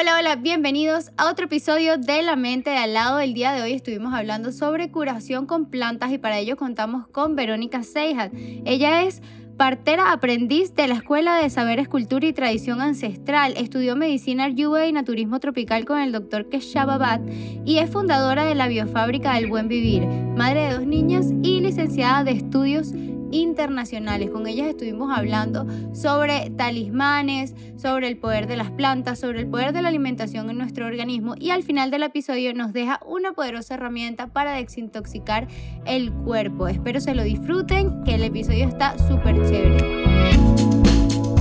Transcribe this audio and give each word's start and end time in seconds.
Hola, 0.00 0.16
hola, 0.16 0.36
bienvenidos 0.36 1.10
a 1.16 1.28
otro 1.28 1.46
episodio 1.46 1.98
de 1.98 2.22
La 2.22 2.36
Mente 2.36 2.70
de 2.70 2.76
Al 2.76 2.94
lado. 2.94 3.18
El 3.18 3.34
día 3.34 3.50
de 3.50 3.62
hoy 3.62 3.72
estuvimos 3.72 4.14
hablando 4.14 4.52
sobre 4.52 4.92
curación 4.92 5.44
con 5.44 5.70
plantas 5.70 6.12
y 6.12 6.18
para 6.18 6.38
ello 6.38 6.56
contamos 6.56 7.08
con 7.08 7.34
Verónica 7.34 7.82
Seijat. 7.82 8.32
Ella 8.64 9.02
es 9.02 9.20
partera 9.56 10.12
aprendiz 10.12 10.72
de 10.76 10.86
la 10.86 10.94
Escuela 10.94 11.38
de 11.38 11.50
Saberes, 11.50 11.88
Cultura 11.88 12.28
y 12.28 12.32
Tradición 12.32 12.80
Ancestral. 12.80 13.54
Estudió 13.56 13.96
medicina 13.96 14.44
ayurveda 14.44 14.86
y 14.86 14.92
naturismo 14.92 15.40
tropical 15.40 15.84
con 15.84 15.98
el 15.98 16.12
doctor 16.12 16.48
Keshav 16.48 17.20
y 17.64 17.78
es 17.78 17.90
fundadora 17.90 18.44
de 18.44 18.54
la 18.54 18.68
Biofábrica 18.68 19.34
del 19.34 19.48
Buen 19.48 19.66
Vivir, 19.66 20.06
madre 20.06 20.60
de 20.60 20.74
dos 20.74 20.86
niñas 20.86 21.26
y 21.42 21.60
licenciada 21.60 22.22
de 22.22 22.30
estudios 22.30 22.92
internacionales. 23.30 24.30
Con 24.30 24.46
ellas 24.46 24.66
estuvimos 24.68 25.16
hablando 25.16 25.66
sobre 25.92 26.50
talismanes, 26.50 27.54
sobre 27.76 28.08
el 28.08 28.16
poder 28.16 28.46
de 28.46 28.56
las 28.56 28.70
plantas, 28.70 29.18
sobre 29.18 29.40
el 29.40 29.46
poder 29.48 29.72
de 29.72 29.82
la 29.82 29.88
alimentación 29.88 30.50
en 30.50 30.58
nuestro 30.58 30.86
organismo 30.86 31.34
y 31.38 31.50
al 31.50 31.62
final 31.62 31.90
del 31.90 32.02
episodio 32.02 32.54
nos 32.54 32.72
deja 32.72 33.00
una 33.06 33.32
poderosa 33.32 33.74
herramienta 33.74 34.28
para 34.28 34.52
desintoxicar 34.52 35.48
el 35.86 36.12
cuerpo. 36.12 36.68
Espero 36.68 37.00
se 37.00 37.14
lo 37.14 37.22
disfruten, 37.22 38.04
que 38.04 38.14
el 38.14 38.22
episodio 38.22 38.66
está 38.66 38.98
súper 38.98 39.36
chévere. 39.48 39.78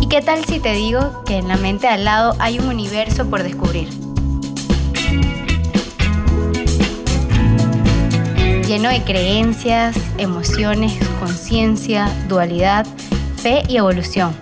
¿Y 0.01 0.07
qué 0.07 0.21
tal 0.21 0.43
si 0.45 0.59
te 0.59 0.73
digo 0.73 1.23
que 1.25 1.37
en 1.37 1.47
la 1.47 1.57
mente 1.57 1.87
al 1.87 2.05
lado 2.05 2.33
hay 2.39 2.59
un 2.59 2.67
universo 2.67 3.29
por 3.29 3.43
descubrir? 3.43 4.06
Lleno 8.67 8.89
de 8.89 9.01
creencias, 9.01 9.95
emociones, 10.17 10.99
conciencia, 11.21 12.11
dualidad, 12.27 12.85
fe 13.37 13.63
y 13.69 13.77
evolución. 13.77 14.35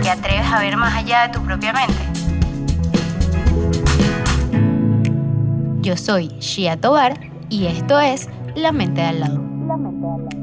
¿Te 0.00 0.08
atreves 0.08 0.46
a 0.46 0.60
ver 0.60 0.76
más 0.76 0.94
allá 0.94 1.26
de 1.26 1.34
tu 1.34 1.42
propia 1.42 1.72
mente? 1.72 1.94
Yo 5.80 5.96
soy 5.96 6.28
Shia 6.38 6.80
Tobar 6.80 7.18
y 7.48 7.66
esto 7.66 7.98
es 7.98 8.28
La 8.54 8.70
Mente 8.70 9.00
de 9.00 9.06
al 9.08 9.20
lado. 9.20 9.42
La 9.66 9.76
mente 9.76 10.06
de 10.06 10.12
al 10.12 10.24
lado. 10.26 10.41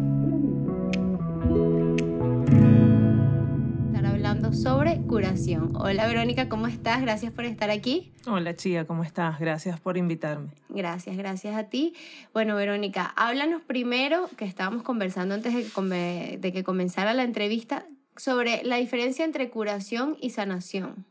Sobre 4.62 4.98
curación. 5.08 5.74
Hola 5.78 6.06
Verónica, 6.06 6.50
¿cómo 6.50 6.68
estás? 6.68 7.02
Gracias 7.02 7.32
por 7.32 7.46
estar 7.46 7.70
aquí. 7.70 8.12
Hola 8.28 8.58
Chía, 8.58 8.86
¿cómo 8.86 9.06
estás? 9.06 9.40
Gracias 9.40 9.80
por 9.80 9.96
invitarme. 9.96 10.50
Gracias, 10.68 11.16
gracias 11.16 11.56
a 11.56 11.64
ti. 11.70 11.94
Bueno 12.34 12.58
Verónica, 12.58 13.06
háblanos 13.16 13.62
primero, 13.62 14.30
que 14.36 14.44
estábamos 14.44 14.84
conversando 14.84 15.34
antes 15.34 15.54
de 15.54 15.64
que, 15.64 16.38
de 16.42 16.52
que 16.52 16.64
comenzara 16.66 17.14
la 17.14 17.24
entrevista, 17.24 17.86
sobre 18.18 18.62
la 18.64 18.76
diferencia 18.76 19.24
entre 19.24 19.50
curación 19.50 20.18
y 20.20 20.32
sanación. 20.32 21.06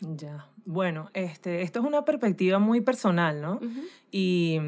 Ya, 0.00 0.48
bueno, 0.70 1.10
este, 1.14 1.62
esto 1.62 1.80
es 1.80 1.84
una 1.84 2.04
perspectiva 2.04 2.60
muy 2.60 2.80
personal, 2.80 3.40
¿no? 3.40 3.58
y, 4.12 4.60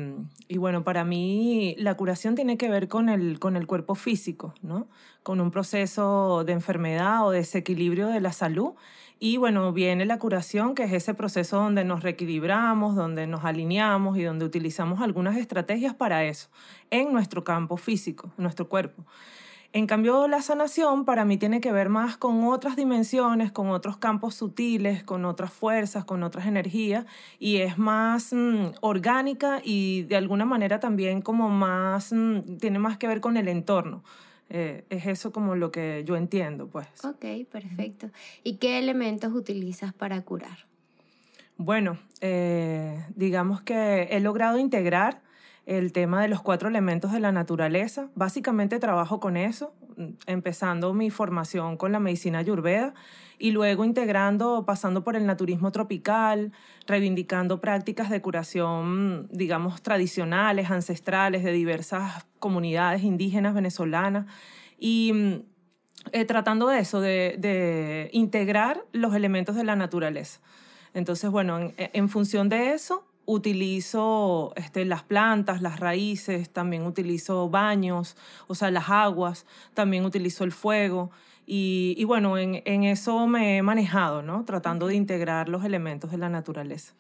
y, 0.49 0.59
bueno, 0.59 0.83
para 0.83 1.05
mí 1.05 1.77
la 1.79 1.97
curación 1.97 2.35
tiene 2.35 2.57
que 2.57 2.69
ver 2.69 2.89
con 2.89 3.09
el, 3.09 3.39
con 3.39 3.57
el 3.57 3.69
cuerpo 3.69 3.95
físico, 3.95 4.53
¿no? 4.63 4.89
Con 5.23 5.41
un 5.41 5.53
proceso 5.53 6.43
de 6.45 6.55
enfermedad 6.55 7.25
o 7.25 7.31
desequilibrio 7.31 8.09
de 8.09 8.21
la 8.21 8.33
salud. 8.33 8.73
Y 9.21 9.37
bueno, 9.37 9.73
viene 9.73 10.05
la 10.05 10.19
curación, 10.19 10.75
que 10.75 10.83
es 10.83 10.93
ese 10.93 11.15
proceso 11.15 11.59
donde 11.59 11.85
nos 11.85 12.03
reequilibramos, 12.03 12.97
donde 12.97 13.29
nos 13.29 13.45
alineamos 13.45 14.19
y 14.19 14.25
donde 14.25 14.45
utilizamos 14.45 15.01
algunas 15.01 15.37
estrategias 15.37 15.95
para 15.95 16.25
eso, 16.25 16.49
en 16.91 17.13
nuestro 17.13 17.45
campo 17.45 17.77
físico, 17.77 18.33
en 18.37 18.43
nuestro 18.43 18.69
cuerpo. 18.69 19.05
En 19.75 19.87
cambio, 19.87 20.29
la 20.29 20.43
sanación 20.43 21.07
para 21.07 21.25
mí 21.25 21.39
tiene 21.39 21.63
que 21.63 21.73
ver 21.73 21.89
más 21.89 22.19
con 22.19 22.45
otras 22.45 22.77
dimensiones, 22.77 23.53
con 23.53 23.71
otros 23.71 23.97
campos 23.97 24.35
sutiles, 24.35 25.03
con 25.03 25.25
otras 25.25 25.51
fuerzas, 25.51 26.05
con 26.05 26.23
otras 26.23 26.47
energías, 26.47 27.07
y 27.39 27.57
es 27.59 27.79
más 27.79 28.35
mm, 28.35 28.73
orgánica 28.83 29.63
y 29.65 30.03
de 30.03 30.17
alguna 30.17 30.45
manera 30.45 30.79
también 30.79 31.23
como 31.23 31.49
más, 31.49 32.13
mm, 32.13 32.59
tiene 32.59 32.79
más 32.79 32.99
que 32.99 33.09
ver 33.09 33.23
con 33.23 33.39
el 33.39 33.49
entorno. 33.49 34.05
Eh, 34.51 34.85
es 34.91 35.07
eso 35.07 35.33
como 35.33 35.57
lo 35.57 35.73
que 35.73 36.03
yo 36.05 36.17
entiendo, 36.17 36.67
pues. 36.67 36.87
Ok, 37.05 37.25
perfecto. 37.51 38.11
¿Y 38.45 38.57
qué 38.57 38.79
elementos 38.79 39.33
utilizas 39.33 39.95
para 39.95 40.21
curar? 40.21 40.67
Bueno, 41.57 41.97
eh, 42.21 43.07
digamos 43.15 43.63
que 43.63 44.09
he 44.11 44.21
logrado 44.21 44.59
integrar 44.59 45.23
el 45.79 45.93
tema 45.93 46.23
de 46.23 46.29
los 46.29 46.43
cuatro 46.43 46.69
elementos 46.69 47.13
de 47.13 47.21
la 47.21 47.33
naturaleza. 47.33 48.09
Básicamente 48.15 48.79
trabajo 48.79 49.21
con 49.21 49.37
eso, 49.37 49.75
empezando 50.27 50.95
mi 50.95 51.11
formación 51.11 51.77
con 51.77 51.93
la 51.93 52.01
medicina 52.01 52.39
ayurveda 52.39 52.95
y 53.39 53.51
luego 53.51 53.85
integrando, 53.85 54.65
pasando 54.67 55.03
por 55.03 55.17
el 55.17 55.27
naturismo 55.27 55.73
tropical, 55.73 56.53
reivindicando 56.87 57.61
prácticas 57.61 58.11
de 58.11 58.21
curación, 58.21 59.29
digamos, 59.31 59.83
tradicionales, 59.83 60.71
ancestrales, 60.71 61.43
de 61.43 61.53
diversas 61.53 62.27
comunidades 62.39 63.03
indígenas 63.03 63.55
venezolanas 63.55 64.27
y 64.79 65.43
eh, 66.13 66.25
tratando 66.25 66.69
de 66.69 66.81
eso, 66.81 67.01
de, 67.01 68.11
integrar 68.13 68.85
los 68.93 69.15
elementos 69.15 69.57
de 69.57 69.65
la 69.65 69.77
naturaleza. 69.77 70.41
Entonces, 70.95 71.31
bueno, 71.31 71.73
en 71.77 72.09
función 72.09 72.49
de 72.49 72.75
eso, 72.75 73.05
utilizo 73.27 74.53
este, 74.57 74.85
las 74.85 75.03
plantas, 75.03 75.63
las 75.63 75.81
raíces, 75.81 76.51
también 76.51 76.85
utilizo 76.85 77.49
baños, 77.49 78.17
o 78.47 78.55
sea, 78.55 78.71
las 78.71 78.91
aguas, 78.91 79.47
también 79.75 80.05
utilizo 80.05 80.45
el 80.45 80.53
fuego. 80.53 81.11
Y, 81.47 82.03
bueno, 82.05 82.39
en, 82.39 82.85
eso 82.85 83.27
me 83.27 83.59
he 83.59 83.63
manejado, 83.63 84.23
¿no? 84.23 84.45
Tratando 84.45 84.87
de 84.87 84.95
integrar 84.95 85.49
los 85.49 85.65
elementos 85.65 86.11
de 86.11 86.19
la 86.19 86.29
naturaleza. 86.29 86.95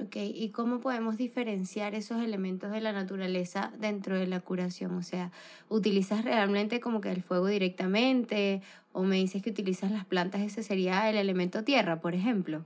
Ok, 0.00 0.14
¿y 0.16 0.50
cómo 0.50 0.78
podemos 0.78 1.16
diferenciar 1.16 1.96
esos 1.96 2.22
elementos 2.22 2.70
de 2.70 2.80
la 2.80 2.92
naturaleza 2.92 3.72
dentro 3.78 4.16
de 4.16 4.28
la 4.28 4.38
curación? 4.38 4.94
O 4.94 5.02
sea, 5.02 5.32
¿utilizas 5.68 6.24
realmente 6.24 6.78
como 6.78 7.00
que 7.00 7.10
el 7.10 7.22
fuego 7.22 7.48
directamente? 7.48 8.62
¿O 8.92 9.02
me 9.02 9.16
dices 9.16 9.42
que 9.42 9.50
utilizas 9.50 9.90
las 9.90 10.04
plantas? 10.04 10.42
Ese 10.42 10.62
sería 10.62 11.10
el 11.10 11.16
elemento 11.16 11.64
tierra, 11.64 12.00
por 12.00 12.14
ejemplo. 12.14 12.64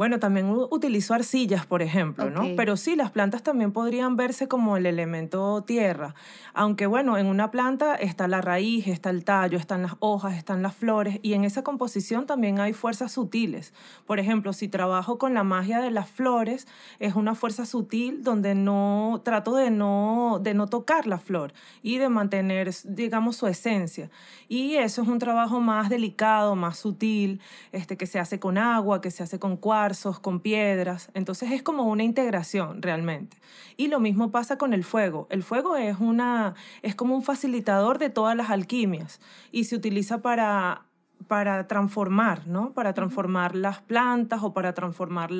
Bueno, 0.00 0.18
también 0.18 0.48
utilizo 0.48 1.12
arcillas, 1.12 1.66
por 1.66 1.82
ejemplo, 1.82 2.30
¿no? 2.30 2.56
Pero 2.56 2.78
sí, 2.78 2.96
las 2.96 3.10
plantas 3.10 3.42
también 3.42 3.70
podrían 3.70 4.16
verse 4.16 4.48
como 4.48 4.78
el 4.78 4.86
elemento 4.86 5.62
tierra. 5.62 6.14
Aunque 6.54 6.86
bueno, 6.86 7.18
en 7.18 7.26
una 7.26 7.50
planta 7.50 7.96
está 7.96 8.26
la 8.26 8.40
raíz, 8.40 8.86
está 8.86 9.10
el 9.10 9.24
tallo, 9.24 9.58
están 9.58 9.82
las 9.82 9.96
hojas, 9.98 10.38
están 10.38 10.62
las 10.62 10.74
flores 10.74 11.18
y 11.20 11.34
en 11.34 11.44
esa 11.44 11.62
composición 11.62 12.24
también 12.24 12.60
hay 12.60 12.72
fuerzas 12.72 13.12
sutiles. 13.12 13.74
Por 14.06 14.18
ejemplo, 14.18 14.54
si 14.54 14.68
trabajo 14.68 15.18
con 15.18 15.34
la 15.34 15.44
magia 15.44 15.80
de 15.80 15.90
las 15.90 16.08
flores, 16.08 16.66
es 16.98 17.14
una 17.14 17.34
fuerza 17.34 17.66
sutil 17.66 18.24
donde 18.24 18.54
no 18.54 19.20
trato 19.22 19.54
de 19.54 19.70
no 19.70 20.40
de 20.42 20.54
no 20.54 20.66
tocar 20.66 21.06
la 21.06 21.18
flor 21.18 21.52
y 21.82 21.98
de 21.98 22.08
mantener, 22.08 22.70
digamos, 22.84 23.36
su 23.36 23.46
esencia. 23.48 24.08
Y 24.48 24.76
eso 24.76 25.02
es 25.02 25.08
un 25.08 25.18
trabajo 25.18 25.60
más 25.60 25.90
delicado, 25.90 26.56
más 26.56 26.78
sutil, 26.78 27.42
este 27.70 27.98
que 27.98 28.06
se 28.06 28.18
hace 28.18 28.40
con 28.40 28.56
agua, 28.56 29.02
que 29.02 29.10
se 29.10 29.22
hace 29.22 29.38
con 29.38 29.58
cuarzo 29.58 29.89
con 30.20 30.40
piedras. 30.40 31.10
Entonces 31.14 31.50
es 31.52 31.62
como 31.62 31.84
una 31.84 32.02
integración 32.02 32.82
realmente. 32.82 33.36
Y 33.76 33.88
lo 33.88 34.00
mismo 34.00 34.30
pasa 34.30 34.58
con 34.58 34.72
el 34.72 34.84
fuego. 34.84 35.26
El 35.30 35.42
fuego 35.42 35.76
es, 35.76 35.98
una, 36.00 36.54
es 36.82 36.94
como 36.94 37.14
un 37.14 37.22
facilitador 37.22 37.98
de 37.98 38.10
todas 38.10 38.36
las 38.36 38.50
alquimias 38.50 39.20
y 39.52 39.64
se 39.64 39.76
utiliza 39.76 40.22
para 40.22 40.86
para 41.28 41.66
transformar, 41.66 42.46
¿no? 42.46 42.72
Para 42.72 42.94
transformar 42.94 43.54
las 43.54 43.80
plantas 43.80 44.42
o 44.42 44.52
para 44.52 44.74
transformar 44.74 45.30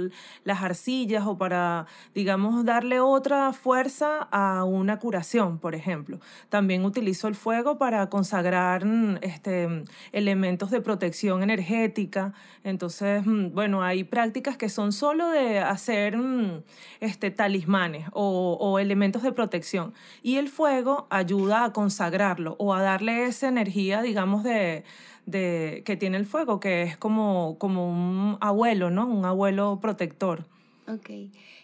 las 0.45 0.63
arcillas 0.63 1.27
o 1.27 1.39
para, 1.39 1.87
digamos, 2.15 2.65
darle 2.65 3.01
otra 3.01 3.53
fuerza 3.53 4.29
a 4.31 4.65
una 4.65 4.99
curación, 4.99 5.59
por 5.59 5.75
ejemplo. 5.75 6.21
También 6.49 6.85
utilizo 6.85 7.29
el 7.29 7.35
fuego 7.35 7.79
para 7.79 8.09
consagrar 8.09 8.85
mm, 8.85 9.19
este, 9.23 9.85
elementos 10.13 10.71
de 10.71 10.81
protección 10.81 11.43
energética. 11.43 12.35
Entonces, 12.63 13.25
mm, 13.25 13.55
bueno, 13.55 13.83
hay 13.83 14.05
prácticas 14.05 14.57
que 14.57 14.69
son 14.69 14.93
solo 14.93 15.31
de 15.31 15.61
hacer 15.61 16.17
mm, 16.17 16.63
este, 17.01 17.31
talismanes 17.31 18.07
o, 18.13 18.59
o 18.61 18.79
elementos 18.79 19.23
de 19.23 19.33
protección. 19.33 19.95
Y 20.23 20.37
el 20.37 20.49
fuego 20.49 21.07
ayuda 21.11 21.65
a 21.65 21.73
consagrarlo 21.73 22.57
o 22.59 22.75
a 22.75 22.83
darle 22.83 23.25
esa 23.25 23.49
energía, 23.49 24.03
digamos, 24.03 24.43
de 24.43 24.85
de, 25.27 25.83
que 25.85 25.97
tiene 25.97 26.17
el 26.17 26.27
fuego, 26.27 26.61
que 26.61 26.83
es 26.83 26.97
como, 26.97 27.57
como 27.59 27.89
un 27.89 28.39
abuelo, 28.41 28.91
¿no? 28.91 29.07
Un 29.07 29.25
abuelo 29.25 29.79
protector. 29.81 30.47
Ok. 30.89 31.11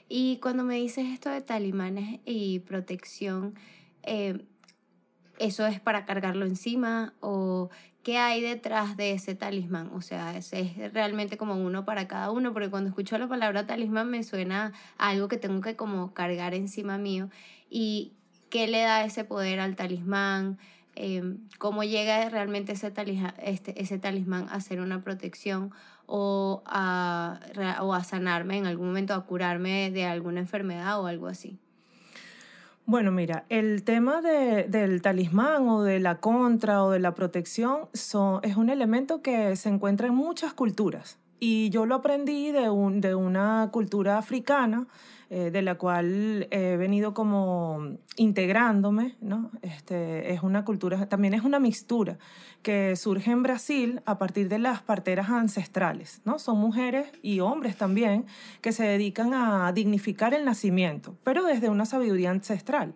Y 0.08 0.38
cuando 0.38 0.62
me 0.62 0.76
dices 0.76 1.06
esto 1.06 1.30
de 1.30 1.40
talismanes 1.40 2.20
y 2.24 2.60
protección, 2.60 3.54
eh, 4.02 4.44
¿eso 5.38 5.66
es 5.66 5.80
para 5.80 6.04
cargarlo 6.04 6.46
encima 6.46 7.14
o 7.20 7.70
qué 8.04 8.18
hay 8.18 8.40
detrás 8.40 8.96
de 8.96 9.12
ese 9.12 9.34
talismán? 9.34 9.90
O 9.92 10.00
sea, 10.00 10.36
¿es, 10.36 10.52
es 10.52 10.92
realmente 10.92 11.36
como 11.36 11.56
uno 11.56 11.84
para 11.84 12.06
cada 12.06 12.30
uno? 12.30 12.52
Porque 12.52 12.70
cuando 12.70 12.88
escucho 12.88 13.18
la 13.18 13.28
palabra 13.28 13.66
talismán 13.66 14.08
me 14.08 14.22
suena 14.22 14.72
a 14.96 15.08
algo 15.08 15.26
que 15.26 15.38
tengo 15.38 15.60
que 15.60 15.74
como 15.74 16.14
cargar 16.14 16.54
encima 16.54 16.98
mío. 16.98 17.28
¿Y 17.68 18.12
qué 18.48 18.68
le 18.68 18.82
da 18.82 19.04
ese 19.04 19.24
poder 19.24 19.58
al 19.58 19.74
talismán? 19.74 20.58
Em, 20.96 21.38
cómo 21.58 21.84
llega 21.84 22.28
realmente 22.28 22.72
ese, 22.72 22.93
este, 23.43 23.81
ese 23.81 23.98
talismán 23.98 24.48
a 24.50 24.60
ser 24.60 24.81
una 24.81 25.02
protección 25.02 25.72
o 26.06 26.62
a, 26.66 27.40
o 27.81 27.94
a 27.94 28.04
sanarme 28.04 28.58
en 28.58 28.66
algún 28.66 28.88
momento, 28.88 29.14
a 29.14 29.25
curarme 29.26 29.90
de 29.90 30.04
alguna 30.06 30.40
enfermedad 30.40 31.00
o 31.00 31.06
algo 31.06 31.28
así. 31.28 31.58
Bueno, 32.88 33.10
mira, 33.10 33.44
el 33.48 33.82
tema 33.82 34.22
del 34.22 35.02
talismán 35.02 35.69
o 35.69 35.82
de 35.82 35.98
la 35.98 36.20
contra 36.20 36.84
o 36.84 36.93
de 36.93 37.00
la 37.00 37.14
protección 37.14 37.88
son, 37.92 38.38
es 38.44 38.56
un 38.56 38.70
elemento 38.70 39.22
que 39.22 39.56
se 39.56 39.69
encuentra 39.69 40.06
en 40.06 40.14
muchas 40.14 40.54
culturas. 40.54 41.19
Y 41.40 41.69
yo 41.70 41.84
lo 41.84 41.96
aprendí 41.96 42.52
de, 42.52 42.70
un, 42.70 43.00
de 43.00 43.16
una 43.16 43.70
cultura 43.72 44.19
africana, 44.19 44.87
eh, 45.28 45.50
de 45.50 45.61
la 45.61 45.75
cual 45.75 46.46
he 46.52 46.76
venido 46.76 47.12
como 47.12 47.96
integrándome, 48.17 49.17
¿no? 49.20 49.50
Este, 49.61 50.32
es 50.32 50.44
una 50.44 50.64
cultura, 50.64 51.08
también 51.08 51.34
es 51.34 51.43
una 51.43 51.58
mixtura 51.58 52.19
que 52.62 52.94
surge 52.94 53.32
en 53.32 53.43
Brasil 53.43 54.02
a 54.06 54.19
partir 54.19 54.49
de 54.49 54.58
las 54.58 54.82
parteras 54.82 55.28
ancestrales, 55.31 56.20
¿no? 56.25 56.38
Son 56.38 56.58
mujeres 56.58 57.08
y 57.23 57.40
hombres 57.40 57.76
también 57.76 58.26
que 58.61 58.70
se 58.70 58.84
dedican 58.84 59.34
a 59.34 59.73
dignificar 59.73 60.32
el 60.32 60.44
nacimiento, 60.44 61.17
pero 61.25 61.44
desde 61.44 61.70
una 61.70 61.87
sabiduría 61.87 62.31
ancestral. 62.31 62.94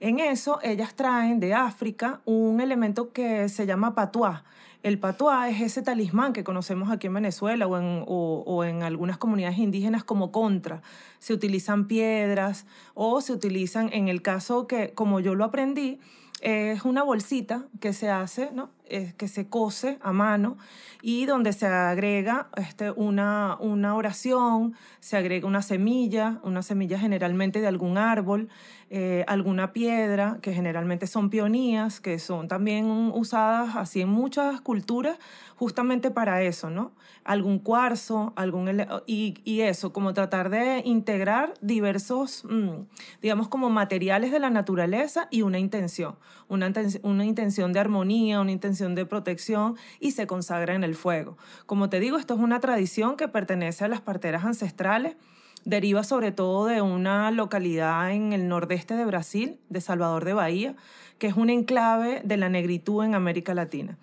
En 0.00 0.18
eso, 0.18 0.58
ellas 0.62 0.94
traen 0.94 1.40
de 1.40 1.54
África 1.54 2.20
un 2.26 2.60
elemento 2.60 3.12
que 3.12 3.48
se 3.48 3.64
llama 3.64 3.94
patuá, 3.94 4.44
el 4.84 4.98
patuá 4.98 5.48
es 5.48 5.62
ese 5.62 5.80
talismán 5.80 6.34
que 6.34 6.44
conocemos 6.44 6.90
aquí 6.90 7.06
en 7.06 7.14
Venezuela 7.14 7.66
o 7.66 8.64
en, 8.64 8.82
algunas 8.82 9.16
comunidades 9.16 9.56
indígenas 9.56 10.04
como 10.04 10.30
contra. 10.30 10.82
Se 11.20 11.32
utilizan 11.32 11.86
piedras 11.86 12.66
o 12.92 13.22
se 13.22 13.32
utilizan, 13.32 13.88
en 13.94 14.08
el 14.08 14.20
caso 14.20 14.66
que, 14.66 14.92
como 14.92 15.20
yo 15.20 15.34
lo 15.34 15.44
aprendí, 15.44 16.00
es 16.42 16.84
una 16.84 17.02
bolsita 17.02 17.64
que 17.80 17.94
se 17.94 18.10
hace, 18.10 18.50
¿no? 18.52 18.68
que 19.16 19.26
se 19.26 19.48
cose 19.48 19.98
a 20.02 20.12
mano 20.12 20.58
y 21.00 21.24
donde 21.24 21.54
se 21.54 21.66
agrega 21.66 22.50
este, 22.54 22.90
una 22.90 23.56
oración, 23.58 24.74
se 25.00 25.16
agrega 25.16 25.48
una 25.48 25.62
semilla, 25.62 26.40
una 26.42 26.62
semilla 26.62 26.98
generalmente 26.98 27.62
de 27.62 27.68
algún 27.68 27.96
árbol, 27.96 28.50
eh, 28.96 29.24
alguna 29.26 29.72
piedra, 29.72 30.38
que 30.40 30.52
generalmente 30.52 31.08
son 31.08 31.28
pionías, 31.28 32.00
que 32.00 32.20
son 32.20 32.46
también 32.46 32.86
usadas 33.12 33.74
así 33.74 34.00
en 34.00 34.08
muchas 34.08 34.60
culturas, 34.60 35.18
justamente 35.56 36.12
para 36.12 36.42
eso, 36.42 36.70
¿no? 36.70 36.92
Algún 37.24 37.58
cuarzo, 37.58 38.32
algún 38.36 38.70
y, 39.04 39.60
eso, 39.62 39.92
como 39.92 40.14
tratar 40.14 40.48
de 40.48 40.80
integrar 40.84 41.54
diversos, 41.60 42.44
mm, 42.48 42.84
digamos, 43.20 43.48
como 43.48 43.68
materiales 43.68 44.30
de 44.30 44.38
la 44.38 44.50
naturaleza 44.50 45.26
y 45.28 45.42
una 45.42 45.58
intención, 45.58 46.14
una, 46.46 46.72
una 47.02 47.24
intención 47.24 47.72
de 47.72 47.80
armonía, 47.80 48.40
una 48.40 48.52
intención 48.52 48.94
de 48.94 49.06
protección 49.06 49.74
y 49.98 50.12
se 50.12 50.28
consagra 50.28 50.72
en 50.76 50.84
el 50.84 50.94
fuego. 50.94 51.36
Como 51.66 51.90
te 51.90 51.98
digo, 51.98 52.16
esto 52.16 52.34
es 52.34 52.40
una 52.40 52.60
tradición 52.60 53.16
que 53.16 53.26
pertenece 53.26 53.84
a 53.84 53.88
las 53.88 54.02
parteras 54.02 54.44
ancestrales 54.44 55.16
deriva 55.64 56.04
sobre 56.04 56.32
todo 56.32 56.66
de 56.66 56.80
una 56.82 57.30
localidad 57.30 58.10
en 58.12 58.32
el 58.32 58.48
nordeste 58.48 58.94
de 58.94 59.04
Brasil, 59.04 59.58
de 59.68 59.80
Salvador 59.80 60.24
de 60.24 60.34
Bahía, 60.34 60.76
que 61.18 61.26
es 61.26 61.36
un 61.36 61.50
enclave 61.50 62.20
de 62.24 62.36
la 62.36 62.48
negritud 62.48 63.04
en 63.04 63.14
América 63.14 63.54
Latina. 63.54 63.98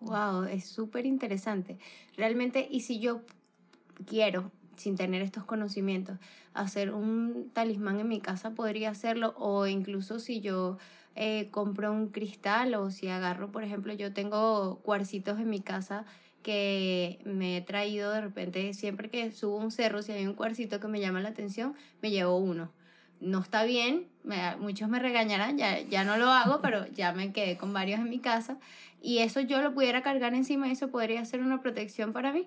Wow, 0.00 0.44
es 0.44 0.64
súper 0.64 1.06
interesante. 1.06 1.78
Realmente, 2.16 2.66
y 2.70 2.80
si 2.80 3.00
yo 3.00 3.20
quiero, 4.06 4.50
sin 4.76 4.96
tener 4.96 5.20
estos 5.22 5.44
conocimientos, 5.44 6.18
hacer 6.54 6.92
un 6.92 7.50
talismán 7.52 8.00
en 8.00 8.08
mi 8.08 8.20
casa, 8.20 8.52
podría 8.52 8.90
hacerlo, 8.90 9.34
o 9.36 9.66
incluso 9.66 10.18
si 10.18 10.40
yo 10.40 10.78
eh, 11.16 11.48
compro 11.50 11.92
un 11.92 12.08
cristal 12.08 12.74
o 12.74 12.90
si 12.90 13.08
agarro, 13.08 13.52
por 13.52 13.62
ejemplo, 13.62 13.92
yo 13.92 14.12
tengo 14.12 14.80
cuarcitos 14.82 15.38
en 15.38 15.50
mi 15.50 15.60
casa 15.60 16.06
que 16.42 17.20
me 17.24 17.56
he 17.56 17.60
traído 17.60 18.12
de 18.12 18.20
repente, 18.20 18.72
siempre 18.74 19.10
que 19.10 19.30
subo 19.32 19.56
un 19.56 19.70
cerro, 19.70 20.02
si 20.02 20.12
hay 20.12 20.26
un 20.26 20.34
cuarcito 20.34 20.80
que 20.80 20.88
me 20.88 21.00
llama 21.00 21.20
la 21.20 21.30
atención, 21.30 21.74
me 22.02 22.10
llevo 22.10 22.36
uno. 22.38 22.70
No 23.20 23.40
está 23.40 23.64
bien, 23.64 24.06
muchos 24.58 24.88
me 24.88 24.98
regañarán, 24.98 25.58
ya, 25.58 25.80
ya 25.80 26.04
no 26.04 26.16
lo 26.16 26.30
hago, 26.30 26.60
pero 26.62 26.86
ya 26.88 27.12
me 27.12 27.32
quedé 27.32 27.56
con 27.56 27.72
varios 27.72 28.00
en 28.00 28.08
mi 28.08 28.18
casa. 28.18 28.58
Y 29.02 29.18
eso 29.18 29.40
yo 29.40 29.60
lo 29.62 29.74
pudiera 29.74 30.02
cargar 30.02 30.34
encima, 30.34 30.70
eso 30.70 30.90
podría 30.90 31.24
ser 31.24 31.40
una 31.40 31.60
protección 31.60 32.12
para 32.12 32.32
mí. 32.32 32.46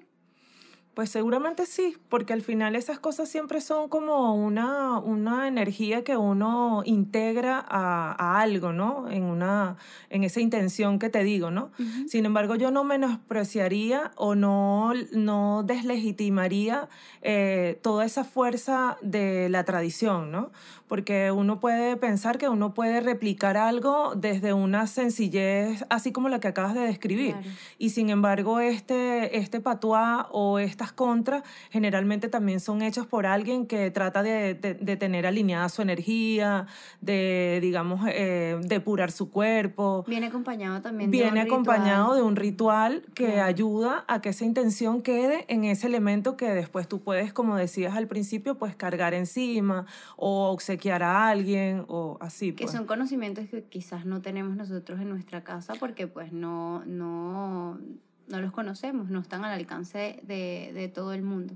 Pues 0.93 1.09
seguramente 1.09 1.65
sí, 1.65 1.97
porque 2.07 2.33
al 2.33 2.43
final 2.43 2.75
esas 2.75 2.99
cosas 2.99 3.27
siempre 3.27 3.61
son 3.61 3.89
como 3.89 4.35
una, 4.35 4.99
una 4.99 5.47
energía 5.47 6.03
que 6.03 6.17
uno 6.17 6.83
integra 6.85 7.65
a, 7.67 8.39
algo, 8.39 8.73
¿no? 8.73 9.09
En, 9.09 9.23
una, 9.23 9.77
en 10.11 10.23
esa 10.23 10.39
intención 10.39 10.99
que 10.99 11.09
te 11.09 11.23
digo, 11.23 11.49
¿no? 11.49 11.71
Sin 12.07 12.25
embargo, 12.25 12.55
yo 12.55 12.69
no 12.69 12.83
menospreciaría 12.83 14.11
o 14.17 14.35
no, 14.35 14.93
no 15.13 15.63
deslegitimaría 15.63 16.89
eh, 17.23 17.79
toda 17.81 18.05
esa 18.05 18.23
fuerza 18.23 18.97
de 19.01 19.49
la 19.49 19.63
tradición, 19.63 20.31
¿no? 20.31 20.51
Porque 20.87 21.31
uno 21.31 21.59
puede 21.59 21.97
pensar 21.97 22.37
que 22.37 22.49
uno 22.49 22.75
puede 22.75 23.01
replicar 23.01 23.57
algo 23.57 24.13
desde 24.15 24.53
una 24.53 24.85
sencillez 24.85 25.85
así 25.89 26.11
como 26.11 26.29
la 26.29 26.39
que 26.39 26.49
acabas 26.49 26.75
de 26.75 26.81
describir. 26.81 27.35
Y 27.79 27.89
sin 27.89 28.11
embargo, 28.11 28.59
este, 28.59 29.39
este 29.39 29.59
patuá 29.59 30.27
o 30.31 30.59
esta 30.59 30.82
contras 30.91 31.43
generalmente 31.71 32.27
también 32.29 32.59
son 32.59 32.81
hechas 32.81 33.05
por 33.05 33.25
alguien 33.25 33.65
que 33.67 33.91
trata 33.91 34.23
de, 34.23 34.55
tener 34.55 35.25
alineada 35.25 35.69
su 35.69 35.81
energía, 35.81 36.67
de, 37.01 37.59
digamos, 37.61 38.01
eh, 38.09 38.59
depurar 38.63 39.11
su 39.11 39.31
cuerpo. 39.31 40.03
Viene 40.07 40.27
acompañado 40.27 40.81
también 40.81 41.11
de 41.11 41.17
Viene 41.17 41.41
acompañado 41.41 42.15
de 42.15 42.21
un 42.21 42.35
ritual 42.35 43.03
que 43.13 43.41
ayuda 43.41 44.03
a 44.07 44.21
que 44.21 44.29
esa 44.29 44.45
intención 44.45 45.01
quede 45.01 45.45
en 45.47 45.63
ese 45.63 45.87
elemento 45.87 46.37
que 46.37 46.49
después 46.49 46.87
tú 46.87 47.01
puedes, 47.01 47.33
como 47.33 47.55
decías 47.55 47.95
al 47.95 48.07
principio, 48.07 48.55
pues 48.57 48.75
cargar 48.75 49.13
encima 49.13 49.85
o 50.17 50.49
obsequiar 50.49 51.03
a 51.03 51.27
alguien 51.29 51.85
o 51.87 52.17
así. 52.19 52.53
Que 52.53 52.65
pues. 52.65 52.75
son 52.75 52.85
conocimientos 52.85 53.47
que 53.49 53.63
quizás 53.63 54.05
no 54.05 54.21
tenemos 54.21 54.55
nosotros 54.55 54.99
en 54.99 55.09
nuestra 55.09 55.43
casa 55.43 55.73
porque 55.79 56.07
pues 56.07 56.31
no, 56.31 56.83
no 56.85 57.79
no 58.27 58.39
los 58.39 58.51
conocemos, 58.51 59.09
no 59.09 59.19
están 59.19 59.43
al 59.45 59.51
alcance 59.51 60.19
de, 60.23 60.71
de, 60.73 60.87
todo 60.87 61.13
el 61.13 61.21
mundo. 61.21 61.55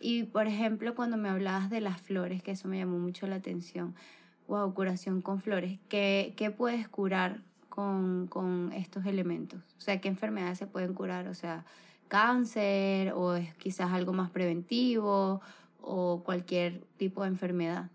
Y 0.00 0.24
por 0.24 0.46
ejemplo, 0.46 0.94
cuando 0.94 1.16
me 1.16 1.28
hablabas 1.28 1.70
de 1.70 1.80
las 1.80 2.00
flores, 2.00 2.42
que 2.42 2.52
eso 2.52 2.68
me 2.68 2.78
llamó 2.78 2.98
mucho 2.98 3.26
la 3.26 3.36
atención, 3.36 3.94
wow, 4.46 4.72
curación 4.72 5.20
con 5.20 5.40
flores, 5.40 5.78
¿qué, 5.88 6.34
qué 6.36 6.50
puedes 6.50 6.88
curar 6.88 7.42
con, 7.68 8.26
con, 8.28 8.72
estos 8.72 9.06
elementos? 9.06 9.60
O 9.76 9.80
sea, 9.80 10.00
¿qué 10.00 10.08
enfermedades 10.08 10.58
se 10.58 10.66
pueden 10.66 10.94
curar? 10.94 11.28
O 11.28 11.34
sea, 11.34 11.64
cáncer 12.08 13.12
o 13.14 13.34
es 13.34 13.54
quizás 13.56 13.92
algo 13.92 14.12
más 14.12 14.30
preventivo 14.30 15.40
o 15.82 16.22
cualquier 16.24 16.80
tipo 16.96 17.22
de 17.22 17.28
enfermedad. 17.28 17.90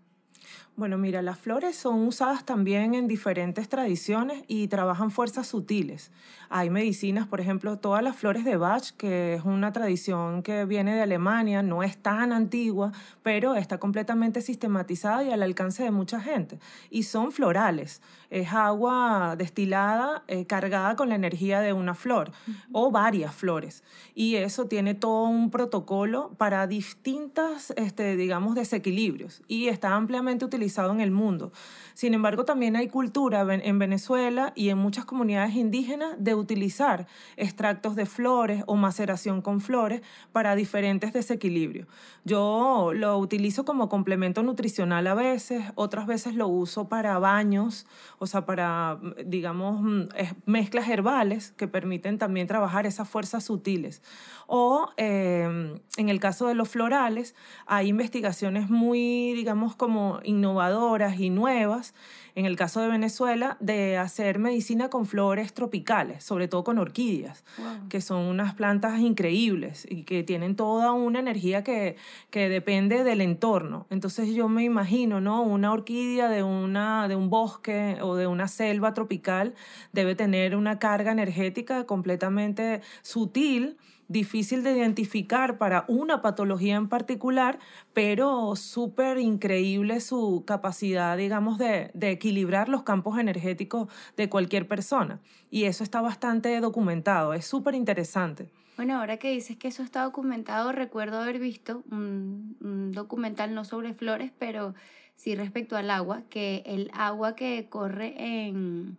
Bueno, 0.76 0.98
mira, 0.98 1.22
las 1.22 1.38
flores 1.38 1.76
son 1.76 2.04
usadas 2.04 2.44
también 2.44 2.96
en 2.96 3.06
diferentes 3.06 3.68
tradiciones 3.68 4.42
y 4.48 4.66
trabajan 4.66 5.12
fuerzas 5.12 5.46
sutiles. 5.46 6.10
Hay 6.48 6.68
medicinas, 6.68 7.28
por 7.28 7.40
ejemplo, 7.40 7.78
todas 7.78 8.02
las 8.02 8.16
flores 8.16 8.44
de 8.44 8.56
Bach, 8.56 8.90
que 8.96 9.34
es 9.34 9.44
una 9.44 9.72
tradición 9.72 10.42
que 10.42 10.64
viene 10.64 10.96
de 10.96 11.02
Alemania, 11.02 11.62
no 11.62 11.84
es 11.84 11.96
tan 11.96 12.32
antigua, 12.32 12.90
pero 13.22 13.54
está 13.54 13.78
completamente 13.78 14.40
sistematizada 14.40 15.22
y 15.22 15.30
al 15.30 15.44
alcance 15.44 15.84
de 15.84 15.92
mucha 15.92 16.20
gente. 16.20 16.58
Y 16.90 17.04
son 17.04 17.30
florales. 17.30 18.02
Es 18.28 18.52
agua 18.52 19.36
destilada 19.38 20.24
eh, 20.26 20.44
cargada 20.44 20.96
con 20.96 21.08
la 21.08 21.14
energía 21.14 21.60
de 21.60 21.72
una 21.72 21.94
flor 21.94 22.32
o 22.72 22.90
varias 22.90 23.32
flores. 23.32 23.84
Y 24.16 24.34
eso 24.36 24.66
tiene 24.66 24.94
todo 24.94 25.28
un 25.28 25.52
protocolo 25.52 26.32
para 26.36 26.66
distintas, 26.66 27.72
este, 27.76 28.16
digamos, 28.16 28.56
desequilibrios. 28.56 29.40
Y 29.46 29.68
está 29.68 29.94
ampliamente 29.94 30.44
utilizado 30.44 30.63
en 30.92 31.00
el 31.00 31.10
mundo. 31.10 31.52
Sin 31.94 32.12
embargo, 32.12 32.44
también 32.44 32.74
hay 32.74 32.88
cultura 32.88 33.46
en 33.48 33.78
Venezuela 33.78 34.52
y 34.56 34.70
en 34.70 34.78
muchas 34.78 35.04
comunidades 35.04 35.54
indígenas 35.54 36.16
de 36.18 36.34
utilizar 36.34 37.06
extractos 37.36 37.94
de 37.94 38.04
flores 38.04 38.64
o 38.66 38.74
maceración 38.74 39.42
con 39.42 39.60
flores 39.60 40.02
para 40.32 40.56
diferentes 40.56 41.12
desequilibrios. 41.12 41.86
Yo 42.24 42.90
lo 42.94 43.16
utilizo 43.18 43.64
como 43.64 43.88
complemento 43.88 44.42
nutricional 44.42 45.06
a 45.06 45.14
veces, 45.14 45.62
otras 45.76 46.06
veces 46.06 46.34
lo 46.34 46.48
uso 46.48 46.88
para 46.88 47.18
baños, 47.18 47.86
o 48.18 48.26
sea, 48.26 48.44
para, 48.44 48.98
digamos, 49.24 49.80
mm, 49.82 50.08
mezclas 50.46 50.88
herbales 50.88 51.52
que 51.52 51.68
permiten 51.68 52.18
también 52.18 52.48
trabajar 52.48 52.86
esas 52.86 53.08
fuerzas 53.08 53.44
sutiles. 53.44 54.02
O 54.46 54.88
em, 54.96 55.78
en 55.96 56.08
el 56.08 56.18
caso 56.18 56.48
de 56.48 56.54
los 56.54 56.68
florales, 56.68 57.34
hay 57.66 57.88
investigaciones 57.88 58.68
muy, 58.68 59.32
digamos, 59.34 59.76
como 59.76 59.94
como 59.94 60.20
innovadoras 60.54 61.18
y 61.18 61.30
nuevas 61.30 61.94
en 62.36 62.46
el 62.46 62.56
caso 62.56 62.80
de 62.80 62.88
Venezuela, 62.88 63.56
de 63.60 63.96
hacer 63.96 64.40
medicina 64.40 64.90
con 64.90 65.06
flores 65.06 65.54
tropicales, 65.54 66.24
sobre 66.24 66.48
todo 66.48 66.64
con 66.64 66.78
orquídeas, 66.78 67.44
que 67.88 68.00
son 68.00 68.22
unas 68.22 68.54
plantas 68.54 68.98
increíbles 68.98 69.86
y 69.88 70.02
que 70.02 70.24
tienen 70.24 70.56
toda 70.56 70.92
una 70.92 71.20
energía 71.20 71.62
que, 71.62 71.96
que 72.30 72.48
depende 72.48 73.04
del 73.04 73.20
entorno. 73.20 73.86
Entonces 73.88 74.34
yo 74.34 74.48
me 74.48 74.64
imagino, 74.64 75.20
¿no? 75.20 75.42
Una 75.42 75.72
orquídea 75.72 76.28
de, 76.28 76.42
una, 76.42 77.06
de 77.06 77.14
un 77.14 77.30
bosque 77.30 77.98
o 78.02 78.16
de 78.16 78.26
una 78.26 78.48
selva 78.48 78.94
tropical 78.94 79.54
debe 79.92 80.16
tener 80.16 80.56
una 80.56 80.80
carga 80.80 81.12
energética 81.12 81.84
completamente 81.84 82.80
sutil 83.02 83.76
difícil 84.08 84.62
de 84.62 84.76
identificar 84.76 85.58
para 85.58 85.84
una 85.88 86.22
patología 86.22 86.76
en 86.76 86.88
particular, 86.88 87.58
pero 87.92 88.56
súper 88.56 89.18
increíble 89.18 90.00
su 90.00 90.44
capacidad, 90.46 91.16
digamos, 91.16 91.58
de, 91.58 91.90
equilibrar 92.00 92.68
los 92.68 92.82
campos 92.82 93.18
energéticos 93.18 93.88
de 94.16 94.28
cualquier 94.28 94.68
persona. 94.68 95.20
Y 95.50 95.64
eso 95.64 95.84
está 95.84 96.00
bastante 96.00 96.60
documentado, 96.60 97.34
es 97.34 97.46
súper 97.46 97.74
interesante. 97.74 98.48
Bueno, 98.76 98.98
ahora 98.98 99.18
que 99.18 99.30
dices 99.30 99.56
que 99.56 99.68
eso 99.68 99.82
está 99.82 100.02
documentado, 100.02 100.72
recuerdo 100.72 101.20
haber 101.20 101.38
visto 101.38 101.84
un, 101.90 102.56
un, 102.60 102.92
documental 102.92 103.54
no 103.54 103.64
sobre 103.64 103.94
flores, 103.94 104.32
pero 104.38 104.74
sí 105.14 105.36
respecto 105.36 105.76
al 105.76 105.90
agua, 105.90 106.22
que 106.28 106.62
el 106.66 106.90
agua 106.92 107.36
que 107.36 107.68
corre 107.68 108.14
en, 108.18 108.98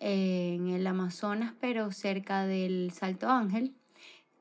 en 0.00 0.68
el 0.68 0.86
Amazonas, 0.86 1.54
pero 1.60 1.92
cerca 1.92 2.46
del 2.46 2.90
Salto 2.92 3.28
Ángel, 3.28 3.74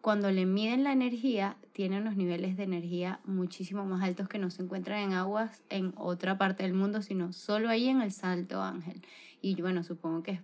cuando 0.02 0.32
le 0.32 0.46
miden 0.46 0.84
la 0.84 0.92
energía, 0.92 1.58
tiene 1.74 2.00
unos 2.00 2.16
niveles 2.16 2.58
de 2.58 2.64
energía 2.64 3.20
muchísimo 3.26 3.86
más 3.86 4.04
altos 4.04 4.28
que 4.28 4.40
no 4.40 4.50
se 4.50 4.62
encuentran 4.64 5.00
en 5.00 5.14
aguas 5.14 5.62
en 5.70 5.94
otra 5.98 6.38
parte 6.38 6.64
del 6.64 6.74
mundo, 6.74 7.02
sino 7.02 7.34
solo 7.34 7.70
ahí 7.70 7.90
en 7.90 8.02
el 8.02 8.12
Salto 8.12 8.62
Ángel. 8.62 9.02
Y 9.42 9.62
bueno, 9.62 9.84
supongo 9.84 10.24
que 10.24 10.42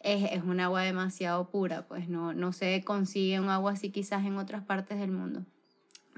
es, 0.00 0.30
es 0.32 0.42
un 0.42 0.60
agua 0.60 0.82
demasiado 0.82 1.48
pura, 1.48 1.86
pues 1.86 2.08
no, 2.08 2.34
no 2.34 2.52
se 2.52 2.82
consigue 2.84 3.40
un 3.40 3.48
agua 3.48 3.72
así 3.72 3.90
quizás 3.90 4.24
en 4.26 4.36
otras 4.36 4.64
partes 4.64 4.98
del 4.98 5.12
mundo. 5.12 5.44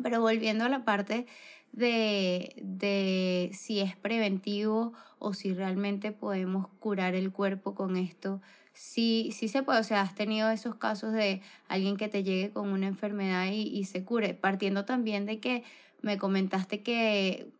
Pero 0.02 0.20
volviendo 0.20 0.64
a 0.64 0.68
la 0.68 0.84
parte 0.84 1.26
de, 1.72 2.54
de 2.62 3.50
si 3.52 3.80
es 3.80 3.96
preventivo 3.96 4.92
o 5.18 5.34
si 5.34 5.54
realmente 5.54 6.12
podemos 6.12 6.68
curar 6.80 7.14
el 7.14 7.30
cuerpo 7.30 7.74
con 7.74 7.96
esto, 7.96 8.40
sí, 8.74 9.30
sí 9.32 9.48
se 9.48 9.62
puede, 9.62 9.80
o 9.80 9.84
sea, 9.84 10.02
has 10.02 10.14
tenido 10.14 10.50
esos 10.50 10.74
casos 10.74 11.12
de 11.12 11.40
alguien 11.68 11.96
que 11.96 12.08
te 12.08 12.22
llegue 12.22 12.50
con 12.50 12.68
una 12.68 12.86
enfermedad 12.86 13.50
y, 13.50 13.84
se 13.84 14.04
cure, 14.04 14.34
partiendo 14.34 14.84
también 14.84 15.24
de 15.24 15.40
que 15.40 15.62
me 16.02 16.18
comentaste 16.18 16.82
que 16.82 17.50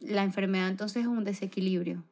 la 0.00 0.22
enfermedad 0.22 0.68
entonces 0.68 1.02
es 1.02 1.08
un 1.08 1.24
desequilibrio. 1.24 2.04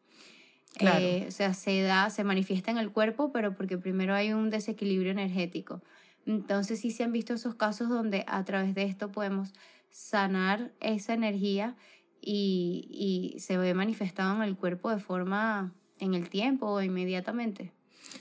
Eh, 0.81 1.27
o 1.29 1.31
sea, 1.31 1.53
se 1.53 1.83
da, 1.83 2.09
se 2.09 2.25
manifiesta 2.25 2.71
en 2.71 2.79
el 2.79 2.91
cuerpo, 2.91 3.31
pero 3.31 3.55
porque 3.55 3.77
primero 3.77 4.15
hay 4.15 4.33
un 4.33 4.49
desequilibrio 4.49 5.12
energético. 5.12 5.83
Entonces 6.25 6.81
sí 6.81 6.91
se 6.91 7.05
han 7.05 7.12
visto 7.12 7.35
esos 7.35 7.55
casos 7.55 7.91
donde 7.91 8.25
a 8.27 8.43
través 8.45 8.75
de 8.75 8.85
esto 8.85 9.12
podemos 9.12 9.53
sanar 9.91 10.73
esa 10.81 11.12
energía 11.12 11.77
y, 12.23 13.35
y 13.35 13.39
se 13.41 13.59
ve 13.59 13.75
manifestado 13.75 14.35
en 14.37 14.43
el 14.49 14.57
cuerpo 14.57 14.91
de 14.91 14.99
forma 14.99 15.75
en 15.99 16.15
el 16.15 16.31
tiempo 16.31 16.69
o 16.69 16.81
inmediatamente. 16.81 17.73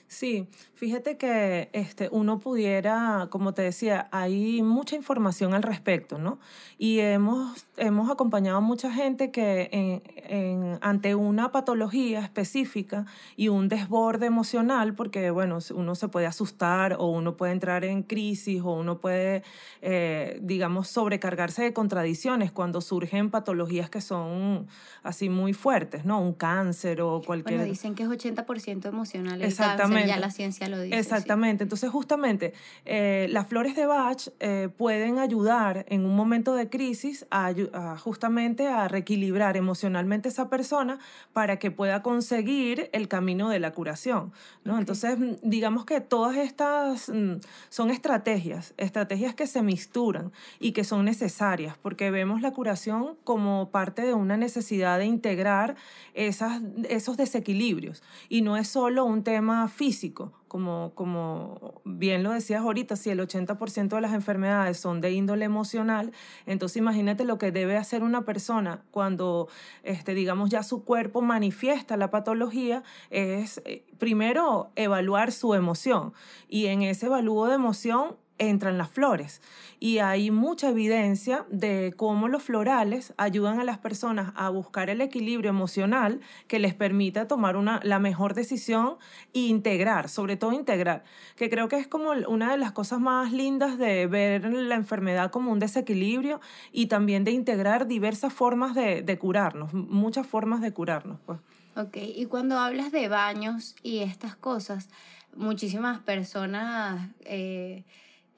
Sí, 0.08 0.48
fíjate 0.74 1.18
que 1.18 1.70
este, 1.72 2.10
uno 2.12 2.40
pudiera, 2.40 3.28
como 3.30 3.54
te 3.54 3.62
decía, 3.62 4.10
hay 4.12 4.62
mucha 4.62 4.96
información 4.96 5.54
al 5.54 5.64
respecto, 5.64 6.18
¿no? 6.18 6.40
Y 6.78 7.00
hemos, 7.00 7.66
hemos 7.78 8.12
acompañado 8.12 8.58
a 8.58 8.62
mucha 8.62 8.92
gente 8.92 9.32
que 9.32 9.70
en, 9.72 10.78
ante 10.82 11.16
una 11.16 11.52
patología 11.52 12.20
específica 12.20 13.06
y 13.38 13.48
un 13.48 13.70
desborde 13.70 14.26
emocional, 14.26 14.94
porque, 14.94 15.32
bueno, 15.32 15.60
uno 15.74 15.96
se 15.96 16.08
puede 16.10 16.26
asustar 16.26 16.98
o 17.00 17.08
uno 17.08 17.38
puede 17.38 17.54
entrar 17.54 17.86
en 17.86 18.04
crisis 18.04 18.62
o 18.62 18.74
uno 18.74 19.00
puede, 19.00 19.44
eh, 19.82 20.40
digamos, 20.42 20.90
sobrecargarse 20.90 21.64
de 21.64 21.74
contradicciones 21.74 22.52
cuando 22.52 22.82
surgen 22.82 23.30
patologías 23.30 23.90
que 23.90 24.02
son 24.02 24.68
así 25.04 25.30
muy 25.30 25.54
fuertes, 25.54 26.04
¿no? 26.04 26.20
Un 26.20 26.34
cáncer 26.34 27.02
o 27.02 27.22
cualquier... 27.26 27.60
Bueno, 27.60 27.72
dicen 27.72 27.96
que 27.96 28.04
es 28.04 28.10
80% 28.10 28.88
emocional. 28.88 29.42
Exacto 29.42 29.71
ya 29.78 30.18
la 30.18 30.32
ciencia 30.32 30.68
lo 30.68 30.82
dice. 30.82 30.98
Exactamente. 30.98 31.64
Entonces, 31.64 31.90
justamente, 31.90 32.54
eh, 32.86 33.28
las 33.30 33.48
flores 33.48 33.76
de 33.76 33.86
Bach 33.86 34.30
eh, 34.40 34.70
pueden 34.78 35.20
ayudar 35.20 35.86
en 35.90 36.06
un 36.06 36.16
momento 36.16 36.56
de 36.56 36.70
crisis 36.70 37.26
a, 37.32 37.54
justamente 37.98 38.68
a 38.68 38.88
reequilibrar 38.88 39.58
emocionalmente 39.58 40.30
a 40.30 40.32
esa 40.32 40.50
persona 40.50 41.00
para 41.34 41.60
que 41.60 41.72
pueda 41.72 42.02
conseguir 42.02 42.90
el 42.94 43.08
camino 43.08 43.50
de 43.50 43.60
la 43.60 43.72
curación. 43.72 44.34
¿no? 44.64 44.78
Entonces, 44.78 45.18
mm, 45.18 45.36
digamos 45.44 45.86
que 45.86 46.02
todas 46.02 46.38
estas 46.38 47.10
mm, 47.10 47.36
son 47.70 47.92
estrategias, 47.92 48.74
estrategias 48.78 49.36
que 49.36 49.48
se 49.48 49.62
misturan 49.62 50.32
y 50.60 50.72
que 50.72 50.84
son 50.84 51.06
necesarias, 51.06 51.78
porque 51.82 52.12
vemos 52.12 52.42
la 52.42 52.52
curación 52.52 53.18
como 53.24 53.70
parte 53.72 54.02
de 54.04 54.14
una 54.14 54.38
necesidad 54.38 54.98
de 54.98 55.06
integrar 55.06 55.76
esas, 56.14 56.62
esos 56.90 57.18
desequilibrios. 57.18 58.04
Y 58.30 58.42
no 58.42 58.58
es 58.58 58.68
solo 58.68 59.06
un 59.06 59.24
tema 59.24 59.61
físico, 59.68 60.34
como, 60.48 60.92
como 60.96 61.82
bien 61.86 62.24
lo 62.24 62.32
decías 62.32 62.62
ahorita, 62.62 62.96
si 62.96 63.10
el 63.10 63.20
80% 63.20 63.88
de 63.88 64.02
las 64.02 64.14
enfermedades 64.14 64.78
son 64.78 65.00
de 65.02 65.12
índole 65.12 65.46
emocional, 65.46 66.12
entonces 66.46 66.78
imagínate 66.78 67.24
lo 67.24 67.38
que 67.38 67.52
debe 67.52 67.78
hacer 67.78 68.04
una 68.04 68.26
persona 68.26 68.84
cuando, 68.92 69.48
este, 69.84 70.14
digamos, 70.14 70.50
ya 70.50 70.64
su 70.64 70.84
cuerpo 70.84 71.22
manifiesta 71.22 71.98
la 71.98 72.12
patología, 72.12 72.84
es 73.10 73.62
eh, 73.66 73.86
primero 73.98 74.72
evaluar 74.76 75.32
su 75.32 75.54
emoción. 75.54 76.14
Y 76.48 76.68
en 76.68 76.82
ese 76.82 77.06
evalúo 77.06 77.48
de 77.48 77.56
emoción 77.56 78.18
entran 78.38 78.78
las 78.78 78.90
flores. 78.90 79.42
Y 79.80 80.00
hay 80.00 80.32
mucha 80.32 80.70
evidencia 80.70 81.46
de 81.50 81.94
cómo 81.96 82.28
los 82.28 82.44
florales 82.44 83.14
ayudan 83.18 83.60
a 83.60 83.64
las 83.64 83.78
personas 83.78 84.34
a 84.36 84.50
buscar 84.50 84.90
el 84.90 85.02
equilibrio 85.02 85.50
emocional 85.50 86.22
que 86.48 86.60
les 86.60 86.74
permita 86.74 87.28
tomar 87.28 87.56
una, 87.56 87.80
la 87.84 88.00
mejor 88.00 88.34
decisión 88.34 88.98
e 89.34 89.40
integrar, 89.42 90.10
sobre 90.10 90.38
todo 90.38 90.54
integrar, 90.54 91.04
que 91.36 91.50
creo 91.50 91.68
que 91.68 91.78
es 91.78 91.88
como 91.88 92.12
una 92.12 92.52
de 92.52 92.58
las 92.58 92.72
cosas 92.72 93.00
más 93.00 93.32
lindas 93.32 93.78
de 93.78 94.08
ver 94.08 94.46
la 94.46 94.76
enfermedad 94.76 95.32
como 95.32 95.52
un 95.52 95.60
desequilibrio 95.60 96.42
y 96.72 96.88
también 96.88 97.24
de 97.24 97.32
integrar 97.32 97.88
diversas 97.88 98.34
formas 98.34 98.76
de, 98.76 99.02
de 99.02 99.20
curarnos, 99.20 99.74
muchas 99.74 100.26
formas 100.26 100.62
de 100.62 100.74
curarnos. 100.74 101.20
Pues. 101.26 101.40
Ok, 101.76 101.98
y 101.98 102.26
cuando 102.26 102.58
hablas 102.58 102.92
de 102.92 103.08
baños 103.08 103.76
y 103.82 104.00
estas 104.00 104.36
cosas, 104.36 104.90
muchísimas 105.36 106.00
personas... 106.00 107.10
Eh, 107.22 107.84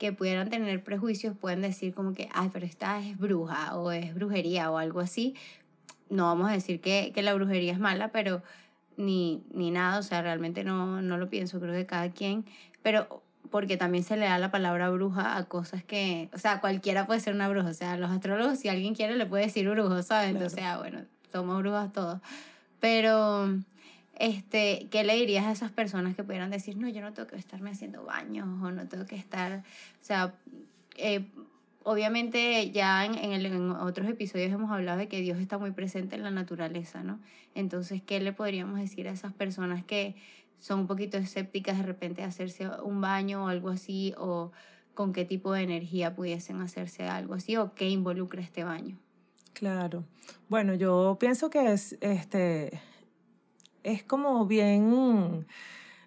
que 0.03 0.11
pudieran 0.11 0.49
tener 0.49 0.83
prejuicios 0.83 1.33
pueden 1.37 1.61
decir 1.61 1.93
como 1.93 2.13
que, 2.13 2.27
ay, 2.33 2.49
pero 2.51 2.65
esta 2.65 2.99
es 2.99 3.17
bruja 3.17 3.77
o 3.77 3.89
es 3.89 4.13
brujería 4.13 4.69
o 4.69 4.77
algo 4.77 4.99
así. 4.99 5.33
No 6.09 6.25
vamos 6.25 6.49
a 6.49 6.51
decir 6.51 6.81
que, 6.81 7.13
que 7.15 7.21
la 7.21 7.33
brujería 7.33 7.71
es 7.71 7.79
mala, 7.79 8.09
pero 8.09 8.43
ni, 8.97 9.45
ni 9.53 9.71
nada, 9.71 9.99
o 9.99 10.03
sea, 10.03 10.21
realmente 10.21 10.65
no, 10.65 11.01
no 11.01 11.17
lo 11.17 11.29
pienso, 11.29 11.61
creo 11.61 11.73
que 11.73 11.85
cada 11.85 12.11
quien, 12.11 12.43
pero 12.81 13.23
porque 13.49 13.77
también 13.77 14.03
se 14.03 14.17
le 14.17 14.25
da 14.25 14.37
la 14.39 14.51
palabra 14.51 14.89
bruja 14.89 15.37
a 15.37 15.45
cosas 15.45 15.85
que, 15.85 16.29
o 16.33 16.37
sea, 16.37 16.59
cualquiera 16.59 17.07
puede 17.07 17.21
ser 17.21 17.33
una 17.33 17.47
bruja, 17.47 17.69
o 17.69 17.73
sea, 17.73 17.95
los 17.95 18.11
astrólogos, 18.11 18.59
si 18.59 18.67
alguien 18.67 18.95
quiere, 18.95 19.15
le 19.15 19.25
puede 19.25 19.45
decir 19.45 19.69
brujo, 19.69 20.03
¿sabes? 20.03 20.31
Entonces, 20.31 20.65
ah, 20.65 20.79
bueno, 20.79 20.99
somos 21.31 21.59
brujas 21.59 21.93
todos. 21.93 22.19
Pero 22.81 23.57
este, 24.15 24.87
¿qué 24.91 25.03
le 25.03 25.15
dirías 25.15 25.45
a 25.45 25.51
esas 25.51 25.71
personas 25.71 26.15
que 26.15 26.23
pudieran 26.23 26.51
decir, 26.51 26.77
no, 26.77 26.87
yo 26.87 27.01
no 27.01 27.13
tengo 27.13 27.27
que 27.27 27.35
estarme 27.35 27.71
haciendo 27.71 28.03
baños 28.03 28.47
o 28.61 28.71
no 28.71 28.87
tengo 28.87 29.05
que 29.05 29.15
estar, 29.15 29.59
o 29.59 30.05
sea, 30.05 30.35
eh, 30.97 31.25
obviamente 31.83 32.71
ya 32.71 33.05
en, 33.05 33.15
en, 33.15 33.71
otros 33.71 34.07
episodios 34.07 34.51
hemos 34.51 34.71
hablado 34.71 34.99
de 34.99 35.07
que 35.07 35.21
Dios 35.21 35.39
está 35.39 35.57
muy 35.57 35.71
presente 35.71 36.15
en 36.15 36.23
la 36.23 36.31
naturaleza, 36.31 37.03
¿no? 37.03 37.19
Entonces, 37.55 38.01
¿qué 38.01 38.19
le 38.19 38.33
podríamos 38.33 38.79
decir 38.79 39.07
a 39.07 39.11
esas 39.11 39.33
personas 39.33 39.83
que 39.83 40.15
son 40.59 40.81
un 40.81 40.87
poquito 40.87 41.17
escépticas 41.17 41.77
de 41.77 41.83
repente 41.83 42.23
hacerse 42.23 42.69
un 42.83 43.01
baño 43.01 43.45
o 43.45 43.47
algo 43.47 43.69
así, 43.69 44.13
o 44.17 44.51
con 44.93 45.11
qué 45.11 45.25
tipo 45.25 45.51
de 45.51 45.63
energía 45.63 46.15
pudiesen 46.15 46.61
hacerse 46.61 47.07
algo 47.07 47.33
así, 47.33 47.57
o 47.57 47.73
qué 47.73 47.89
involucra 47.89 48.41
este 48.41 48.63
baño? 48.63 48.97
Claro. 49.53 50.05
Bueno, 50.49 50.73
yo 50.73 51.17
pienso 51.19 51.49
que 51.49 51.73
es 51.73 51.97
este 51.99 52.79
es 53.83 54.03
como 54.03 54.45
bien 54.45 55.45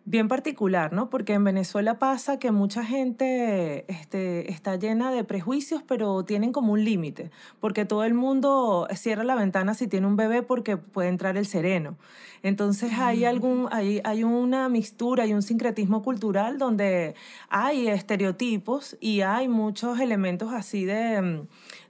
bien 0.06 0.28
particular, 0.28 0.92
¿no? 0.92 1.11
Porque 1.11 1.33
en 1.35 1.42
Venezuela 1.42 1.99
pasa 1.99 2.38
que 2.38 2.52
mucha 2.52 2.85
gente 2.85 3.85
este, 3.88 4.52
está 4.52 4.76
llena 4.76 5.11
de 5.11 5.25
prejuicios, 5.25 5.83
pero 5.83 6.25
tienen 6.25 6.52
como 6.52 6.75
un 6.75 6.85
límite, 6.85 7.33
porque 7.61 7.85
todo 7.85 8.04
el 8.04 8.14
mundo 8.14 8.87
cierra 8.95 9.25
la 9.25 9.35
ventana 9.35 9.75
si 9.75 9.88
tiene 9.88 10.06
un 10.06 10.14
bebé 10.14 10.42
porque 10.42 10.76
puede 10.76 11.09
entrar 11.09 11.37
el 11.37 11.45
sereno. 11.45 11.99
Entonces 12.45 12.92
hay, 12.92 13.25
algún, 13.25 13.68
hay, 13.73 14.00
hay 14.04 14.23
una 14.23 14.68
mixtura 14.68 15.26
y 15.26 15.35
un 15.35 15.42
sincretismo 15.42 16.04
cultural 16.04 16.56
donde 16.56 17.16
hay 17.49 17.88
estereotipos 17.88 18.97
y 19.00 19.23
hay 19.23 19.49
muchos 19.49 19.99
elementos 19.99 20.52
así 20.52 20.85
de 20.85 21.42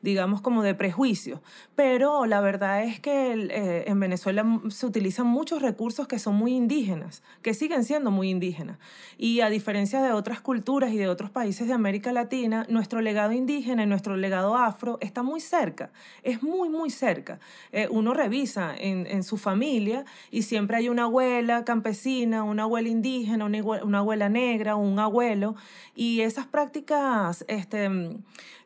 digamos, 0.02 0.40
como 0.40 0.62
de 0.62 0.74
prejuicio. 0.74 1.42
Pero 1.74 2.26
la 2.26 2.40
verdad 2.40 2.84
es 2.84 3.00
que 3.00 3.32
eh, 3.32 3.84
en 3.86 4.00
Venezuela 4.00 4.44
se 4.70 4.86
utilizan 4.86 5.26
muchos 5.26 5.62
recursos 5.62 6.06
que 6.06 6.18
son 6.18 6.34
muy 6.36 6.54
indígenas, 6.54 7.22
que 7.42 7.54
siguen 7.54 7.84
siendo 7.84 8.10
muy 8.10 8.30
indígenas. 8.30 8.78
Y 9.18 9.40
a 9.40 9.48
diferencia 9.48 10.02
de 10.02 10.12
otras 10.12 10.40
culturas 10.40 10.92
y 10.92 10.96
de 10.96 11.08
otros 11.08 11.30
países 11.30 11.68
de 11.68 11.74
América 11.74 12.12
Latina, 12.12 12.66
nuestro 12.68 13.00
legado 13.00 13.32
indígena 13.32 13.82
y 13.82 13.86
nuestro 13.86 14.16
legado 14.16 14.56
afro 14.56 14.98
está 15.00 15.22
muy 15.22 15.40
cerca, 15.40 15.90
es 16.22 16.42
muy, 16.42 16.68
muy 16.68 16.90
cerca. 16.90 17.38
Eh, 17.72 17.88
uno 17.90 18.14
revisa 18.14 18.74
en, 18.76 19.06
en, 19.06 19.22
su 19.22 19.36
familia 19.36 20.04
y 20.30 20.42
siempre 20.42 20.76
hay 20.76 20.88
una 20.88 21.04
abuela 21.04 21.64
campesina, 21.64 22.44
una 22.44 22.64
abuela 22.64 22.88
indígena, 22.88 23.44
una, 23.44 23.62
una 23.62 23.98
abuela 23.98 24.28
negra, 24.28 24.76
un 24.76 24.98
abuelo, 24.98 25.56
y 25.94 26.20
esas 26.20 26.46
prácticas... 26.46 27.44
Este, 27.48 27.88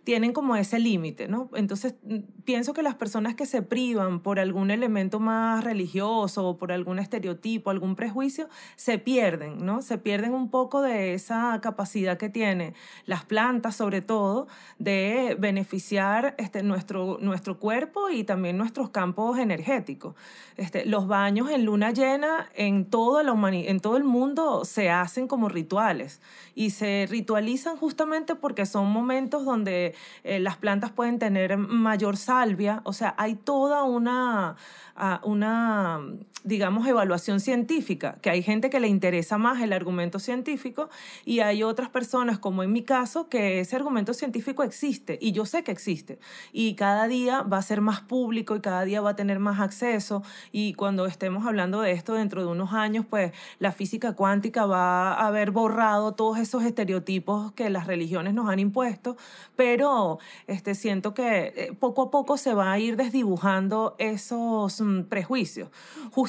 tienen 0.05 0.33
como 0.33 0.57
ese 0.57 0.79
límite, 0.79 1.29
¿no? 1.29 1.51
Entonces, 1.55 1.95
mm, 2.03 2.19
pienso 2.45 2.73
que 2.73 2.83
las 2.83 2.95
personas 2.95 3.35
que 3.35 3.47
se 3.47 3.63
privan 3.63 4.21
por 4.21 4.39
algún 4.41 4.71
elemento 4.71 5.21
más 5.21 5.63
religioso 5.65 6.47
o 6.47 6.57
por 6.57 6.73
algún 6.73 6.99
estereotipo, 6.99 7.71
algún 7.71 7.97
prejuicio, 7.97 8.49
se 8.77 8.99
pierden, 8.99 9.65
¿no? 9.65 9.83
Se 9.83 9.99
pierden 9.99 10.33
un 10.33 10.51
poco 10.51 10.83
de 10.83 11.15
esa 11.15 11.61
capacidad 11.61 12.17
que 12.19 12.29
tienen 12.29 12.75
las 13.07 13.25
plantas, 13.25 13.77
sobre 13.77 14.01
todo, 14.01 14.49
de 14.79 15.37
beneficiar 15.39 16.35
este, 16.39 16.63
nuestro, 16.63 17.19
nuestro 17.21 17.59
cuerpo 17.59 18.11
y 18.11 18.25
también 18.25 18.57
nuestros 18.57 18.91
campos 18.91 19.39
energéticos. 19.39 20.15
Este, 20.57 20.85
los 20.87 21.07
baños 21.07 21.51
en 21.51 21.65
luna 21.65 21.91
llena 21.91 22.49
en 22.55 22.85
todo, 22.85 23.23
la 23.23 23.31
en 23.51 23.81
todo 23.81 23.97
el 23.97 24.05
mundo 24.05 24.65
se 24.65 24.91
hacen 24.91 25.27
como 25.27 25.49
rituales 25.49 26.21
y 26.55 26.71
se 26.71 27.07
ritualizan 27.09 27.77
justamente 27.77 28.35
porque 28.35 28.67
son 28.67 28.91
momentos 28.91 29.45
donde 29.45 29.95
eh, 30.25 30.41
las 30.41 30.57
plantas 30.57 30.91
pueden 30.91 31.19
tener 31.19 31.57
mayor 31.57 32.17
salvia, 32.17 32.81
o 32.85 32.93
sea, 32.93 33.15
hay 33.19 33.35
toda 33.35 33.83
una, 33.85 34.57
ah, 34.97 35.21
una, 35.25 36.01
digamos, 36.45 36.87
evaluación 36.87 37.41
científica, 37.41 38.19
que 38.23 38.31
hay 38.31 38.43
gente 38.43 38.71
que 38.71 38.81
le 38.81 38.89
interesa 38.89 39.39
más 39.39 39.61
el 39.63 39.73
argumento 39.73 40.19
científico 40.19 40.89
y 41.25 41.41
hay 41.41 41.63
otras 41.63 41.89
personas, 41.89 42.39
como 42.39 42.63
en 42.63 42.73
mi 42.73 42.83
caso, 42.83 43.29
que 43.29 43.61
ese 43.61 43.77
argumento 43.77 44.15
científico 44.15 44.63
existe 44.63 45.19
y 45.21 45.33
yo 45.33 45.45
sé 45.47 45.63
que 45.63 45.73
existe. 45.73 46.19
Y 46.53 46.75
cada 46.75 47.09
día 47.09 47.43
va 47.43 47.59
a 47.59 47.63
ser 47.63 47.81
más 47.81 48.01
público 48.01 48.57
y 48.57 48.61
cada 48.61 48.85
día 48.85 49.01
va 49.01 49.11
a 49.11 49.17
tener 49.17 49.39
más 49.39 49.61
acceso. 49.61 50.23
Y 50.53 50.75
cuando 50.75 51.07
estemos 51.07 51.47
hablando 51.47 51.81
de 51.81 51.93
esto 51.93 52.15
dentro 52.15 52.43
de 52.43 52.49
unos 52.49 52.73
años, 52.73 53.05
pues 53.09 53.33
la 53.59 53.73
física 53.73 54.15
cuántica 54.15 54.67
va 54.67 55.15
a 55.15 55.27
haber 55.27 55.51
borrado 55.51 56.13
todos 56.13 56.39
esos 56.39 56.65
estereotipos 56.65 57.53
que 57.53 57.71
las 57.71 57.87
religiones 57.87 58.35
nos 58.35 58.49
han 58.49 58.59
impuesto, 58.59 59.17
pero 59.57 60.19
este, 60.47 60.75
siento 60.75 61.15
que 61.15 61.53
eh, 61.57 61.73
poco 61.79 62.03
a 62.03 62.11
poco 62.11 62.37
se 62.37 62.55
va 62.55 62.73
a 62.73 62.79
ir 62.79 62.97
desdibujando 62.97 63.97
esos 63.99 64.81
mm, 64.81 65.03
prejuicios, 65.03 65.69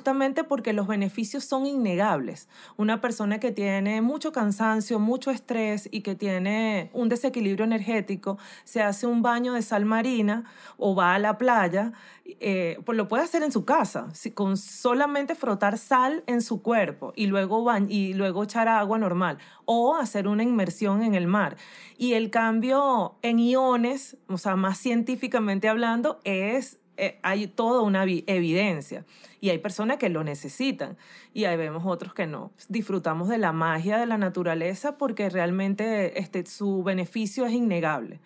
justamente 0.01 0.43
porque 0.43 0.74
los 0.74 0.88
beneficios 0.88 1.43
son 1.43 1.67
innegables. 1.67 2.50
Una 2.75 3.01
persona 3.01 3.39
que 3.39 3.51
tiene 3.51 4.01
mucho 4.01 4.31
cansancio, 4.31 4.98
mucho 4.98 5.29
estrés 5.29 5.88
y 5.91 6.01
que 6.01 6.15
tiene 6.15 6.89
un 6.93 7.08
desequilibrio 7.08 7.65
energético, 7.65 8.39
se 8.63 8.81
hace 8.81 9.05
un 9.05 9.22
baño 9.22 9.53
de 9.53 9.62
sal 9.62 9.86
marina 9.86 10.46
o 10.77 10.96
va 10.96 11.13
a 11.13 11.20
la 11.20 11.38
playa, 11.38 11.93
eh, 12.25 12.79
pues 12.84 12.98
lo 12.98 13.08
puede 13.08 13.22
hacer 13.22 13.43
en 13.43 13.51
su 13.51 13.63
casa, 13.63 14.08
con 14.34 14.58
solamente 14.58 15.36
frotar 15.36 15.77
sal 15.77 16.24
en 16.25 16.41
su 16.41 16.63
cuerpo 16.63 17.13
y 17.15 17.27
luego, 17.27 17.63
y 17.88 18.15
luego 18.15 18.43
echar 18.43 18.67
agua 18.70 18.98
normal 18.98 19.38
o 19.65 19.96
hacer 19.98 20.27
una 20.27 20.41
inmersión 20.41 21.03
en 21.03 21.13
el 21.13 21.27
mar. 21.27 21.58
Y 22.00 22.13
el 22.13 22.31
cambio 22.31 23.17
en 23.22 23.38
iones, 23.38 24.17
o 24.27 24.39
sea, 24.39 24.55
más 24.55 24.79
científicamente 24.79 25.70
hablando, 25.70 26.20
es 26.24 26.81
eh, 27.01 27.17
hay 27.24 27.48
toda 27.48 27.81
una 27.81 28.03
evidencia 28.03 29.05
y 29.39 29.50
hay 29.50 29.58
personas 29.58 29.98
que 29.98 30.08
lo 30.08 30.24
necesitan 30.24 30.98
y 31.34 31.46
ahí 31.46 31.58
vemos 31.58 31.81
otros 31.84 32.13
que 32.13 32.27
no. 32.27 32.51
Disfrutamos 32.70 33.27
de 33.27 33.39
la 33.39 33.51
magia 33.51 33.98
de 33.98 34.05
la 34.05 34.20
naturaleza 34.20 35.00
porque 35.00 35.27
realmente 35.27 36.20
este, 36.20 36.46
su 36.46 36.84
beneficio 36.84 37.48
es 37.48 37.53
innegable. 37.53 38.20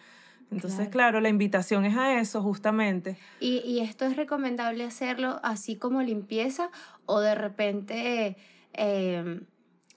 Entonces, 0.51 0.89
claro. 0.89 1.21
la 1.21 1.29
invitación 1.29 1.85
es 1.85 1.95
a 1.95 2.19
eso 2.19 2.41
justamente. 2.41 3.17
¿Y, 3.39 3.59
¿Y, 3.59 3.79
esto 3.79 4.03
es 4.03 4.17
recomendable 4.17 4.83
hacerlo 4.83 5.39
así 5.41 5.77
como 5.77 6.01
limpieza 6.01 6.69
o 7.05 7.21
de 7.21 7.33
repente, 7.33 8.35
eh, 8.73 9.39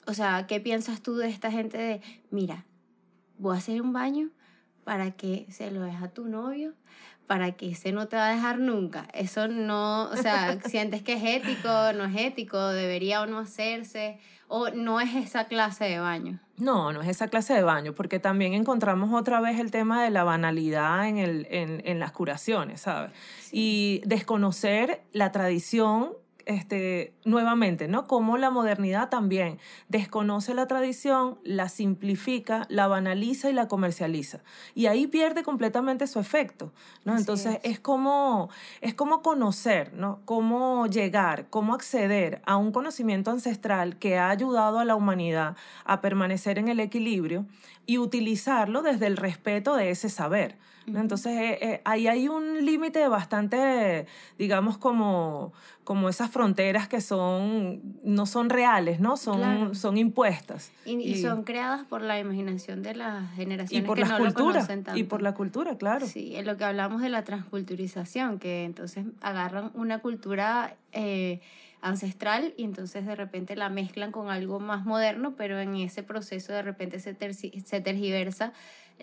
o 0.06 0.14
sea, 0.14 0.46
¿qué 0.46 0.60
piensas 0.60 1.02
tú 1.02 1.16
de 1.16 1.28
esta 1.28 1.50
gente 1.50 1.78
de, 1.78 2.00
mira, 2.30 2.64
voy 3.38 3.56
a 3.56 3.58
hacer 3.58 3.82
un 3.82 3.92
baño 3.92 4.30
para 4.88 5.10
que 5.10 5.44
se 5.50 5.70
lo 5.70 5.82
deje 5.82 6.02
a 6.02 6.08
tu 6.08 6.28
novio, 6.28 6.72
para 7.26 7.52
que 7.52 7.72
ese 7.72 7.92
no 7.92 8.08
te 8.08 8.16
va 8.16 8.28
a 8.28 8.34
dejar 8.34 8.58
nunca. 8.58 9.06
Eso 9.12 9.46
no, 9.46 10.04
o 10.04 10.16
sea, 10.16 10.58
sientes 10.64 11.02
que 11.02 11.12
es 11.12 11.22
ético, 11.22 11.68
no 11.92 12.06
es 12.06 12.16
ético, 12.16 12.68
debería 12.68 13.20
o 13.20 13.26
no 13.26 13.38
hacerse, 13.38 14.18
o 14.48 14.70
no 14.70 14.98
es 14.98 15.14
esa 15.14 15.44
clase 15.44 15.84
de 15.84 15.98
baño. 16.00 16.40
No, 16.56 16.90
no 16.94 17.02
es 17.02 17.08
esa 17.08 17.28
clase 17.28 17.52
de 17.52 17.62
baño, 17.62 17.92
porque 17.92 18.18
también 18.18 18.54
encontramos 18.54 19.12
otra 19.12 19.42
vez 19.42 19.60
el 19.60 19.70
tema 19.70 20.02
de 20.02 20.08
la 20.08 20.24
banalidad 20.24 21.06
en, 21.06 21.18
el, 21.18 21.46
en, 21.50 21.82
en 21.84 21.98
las 21.98 22.12
curaciones, 22.12 22.80
¿sabes? 22.80 23.10
Y 23.52 24.00
desconocer 24.06 25.02
la 25.12 25.32
tradición 25.32 26.14
este, 26.48 27.12
nuevamente, 27.26 27.88
¿no? 27.88 28.06
Como 28.06 28.38
la 28.38 28.48
modernidad 28.48 29.10
también 29.10 29.58
desconoce 29.88 30.54
la 30.54 30.66
tradición, 30.66 31.38
la 31.44 31.68
simplifica, 31.68 32.64
la 32.70 32.88
banaliza 32.88 33.50
y 33.50 33.52
la 33.52 33.68
comercializa. 33.68 34.40
Y 34.74 34.86
ahí 34.86 35.06
pierde 35.06 35.42
completamente 35.42 36.06
su 36.06 36.18
efecto, 36.18 36.72
¿no? 37.04 37.18
Entonces 37.18 37.58
es. 37.64 37.78
como, 37.80 38.48
es 38.80 38.94
como 38.94 39.20
conocer, 39.20 39.92
¿no? 39.92 40.20
Cómo 40.24 40.86
llegar, 40.86 41.50
cómo 41.50 41.74
acceder 41.74 42.40
a 42.46 42.56
un 42.56 42.72
conocimiento 42.72 43.30
ancestral 43.30 43.98
que 43.98 44.16
ha 44.16 44.30
ayudado 44.30 44.78
a 44.78 44.86
la 44.86 44.94
humanidad 44.94 45.54
a 45.84 46.00
permanecer 46.00 46.58
en 46.58 46.68
el 46.68 46.80
equilibrio 46.80 47.44
y 47.84 47.98
utilizarlo 47.98 48.80
desde 48.80 49.06
el 49.06 49.18
respeto 49.18 49.76
de 49.76 49.90
ese 49.90 50.08
saber. 50.08 50.56
Entonces, 50.94 51.32
eh, 51.32 51.58
eh, 51.60 51.80
ahí 51.84 52.08
hay 52.08 52.28
un 52.28 52.64
límite 52.64 53.06
bastante, 53.08 54.06
digamos, 54.38 54.78
como, 54.78 55.52
como 55.84 56.08
esas 56.08 56.30
fronteras 56.30 56.88
que 56.88 57.00
son, 57.00 57.80
no 58.02 58.26
son 58.26 58.50
reales, 58.50 59.00
¿no? 59.00 59.16
Son, 59.16 59.74
son 59.74 59.96
impuestas. 59.96 60.72
Y, 60.84 61.20
son 61.22 61.44
creadas 61.44 61.84
por 61.84 62.02
la 62.02 62.18
imaginación 62.18 62.82
de 62.82 62.94
las 62.94 63.34
generaciones 63.34 63.84
y 63.84 63.86
por 63.86 63.98
que 63.98 64.04
no 64.04 64.18
cultura, 64.18 64.66
Y 64.94 65.04
por 65.04 65.22
la 65.22 65.34
cultura, 65.34 65.76
claro. 65.76 66.06
Sí, 66.06 66.36
en 66.36 66.46
lo 66.46 66.56
que 66.56 66.64
hablamos 66.64 67.02
de 67.02 67.08
la 67.08 67.24
transculturización, 67.24 68.38
que 68.38 68.64
entonces 68.64 69.04
agarran 69.20 69.70
una 69.74 70.00
cultura... 70.00 70.76
Eh, 70.92 71.40
ancestral 71.80 72.54
y 72.56 72.64
entonces 72.64 73.06
de 73.06 73.14
repente 73.14 73.56
la 73.56 73.68
mezclan 73.68 74.10
con 74.10 74.30
algo 74.30 74.60
más 74.60 74.84
moderno, 74.84 75.34
pero 75.36 75.60
en 75.60 75.76
ese 75.76 76.02
proceso 76.02 76.52
de 76.52 76.62
repente 76.62 76.98
se, 76.98 77.14
se 77.14 77.80
tergiversa 77.80 78.52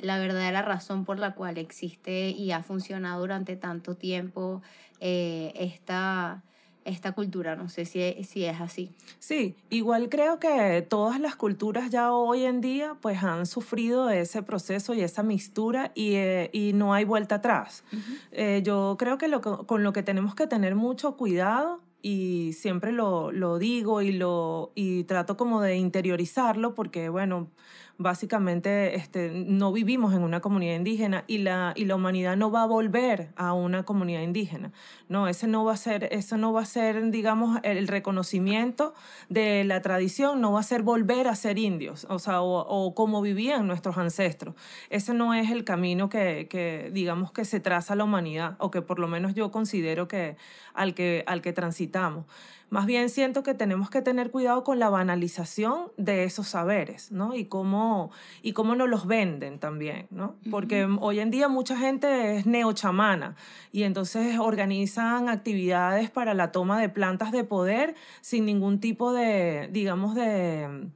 la 0.02 0.20
verdadera 0.20 0.62
razón 0.62 1.06
por 1.06 1.20
la 1.20 1.36
cual 1.36 1.58
existe 1.58 2.30
y 2.30 2.52
ha 2.52 2.64
funcionado 2.64 3.22
durante 3.22 3.56
tanto 3.56 3.96
tiempo 3.96 4.62
eh, 5.00 5.54
esta, 5.56 6.44
esta 6.84 7.12
cultura. 7.14 7.56
No 7.56 7.70
sé 7.70 7.86
si, 7.86 8.24
si 8.24 8.46
es 8.46 8.62
así. 8.62 8.92
Sí, 9.20 9.56
igual 9.70 10.10
creo 10.10 10.40
que 10.40 10.86
todas 10.88 11.20
las 11.20 11.36
culturas 11.36 11.90
ya 11.90 12.12
hoy 12.12 12.44
en 12.46 12.62
día 12.62 12.96
pues 13.02 13.24
han 13.24 13.46
sufrido 13.46 14.10
ese 14.10 14.44
proceso 14.44 14.94
y 14.94 15.02
esa 15.02 15.24
mixtura 15.24 15.92
y, 15.96 16.16
eh, 16.16 16.50
y 16.54 16.74
no 16.74 16.94
hay 16.94 17.06
vuelta 17.06 17.36
atrás. 17.36 17.84
Eh, 18.32 18.62
yo 18.64 18.96
creo 18.98 19.18
que 19.18 19.28
lo, 19.28 19.42
con 19.42 19.84
lo 19.84 19.94
que 19.94 20.04
tenemos 20.04 20.36
que 20.36 20.48
tener 20.48 20.76
mucho 20.76 21.18
cuidado 21.18 21.82
y 22.02 22.54
siempre 22.54 22.92
lo, 22.92 23.32
lo 23.32 23.58
digo 23.58 24.04
y, 24.04 24.12
lo, 24.12 24.72
y 24.76 25.06
trato 25.06 25.38
como 25.38 25.60
de 25.60 25.78
interiorizarlo 25.78 26.76
porque, 26.76 27.10
bueno, 27.10 27.50
básicamente 27.98 28.96
este, 28.96 29.32
no 29.32 29.72
vivimos 29.72 30.14
en 30.14 30.24
una 30.24 30.42
comunidad 30.42 30.76
indígena 30.76 31.24
y 31.28 31.38
la, 31.40 31.74
y 31.76 31.86
la 31.86 31.96
humanidad 31.96 32.36
no 32.36 32.52
va 32.52 32.64
a 32.64 32.66
volver 32.66 33.30
a 33.36 33.54
una 33.54 33.84
comunidad 33.84 34.22
indígena. 34.22 34.72
No, 35.08 35.28
ese 35.28 35.48
no 35.48 35.64
va 35.64 35.74
a 35.74 35.78
ser, 35.78 36.10
eso 36.12 36.38
no 36.38 36.52
va 36.52 36.62
a 36.62 36.66
ser, 36.66 37.12
digamos, 37.12 37.60
el 37.64 37.88
reconocimiento 37.88 38.94
de 39.30 39.64
la 39.64 39.82
tradición, 39.82 40.42
no 40.42 40.52
va 40.52 40.60
a 40.60 40.64
ser 40.64 40.82
volver 40.82 41.28
a 41.28 41.36
ser 41.36 41.58
indios, 41.58 42.06
o 42.10 42.20
sea, 42.20 42.42
o, 42.42 42.94
como 42.96 43.22
vivían 43.22 43.68
nuestros 43.68 43.98
ancestros. 43.98 44.56
Ese 44.90 45.14
no 45.14 45.34
es 45.34 45.52
el 45.52 45.64
camino 45.64 46.10
que, 46.10 46.48
que, 46.50 46.90
digamos, 46.94 47.32
que 47.32 47.46
se 47.46 47.60
traza 47.60 47.96
la 47.96 48.04
humanidad, 48.04 48.56
o 48.60 48.72
que 48.72 48.82
por 48.82 49.00
lo 49.00 49.08
menos 49.08 49.36
yo 49.36 49.52
considero 49.52 50.08
que 50.08 50.36
al 50.74 50.94
que, 50.94 51.24
al 51.28 51.42
que 51.42 51.54
transitamos. 51.54 52.26
Más 52.70 52.86
bien 52.86 53.10
siento 53.10 53.44
que 53.44 53.54
tenemos 53.54 53.90
que 53.90 54.02
tener 54.02 54.32
cuidado 54.32 54.64
con 54.64 54.80
la 54.80 54.90
banalización 54.90 55.92
de 55.98 56.24
esos 56.24 56.48
saberes, 56.48 57.12
¿no? 57.12 57.36
Y 57.36 57.46
cómo, 57.46 58.12
y 58.42 58.54
cómo 58.54 58.76
nos 58.76 58.90
los 58.90 59.06
venden 59.06 59.60
también, 59.60 60.08
¿no? 60.10 60.36
Porque 60.50 60.86
hoy 61.00 61.20
en 61.20 61.32
día 61.32 61.48
mucha 61.48 61.78
gente 61.78 62.38
es 62.38 62.46
neochamana 62.46 63.36
y 63.72 63.84
entonces 63.84 64.40
organizan 64.40 65.30
actividades 65.30 66.10
para 66.10 66.34
la 66.34 66.52
toma 66.52 66.80
de 66.80 66.90
plantas 66.90 67.32
de 67.32 67.44
poder 67.44 67.96
sin 68.22 68.46
ningún 68.46 68.80
tipo 68.80 69.14
de, 69.14 69.70
digamos, 69.72 70.16
de, 70.16 70.90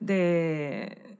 de, 0.00 1.18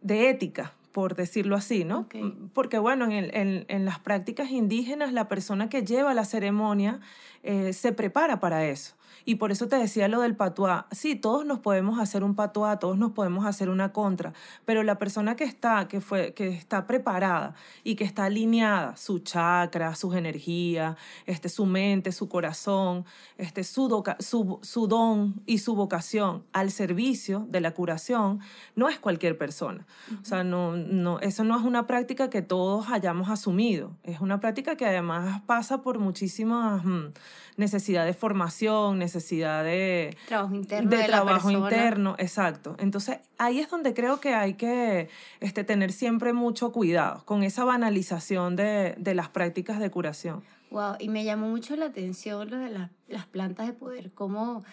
de 0.00 0.30
ética, 0.30 0.72
por 0.90 1.14
decirlo 1.14 1.56
así, 1.56 1.84
¿no? 1.84 2.06
Porque 2.52 2.78
bueno, 2.78 3.06
en, 3.10 3.64
en, 3.68 3.84
las 3.84 3.98
prácticas 3.98 4.50
indígenas 4.50 5.12
la 5.12 5.28
persona 5.28 5.68
que 5.68 5.84
lleva 5.84 6.12
la 6.12 6.24
ceremonia 6.24 7.00
eh, 7.42 7.72
se 7.72 7.92
prepara 7.92 8.40
para 8.40 8.66
eso. 8.66 8.94
Y 9.24 9.36
por 9.36 9.52
eso 9.52 9.68
te 9.68 9.76
decía 9.76 10.08
lo 10.08 10.20
del 10.20 10.36
patuá. 10.36 10.86
Sí, 10.90 11.16
todos 11.16 11.44
nos 11.46 11.60
podemos 11.60 11.98
hacer 11.98 12.24
un 12.24 12.34
patuá, 12.34 12.78
todos 12.78 12.98
nos 12.98 13.12
podemos 13.12 13.46
hacer 13.46 13.68
una 13.68 13.92
contra, 13.92 14.32
pero 14.64 14.82
la 14.82 14.98
persona 14.98 15.36
que 15.36 15.44
está, 15.44 15.88
que 15.88 16.00
fue, 16.00 16.34
que 16.34 16.48
está 16.48 16.86
preparada 16.86 17.54
y 17.84 17.94
que 17.94 18.04
está 18.04 18.24
alineada, 18.24 18.96
su 18.96 19.20
chakra, 19.20 19.94
sus 19.94 20.14
energías, 20.14 20.96
este, 21.26 21.48
su 21.48 21.66
mente, 21.66 22.12
su 22.12 22.28
corazón, 22.28 23.04
este, 23.38 23.64
su, 23.64 24.02
su, 24.18 24.58
su 24.62 24.86
don 24.86 25.42
y 25.46 25.58
su 25.58 25.74
vocación 25.74 26.44
al 26.52 26.70
servicio 26.70 27.46
de 27.48 27.60
la 27.60 27.72
curación, 27.72 28.40
no 28.76 28.88
es 28.88 28.98
cualquier 28.98 29.38
persona. 29.38 29.86
O 30.20 30.24
sea, 30.24 30.44
no, 30.44 30.76
no, 30.76 31.20
eso 31.20 31.44
no 31.44 31.58
es 31.58 31.64
una 31.64 31.86
práctica 31.86 32.30
que 32.30 32.42
todos 32.42 32.88
hayamos 32.90 33.30
asumido. 33.30 33.96
Es 34.02 34.20
una 34.20 34.40
práctica 34.40 34.76
que 34.76 34.86
además 34.86 35.42
pasa 35.46 35.82
por 35.82 35.98
muchísimas 35.98 36.84
mm, 36.84 37.12
necesidad 37.56 38.04
de 38.04 38.14
formación, 38.14 38.98
necesidad 39.12 39.64
de 39.64 40.16
trabajo 40.26 40.54
interno. 40.54 40.90
De, 40.90 41.04
trabajo 41.04 41.50
interno, 41.50 42.14
exacto. 42.18 42.76
Entonces 42.78 43.18
ahí 43.38 43.60
es 43.60 43.68
donde 43.70 43.92
creo 43.94 44.20
que 44.20 44.34
hay 44.34 44.54
que 44.54 45.08
este, 45.40 45.64
tener 45.64 45.92
siempre 45.92 46.32
mucho 46.32 46.72
cuidado 46.72 47.22
con 47.24 47.42
esa 47.42 47.64
banalización 47.64 48.56
de, 48.56 48.94
de 48.98 49.14
las 49.14 49.28
prácticas 49.28 49.78
de 49.78 49.90
curación. 49.90 50.42
Wow, 50.70 50.94
y 50.98 51.08
me 51.08 51.24
llamó 51.24 51.48
mucho 51.48 51.76
la 51.76 51.86
atención 51.86 52.50
lo 52.50 52.56
de 52.56 52.70
las 53.08 53.26
plantas 53.26 53.66
de 53.66 53.74
poder, 53.74 54.10
cómo 54.12 54.64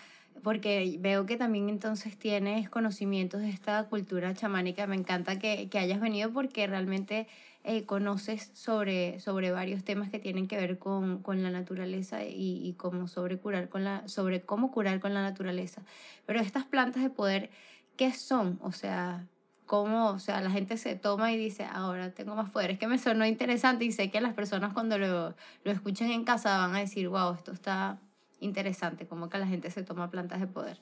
porque 0.41 0.97
veo 0.99 1.25
que 1.25 1.35
también 1.35 1.67
entonces 1.67 2.17
tienes 2.17 2.69
conocimientos 2.69 3.41
de 3.41 3.49
esta 3.49 3.83
cultura 3.85 4.33
chamánica. 4.33 4.87
Me 4.87 4.95
encanta 4.95 5.37
que, 5.37 5.67
que 5.69 5.79
hayas 5.79 5.99
venido 5.99 6.31
porque 6.31 6.65
realmente 6.65 7.27
eh, 7.63 7.85
conoces 7.85 8.51
sobre, 8.53 9.19
sobre 9.19 9.51
varios 9.51 9.83
temas 9.83 10.09
que 10.09 10.19
tienen 10.19 10.47
que 10.47 10.55
ver 10.55 10.79
con, 10.79 11.21
con 11.21 11.43
la 11.43 11.51
naturaleza 11.51 12.23
y, 12.23 12.65
y, 12.65 12.73
cómo 12.73 13.07
sobre, 13.07 13.37
curar 13.37 13.69
con 13.69 13.83
la, 13.83 14.07
sobre 14.07 14.41
cómo 14.41 14.71
curar 14.71 14.99
con 14.99 15.13
la 15.13 15.21
naturaleza. 15.21 15.81
Pero 16.25 16.39
estas 16.39 16.65
plantas 16.65 17.03
de 17.03 17.09
poder, 17.09 17.49
¿qué 17.97 18.13
son? 18.13 18.59
O 18.61 18.71
sea, 18.71 19.27
cómo, 19.65 20.09
o 20.09 20.19
sea, 20.19 20.41
la 20.41 20.49
gente 20.49 20.77
se 20.77 20.95
toma 20.95 21.31
y 21.31 21.37
dice, 21.37 21.63
ahora 21.63 22.11
tengo 22.11 22.33
más 22.33 22.49
poder. 22.49 22.71
Es 22.71 22.79
que 22.79 22.87
me 22.87 22.97
sonó 22.97 23.25
interesante 23.25 23.85
y 23.85 23.91
sé 23.91 24.09
que 24.09 24.19
las 24.19 24.33
personas 24.33 24.73
cuando 24.73 24.97
lo, 24.97 25.35
lo 25.63 25.71
escuchen 25.71 26.09
en 26.11 26.23
casa 26.23 26.57
van 26.57 26.75
a 26.75 26.79
decir, 26.79 27.07
wow, 27.07 27.33
esto 27.33 27.51
está 27.51 27.99
interesante, 28.39 29.05
como 29.05 29.29
que 29.29 29.37
la 29.37 29.47
gente 29.47 29.69
se 29.69 29.83
toma 29.83 30.09
plantas 30.09 30.39
de 30.39 30.47
poder. 30.47 30.79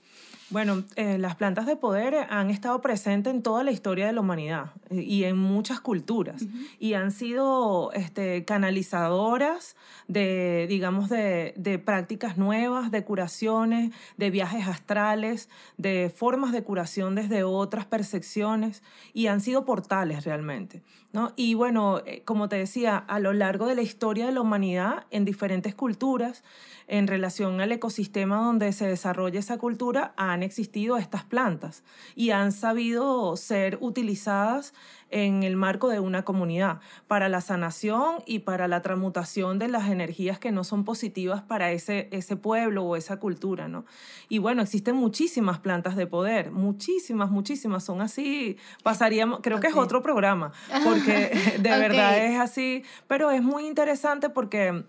Bueno, 0.49 0.85
eh, 0.95 1.17
las 1.17 1.35
plantas 1.35 1.65
de 1.65 1.75
poder 1.75 2.15
han 2.29 2.49
estado 2.49 2.79
presentes 2.79 3.33
en 3.33 3.43
toda 3.43 3.65
la 3.65 3.71
historia 3.71 4.07
de 4.07 4.13
la 4.13 4.21
humanidad 4.21 4.71
eh, 4.89 5.01
y 5.01 5.25
en 5.25 5.37
muchas 5.37 5.81
culturas 5.81 6.45
y 6.79 6.93
han 6.93 7.11
sido 7.11 7.91
este, 7.91 8.45
canalizadoras 8.45 9.75
de, 10.07 10.65
digamos, 10.69 11.09
de, 11.09 11.53
de, 11.57 11.79
prácticas 11.79 12.37
nuevas, 12.37 12.91
de 12.91 13.03
curaciones, 13.03 13.91
de 14.15 14.29
viajes 14.29 14.67
astrales, 14.67 15.49
de 15.77 16.09
formas 16.15 16.53
de 16.53 16.63
curación 16.63 17.15
desde 17.15 17.43
otras 17.43 17.85
percepciones 17.85 18.83
y 19.13 19.27
han 19.27 19.41
sido 19.41 19.65
portales 19.65 20.23
realmente. 20.23 20.81
¿no? 21.13 21.33
Y 21.35 21.53
bueno, 21.53 21.99
eh, 22.05 22.21
como 22.25 22.49
te 22.49 22.57
decía, 22.57 22.97
a 22.97 23.19
lo 23.19 23.33
largo 23.33 23.67
de 23.67 23.75
la 23.75 23.81
historia 23.81 24.25
de 24.25 24.31
la 24.31 24.41
humanidad, 24.41 25.05
en 25.09 25.25
diferentes 25.25 25.73
culturas, 25.73 26.43
en 26.87 27.07
relación 27.07 27.59
al 27.59 27.71
ecosistema 27.71 28.37
donde 28.37 28.71
se 28.71 28.87
desarrolla 28.87 29.39
esa 29.39 29.57
cultura, 29.57 30.13
han 30.15 30.36
existido 30.43 30.97
estas 30.97 31.23
plantas 31.23 31.83
y 32.15 32.31
han 32.31 32.51
sabido 32.51 33.35
ser 33.37 33.77
utilizadas 33.81 34.73
en 35.09 35.43
el 35.43 35.55
marco 35.55 35.87
de 35.89 35.99
una 35.99 36.23
comunidad 36.23 36.79
para 37.07 37.29
la 37.29 37.41
sanación 37.41 38.17
y 38.25 38.39
para 38.39 38.67
la 38.67 38.81
transmutación 38.81 39.57
de 39.59 39.67
las 39.69 39.89
energías 39.89 40.39
que 40.39 40.51
no 40.51 40.63
son 40.63 40.83
positivas 40.83 41.41
para 41.41 41.71
ese, 41.71 42.09
ese 42.11 42.35
pueblo 42.35 42.83
o 42.83 42.95
esa 42.95 43.17
cultura, 43.17 43.67
¿no? 43.67 43.85
Y 44.27 44.39
bueno, 44.39 44.61
existen 44.61 44.95
muchísimas 44.95 45.59
plantas 45.59 45.95
de 45.95 46.07
poder, 46.07 46.51
muchísimas, 46.51 47.31
muchísimas, 47.31 47.83
son 47.85 48.01
así, 48.01 48.57
pasaríamos, 48.83 49.39
creo 49.41 49.59
que 49.59 49.67
es 49.67 49.75
otro 49.75 50.01
programa, 50.01 50.51
porque 50.83 51.31
de 51.59 51.69
verdad 51.69 52.17
es 52.25 52.39
así, 52.39 52.83
pero 53.07 53.31
es 53.31 53.41
muy 53.41 53.65
interesante 53.65 54.29
porque 54.29 54.83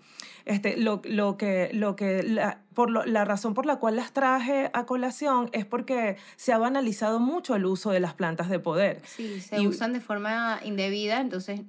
este, 0.49 0.77
lo, 0.77 1.01
lo 1.05 1.37
que, 1.37 1.69
lo 1.73 1.95
que 1.95 2.23
la, 2.23 2.61
por 2.73 3.07
la 3.07 3.23
razón 3.23 3.53
por 3.53 3.65
la 3.65 3.75
cual 3.77 3.95
las 3.95 4.11
traje 4.13 4.71
a 4.73 4.85
colación 4.85 5.49
es 5.53 5.65
porque 5.65 6.17
se 6.37 6.53
ha 6.53 6.57
banalizado 6.57 7.19
mucho 7.19 7.55
el 7.55 7.65
uso 7.65 7.91
de 7.91 7.99
las 7.99 8.15
plantas 8.15 8.49
de 8.49 8.59
poder. 8.59 9.01
Sí, 9.05 9.41
se 9.41 9.59
usan 9.67 9.93
de 9.93 10.01
forma 10.01 10.59
indebida, 10.63 11.21
entonces 11.21 11.61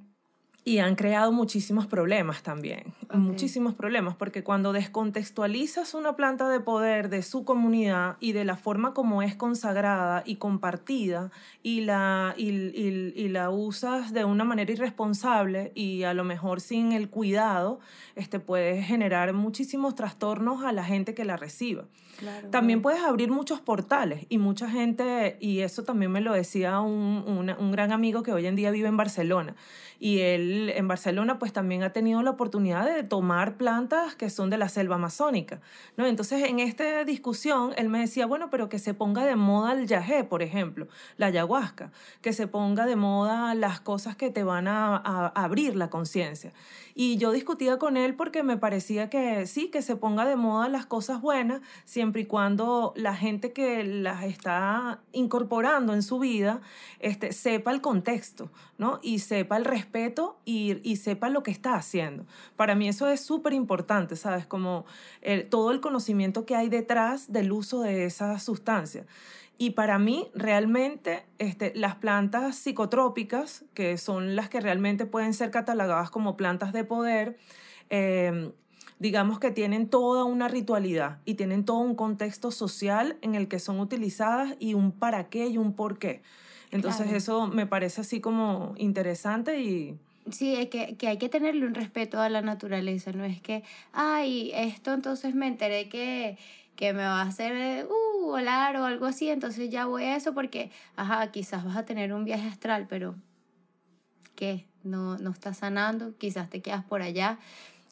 y 0.63 0.77
han 0.77 0.95
creado 0.95 1.31
muchísimos 1.31 1.87
problemas 1.87 2.43
también, 2.43 2.93
muchísimos 3.11 3.73
problemas, 3.73 4.15
porque 4.15 4.43
cuando 4.43 4.73
descontextualizas 4.73 5.95
una 5.95 6.15
planta 6.15 6.49
de 6.49 6.59
poder 6.59 7.09
de 7.09 7.23
su 7.23 7.43
comunidad 7.43 8.17
y 8.19 8.33
de 8.33 8.45
la 8.45 8.55
forma 8.57 8.93
como 8.93 9.23
es 9.23 9.35
consagrada 9.35 10.21
y 10.23 10.35
compartida 10.35 11.31
y 11.63 11.81
la, 11.81 12.35
y, 12.37 12.49
y, 12.49 13.29
la 13.29 13.49
usas 13.49 14.13
de 14.13 14.23
una 14.23 14.43
manera 14.43 14.71
irresponsable 14.71 15.71
y 15.73 16.03
a 16.03 16.13
lo 16.13 16.23
mejor 16.23 16.61
sin 16.61 16.91
el 16.91 17.09
cuidado, 17.09 17.79
este, 18.15 18.39
puedes 18.39 18.85
generar 18.85 19.33
muchísimos 19.33 19.95
trastornos 19.95 20.63
a 20.63 20.71
la 20.73 20.83
gente 20.83 21.15
que 21.15 21.25
la 21.25 21.37
reciba. 21.37 21.85
también 22.51 22.83
puedes 22.83 23.01
abrir 23.01 23.31
muchos 23.31 23.61
portales 23.61 24.27
y 24.29 24.37
mucha 24.37 24.69
gente, 24.69 25.37
y 25.39 25.61
eso 25.61 25.83
también 25.83 26.11
me 26.11 26.21
lo 26.21 26.33
decía 26.33 26.81
un, 26.81 27.51
un 27.57 27.71
gran 27.71 27.91
amigo 27.91 28.21
que 28.21 28.31
hoy 28.31 28.45
en 28.45 28.55
día 28.55 28.69
vive 28.69 28.89
en 28.89 28.97
Barcelona, 28.97 29.55
y 30.03 30.21
él 30.21 30.73
en 30.75 30.87
Barcelona 30.87 31.37
pues 31.37 31.53
también 31.53 31.83
ha 31.83 31.93
tenido 31.93 32.23
la 32.23 32.31
oportunidad 32.31 32.91
de 32.91 33.03
tomar 33.03 33.55
plantas 33.55 34.15
que 34.15 34.31
son 34.31 34.49
de 34.49 34.57
la 34.57 34.67
selva 34.67 34.95
amazónica, 34.95 35.61
¿no? 35.95 36.07
Entonces 36.07 36.49
en 36.49 36.59
esta 36.59 37.05
discusión 37.05 37.73
él 37.77 37.87
me 37.87 37.99
decía, 37.99 38.25
bueno, 38.25 38.49
pero 38.49 38.67
que 38.67 38.79
se 38.79 38.95
ponga 38.95 39.23
de 39.23 39.35
moda 39.35 39.73
el 39.73 39.85
yagé, 39.85 40.23
por 40.23 40.41
ejemplo, 40.41 40.87
la 41.17 41.27
ayahuasca, 41.27 41.91
que 42.21 42.33
se 42.33 42.47
ponga 42.47 42.87
de 42.87 42.95
moda 42.95 43.53
las 43.53 43.79
cosas 43.79 44.15
que 44.15 44.31
te 44.31 44.43
van 44.43 44.67
a, 44.67 44.97
a 44.97 45.27
abrir 45.27 45.75
la 45.75 45.91
conciencia. 45.91 46.51
Y 46.93 47.17
yo 47.17 47.31
discutía 47.31 47.77
con 47.77 47.97
él 47.97 48.15
porque 48.15 48.43
me 48.43 48.57
parecía 48.57 49.09
que 49.09 49.45
sí, 49.47 49.69
que 49.69 49.81
se 49.81 49.95
ponga 49.95 50.25
de 50.25 50.35
moda 50.35 50.69
las 50.69 50.85
cosas 50.85 51.21
buenas, 51.21 51.61
siempre 51.85 52.21
y 52.21 52.25
cuando 52.25 52.93
la 52.95 53.15
gente 53.15 53.53
que 53.53 53.83
las 53.83 54.23
está 54.23 54.99
incorporando 55.11 55.93
en 55.93 56.03
su 56.03 56.19
vida 56.19 56.61
este, 56.99 57.33
sepa 57.33 57.71
el 57.71 57.81
contexto, 57.81 58.51
¿no? 58.77 58.99
Y 59.01 59.19
sepa 59.19 59.57
el 59.57 59.65
respeto 59.65 60.39
y, 60.45 60.77
y 60.83 60.97
sepa 60.97 61.29
lo 61.29 61.43
que 61.43 61.51
está 61.51 61.75
haciendo. 61.75 62.25
Para 62.55 62.75
mí 62.75 62.87
eso 62.87 63.07
es 63.07 63.21
súper 63.21 63.53
importante, 63.53 64.15
¿sabes? 64.15 64.45
Como 64.45 64.85
el, 65.21 65.47
todo 65.49 65.71
el 65.71 65.81
conocimiento 65.81 66.45
que 66.45 66.55
hay 66.55 66.69
detrás 66.69 67.31
del 67.31 67.51
uso 67.51 67.81
de 67.81 68.05
esa 68.05 68.37
sustancia. 68.39 69.05
Y 69.61 69.69
para 69.69 69.99
mí, 69.99 70.27
realmente, 70.33 71.23
este, 71.37 71.71
las 71.75 71.93
plantas 71.93 72.55
psicotrópicas, 72.55 73.63
que 73.75 73.99
son 73.99 74.35
las 74.35 74.49
que 74.49 74.59
realmente 74.59 75.05
pueden 75.05 75.35
ser 75.35 75.51
catalogadas 75.51 76.09
como 76.09 76.35
plantas 76.35 76.73
de 76.73 76.83
poder, 76.83 77.37
em, 77.91 78.53
digamos 78.97 79.37
que 79.37 79.51
tienen 79.51 79.87
toda 79.87 80.23
una 80.23 80.47
ritualidad 80.47 81.19
y 81.25 81.35
tienen 81.35 81.63
todo 81.63 81.77
un 81.77 81.93
contexto 81.93 82.49
social 82.49 83.17
en 83.21 83.35
el 83.35 83.47
que 83.47 83.59
son 83.59 83.79
utilizadas 83.79 84.55
y 84.57 84.73
un 84.73 84.91
para 84.91 85.29
qué 85.29 85.45
y 85.45 85.59
un 85.59 85.73
por 85.73 85.99
qué. 85.99 86.23
Entonces 86.71 87.13
eso 87.13 87.45
me 87.45 87.67
parece 87.67 88.01
así 88.01 88.19
como 88.19 88.73
interesante 88.77 89.61
y... 89.61 89.95
Sí, 90.31 90.55
es 90.55 90.69
que, 90.69 90.95
que, 90.97 91.07
hay 91.07 91.19
que 91.19 91.29
tenerle 91.29 91.67
un 91.67 91.75
respeto 91.75 92.19
a 92.19 92.29
la 92.29 92.41
naturaleza, 92.41 93.11
no 93.11 93.25
es 93.25 93.39
que, 93.41 93.63
ay, 93.93 94.51
esto 94.55 94.91
entonces 94.91 95.35
me 95.35 95.45
enteré 95.45 95.87
que, 95.87 96.39
que 96.75 96.93
me 96.93 97.03
va 97.03 97.21
a 97.21 97.27
hacer 97.27 97.85
uh, 97.85 98.10
volar 98.21 98.75
o 98.77 98.85
algo 98.85 99.05
así, 99.05 99.29
entonces 99.29 99.69
ya 99.69 99.85
voy 99.85 100.03
a 100.03 100.15
eso 100.15 100.33
porque, 100.33 100.71
ajá, 100.95 101.31
quizás 101.31 101.63
vas 101.63 101.77
a 101.77 101.85
tener 101.85 102.13
un 102.13 102.23
viaje 102.23 102.47
astral, 102.47 102.87
pero 102.89 103.15
¿qué? 104.35 104.65
No, 104.83 105.17
no 105.17 105.31
estás 105.31 105.57
sanando, 105.57 106.17
quizás 106.17 106.49
te 106.49 106.61
quedas 106.61 106.83
por 106.83 107.01
allá 107.01 107.37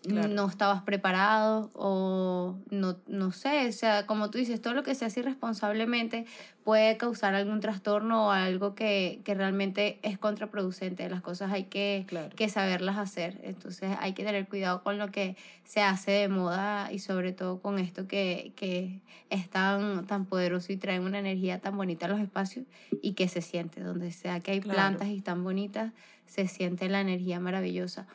no 0.07 0.47
estabas 0.47 0.83
preparado 0.83 1.69
o 1.73 2.55
no, 2.69 2.97
no 3.07 3.31
sé, 3.31 3.67
o 3.67 3.71
sea, 3.71 4.05
como 4.05 4.29
tú 4.29 4.37
dices, 4.37 4.61
todo 4.61 4.73
lo 4.73 4.83
que 4.83 4.95
se 4.95 5.05
hace 5.05 5.19
irresponsablemente 5.19 6.25
puede 6.63 6.97
causar 6.97 7.35
algún 7.35 7.59
trastorno 7.59 8.27
o 8.27 8.31
algo 8.31 8.75
que, 8.75 9.21
que 9.25 9.33
realmente 9.33 9.99
es 10.03 10.17
contraproducente. 10.17 11.09
Las 11.09 11.21
cosas 11.21 11.51
hay 11.51 11.65
que, 11.65 12.05
que 12.35 12.49
saberlas 12.49 12.97
hacer, 12.97 13.41
entonces 13.43 13.97
hay 13.99 14.13
que 14.13 14.23
tener 14.23 14.47
cuidado 14.47 14.83
con 14.83 14.97
lo 14.97 15.11
que 15.11 15.35
se 15.65 15.81
hace 15.81 16.11
de 16.11 16.29
moda 16.29 16.91
y 16.91 16.99
sobre 16.99 17.33
todo 17.33 17.59
con 17.59 17.77
esto 17.77 18.07
que, 18.07 18.53
que 18.55 19.01
es 19.29 19.49
tan, 19.49 20.07
tan 20.07 20.25
poderoso 20.25 20.71
y 20.71 20.77
trae 20.77 20.99
una 20.99 21.19
energía 21.19 21.59
tan 21.59 21.75
bonita 21.75 22.05
a 22.05 22.09
los 22.09 22.21
espacios 22.21 22.65
y 23.01 23.13
que 23.13 23.27
se 23.27 23.41
siente, 23.41 23.81
donde 23.81 24.11
sea 24.11 24.39
que 24.39 24.51
hay 24.51 24.61
plantas 24.61 25.09
y 25.09 25.17
están 25.17 25.43
bonitas, 25.43 25.91
se 26.25 26.47
siente 26.47 26.87
la 26.87 27.01
energía 27.01 27.39
maravillosa. 27.39 28.07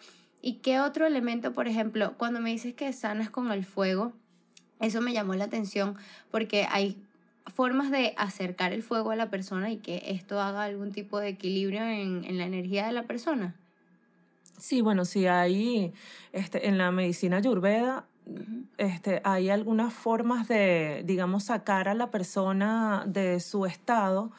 ¿Y 0.46 0.56
qué 0.56 0.78
otro 0.78 1.06
elemento, 1.06 1.54
por 1.54 1.68
ejemplo, 1.68 2.18
cuando 2.18 2.38
me 2.38 2.50
dices 2.50 2.74
que 2.74 2.92
sanas 2.92 3.30
con 3.30 3.50
el 3.50 3.64
fuego, 3.64 4.12
eso 4.78 5.00
me 5.00 5.14
llamó 5.14 5.32
la 5.32 5.44
atención 5.44 5.96
porque 6.30 6.66
hay 6.70 7.02
formas 7.46 7.90
de 7.90 8.12
acercar 8.18 8.74
el 8.74 8.82
fuego 8.82 9.10
a 9.10 9.16
la 9.16 9.30
persona 9.30 9.70
y 9.70 9.78
que 9.78 10.02
esto 10.04 10.38
haga 10.42 10.64
algún 10.64 10.92
tipo 10.92 11.18
de 11.18 11.28
equilibrio 11.28 11.82
en, 11.82 12.26
en 12.26 12.36
la 12.36 12.44
energía 12.44 12.84
de 12.84 12.92
la 12.92 13.04
persona. 13.04 13.54
Sí, 14.58 14.82
bueno, 14.82 15.06
sí 15.06 15.26
hay 15.26 15.94
este, 16.34 16.68
en 16.68 16.76
la 16.76 16.90
medicina 16.90 17.38
ayurveda 17.38 18.04
este, 18.78 19.20
hay 19.24 19.50
algunas 19.50 19.92
formas 19.92 20.48
de, 20.48 21.02
digamos, 21.04 21.44
sacar 21.44 21.88
a 21.88 21.94
la 21.94 22.10
persona 22.10 23.04
de 23.06 23.40
su 23.40 23.66
estado 23.66 24.32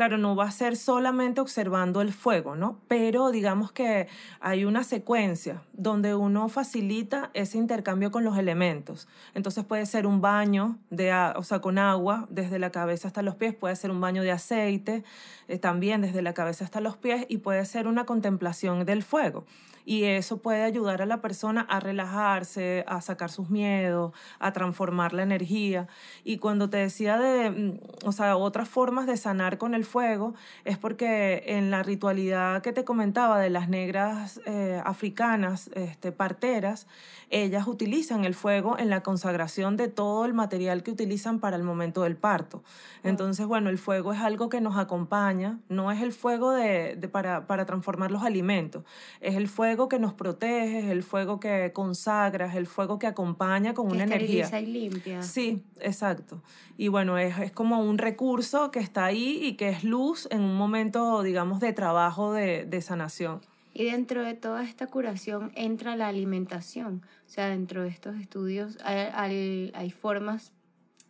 Claro, 0.00 0.16
no 0.16 0.34
va 0.34 0.44
a 0.44 0.50
ser 0.50 0.78
solamente 0.78 1.42
observando 1.42 2.00
el 2.00 2.14
fuego, 2.14 2.56
¿no? 2.56 2.80
Pero 2.88 3.30
digamos 3.30 3.70
que 3.70 4.08
hay 4.40 4.64
una 4.64 4.82
secuencia 4.82 5.60
donde 5.74 6.14
uno 6.14 6.48
facilita 6.48 7.30
ese 7.34 7.58
intercambio 7.58 8.10
con 8.10 8.24
los 8.24 8.38
elementos. 8.38 9.08
Entonces 9.34 9.62
puede 9.62 9.84
ser 9.84 10.06
un 10.06 10.22
baño 10.22 10.78
de, 10.88 11.12
o 11.36 11.42
sea, 11.42 11.60
con 11.60 11.76
agua 11.76 12.26
desde 12.30 12.58
la 12.58 12.70
cabeza 12.70 13.08
hasta 13.08 13.20
los 13.20 13.34
pies, 13.34 13.54
puede 13.54 13.76
ser 13.76 13.90
un 13.90 14.00
baño 14.00 14.22
de 14.22 14.30
aceite 14.30 15.04
eh, 15.48 15.58
también 15.58 16.00
desde 16.00 16.22
la 16.22 16.32
cabeza 16.32 16.64
hasta 16.64 16.80
los 16.80 16.96
pies 16.96 17.26
y 17.28 17.36
puede 17.36 17.66
ser 17.66 17.86
una 17.86 18.06
contemplación 18.06 18.86
del 18.86 19.02
fuego 19.02 19.44
y 19.90 20.04
eso 20.04 20.36
puede 20.36 20.62
ayudar 20.62 21.02
a 21.02 21.06
la 21.06 21.20
persona 21.20 21.62
a 21.62 21.80
relajarse, 21.80 22.84
a 22.86 23.00
sacar 23.00 23.28
sus 23.28 23.50
miedos, 23.50 24.12
a 24.38 24.52
transformar 24.52 25.12
la 25.12 25.24
energía. 25.24 25.88
Y 26.22 26.38
cuando 26.38 26.70
te 26.70 26.76
decía 26.76 27.18
de, 27.18 27.50
mm, 27.50 27.80
o 28.04 28.12
sea, 28.12 28.36
otras 28.36 28.68
formas 28.68 29.08
de 29.08 29.16
sanar 29.16 29.58
con 29.58 29.74
el 29.74 29.84
fuego, 29.84 30.34
es 30.64 30.78
porque 30.78 31.42
en 31.44 31.72
la 31.72 31.82
ritualidad 31.82 32.62
que 32.62 32.72
te 32.72 32.84
comentaba 32.84 33.40
de 33.40 33.50
las 33.50 33.68
negras 33.68 34.40
eh, 34.46 34.80
africanas, 34.84 35.70
este, 35.74 36.12
parteras, 36.12 36.86
ellas 37.30 37.66
utilizan 37.66 38.24
el 38.24 38.34
fuego 38.34 38.78
en 38.78 38.90
la 38.90 39.02
consagración 39.02 39.76
de 39.76 39.88
todo 39.88 40.24
el 40.24 40.34
material 40.34 40.84
que 40.84 40.92
utilizan 40.92 41.40
para 41.40 41.56
el 41.56 41.64
momento 41.64 42.02
del 42.02 42.16
parto. 42.16 42.62
Entonces, 43.02 43.44
bueno, 43.46 43.70
el 43.70 43.78
fuego 43.78 44.12
es 44.12 44.20
algo 44.20 44.48
que 44.48 44.60
nos 44.60 44.76
acompaña, 44.76 45.58
no 45.68 45.90
es 45.90 46.00
el 46.00 46.12
fuego 46.12 46.52
de, 46.52 46.96
para, 47.10 47.48
para 47.48 47.66
transformar 47.66 48.12
los 48.12 48.22
alimentos, 48.22 48.84
es 49.20 49.34
el 49.34 49.48
fuego 49.48 49.79
fuego 49.80 49.88
que 49.88 49.98
nos 49.98 50.12
protege, 50.12 50.80
es 50.80 50.84
el 50.90 51.02
fuego 51.02 51.40
que 51.40 51.72
consagra, 51.72 52.46
es 52.46 52.54
el 52.54 52.66
fuego 52.66 52.98
que 52.98 53.06
acompaña 53.06 53.72
con 53.72 53.90
una 53.90 54.04
energía. 54.04 54.60
y 54.60 54.66
limpia. 54.66 55.22
Sí, 55.22 55.64
exacto. 55.80 56.42
Y 56.76 56.88
bueno, 56.88 57.16
es, 57.16 57.38
es, 57.38 57.50
como 57.50 57.82
un 57.82 57.96
recurso 57.96 58.70
que 58.70 58.78
está 58.78 59.06
ahí 59.06 59.40
y 59.42 59.54
que 59.54 59.70
es 59.70 59.82
luz 59.82 60.28
en 60.30 60.42
un 60.42 60.54
momento, 60.54 61.22
digamos, 61.22 61.60
de 61.60 61.72
trabajo 61.72 62.34
de, 62.34 62.66
de 62.66 62.82
sanación. 62.82 63.40
Y 63.72 63.84
dentro 63.84 64.22
de 64.22 64.34
toda 64.34 64.64
esta 64.64 64.86
curación 64.86 65.50
entra 65.54 65.96
la 65.96 66.08
alimentación. 66.08 67.02
O 67.26 67.30
sea, 67.30 67.48
dentro 67.48 67.82
de 67.82 67.88
estos 67.88 68.16
estudios 68.16 68.76
hay, 68.84 69.70
hay 69.74 69.90
formas 69.90 70.52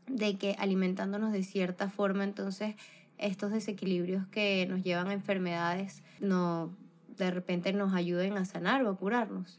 de 0.06 0.38
que 0.38 0.54
alimentándonos 0.60 1.32
de 1.32 1.42
cierta 1.42 1.88
forma, 1.88 2.22
entonces 2.22 2.76
estos 3.18 3.50
desequilibrios 3.50 4.28
que 4.28 4.64
nos 4.68 4.84
llevan 4.84 5.08
a 5.08 5.12
enfermedades 5.12 6.04
no 6.20 6.70
de 7.24 7.30
repente 7.30 7.72
nos 7.72 7.94
ayuden 7.94 8.36
a 8.36 8.44
sanar 8.44 8.84
o 8.84 8.90
a 8.90 8.96
curarnos 8.96 9.58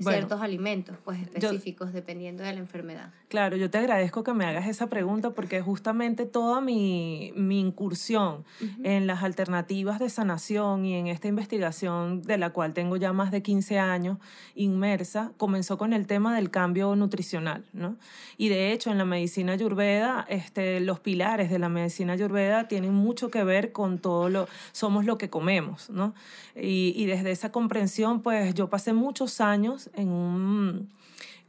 ciertos 0.00 0.40
alimentos 0.40 0.96
pues 1.04 1.20
específicos 1.20 1.92
dependiendo 1.92 2.42
de 2.42 2.52
la 2.52 2.58
enfermedad. 2.58 3.12
Claro, 3.28 3.56
yo 3.56 3.70
te 3.70 3.78
agradezco 3.78 4.24
que 4.24 4.32
me 4.32 4.44
hagas 4.44 4.66
esa 4.66 4.88
pregunta 4.88 5.30
porque 5.30 5.60
justamente 5.60 6.26
toda 6.26 6.60
mi, 6.60 7.32
mi 7.36 7.60
incursión 7.60 8.44
en 8.82 9.06
las 9.06 9.22
alternativas 9.22 9.98
de 9.98 10.08
sanación 10.08 10.84
y 10.84 10.94
en 10.94 11.06
esta 11.06 11.28
investigación 11.28 12.22
de 12.22 12.38
la 12.38 12.50
cual 12.50 12.72
tengo 12.72 12.96
ya 12.96 13.12
más 13.12 13.30
de 13.30 13.42
15 13.42 13.78
años 13.78 14.18
inmersa 14.54 15.32
comenzó 15.36 15.78
con 15.78 15.92
el 15.92 16.06
tema 16.06 16.34
del 16.34 16.50
cambio 16.50 16.96
nutricional, 16.96 17.64
¿no? 17.72 17.96
Y 18.36 18.48
de 18.48 18.72
hecho 18.72 18.90
en 18.90 18.98
la 18.98 19.04
medicina 19.04 19.52
ayurveda, 19.52 20.26
este, 20.28 20.80
los 20.80 21.00
pilares 21.00 21.50
de 21.50 21.58
la 21.58 21.68
medicina 21.68 22.14
ayurveda 22.14 22.68
tienen 22.68 22.94
mucho 22.94 23.30
que 23.30 23.44
ver 23.44 23.72
con 23.72 23.98
todo 23.98 24.28
lo, 24.28 24.48
somos 24.72 25.04
lo 25.04 25.18
que 25.18 25.30
comemos, 25.30 25.90
¿no? 25.90 26.14
Y, 26.56 26.94
y 26.96 27.06
desde 27.06 27.30
esa 27.30 27.52
comprensión 27.52 28.22
pues 28.22 28.54
yo 28.54 28.68
pasé 28.70 28.92
muchos 28.92 29.40
años 29.40 29.89
en 29.94 30.08
un, 30.08 30.88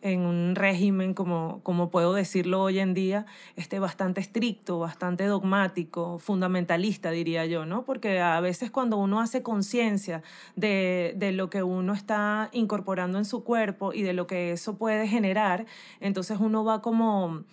en 0.01 0.21
un 0.21 0.55
régimen, 0.55 1.13
como, 1.13 1.61
como 1.63 1.89
puedo 1.89 2.13
decirlo 2.13 2.61
hoy 2.61 2.79
en 2.79 2.93
día, 2.93 3.25
este, 3.55 3.79
bastante 3.79 4.19
estricto, 4.21 4.79
bastante 4.79 5.25
dogmático, 5.25 6.19
fundamentalista, 6.19 7.11
diría 7.11 7.45
yo, 7.45 7.65
¿no? 7.65 7.83
Porque 7.83 8.19
a 8.19 8.39
veces 8.39 8.71
cuando 8.71 8.97
uno 8.97 9.19
hace 9.19 9.43
conciencia 9.43 10.23
de, 10.55 11.13
de, 11.17 11.31
lo 11.31 11.49
que 11.49 11.63
uno 11.63 11.93
está 11.93 12.49
incorporando 12.51 13.17
en 13.17 13.25
su 13.25 13.43
cuerpo 13.43 13.93
y 13.93 14.01
de 14.01 14.13
lo 14.13 14.27
que 14.27 14.51
eso 14.53 14.75
puede 14.75 15.07
generar, 15.07 15.65
entonces 15.99 16.39
uno 16.39 16.63
va 16.63 16.81
como 16.81 17.43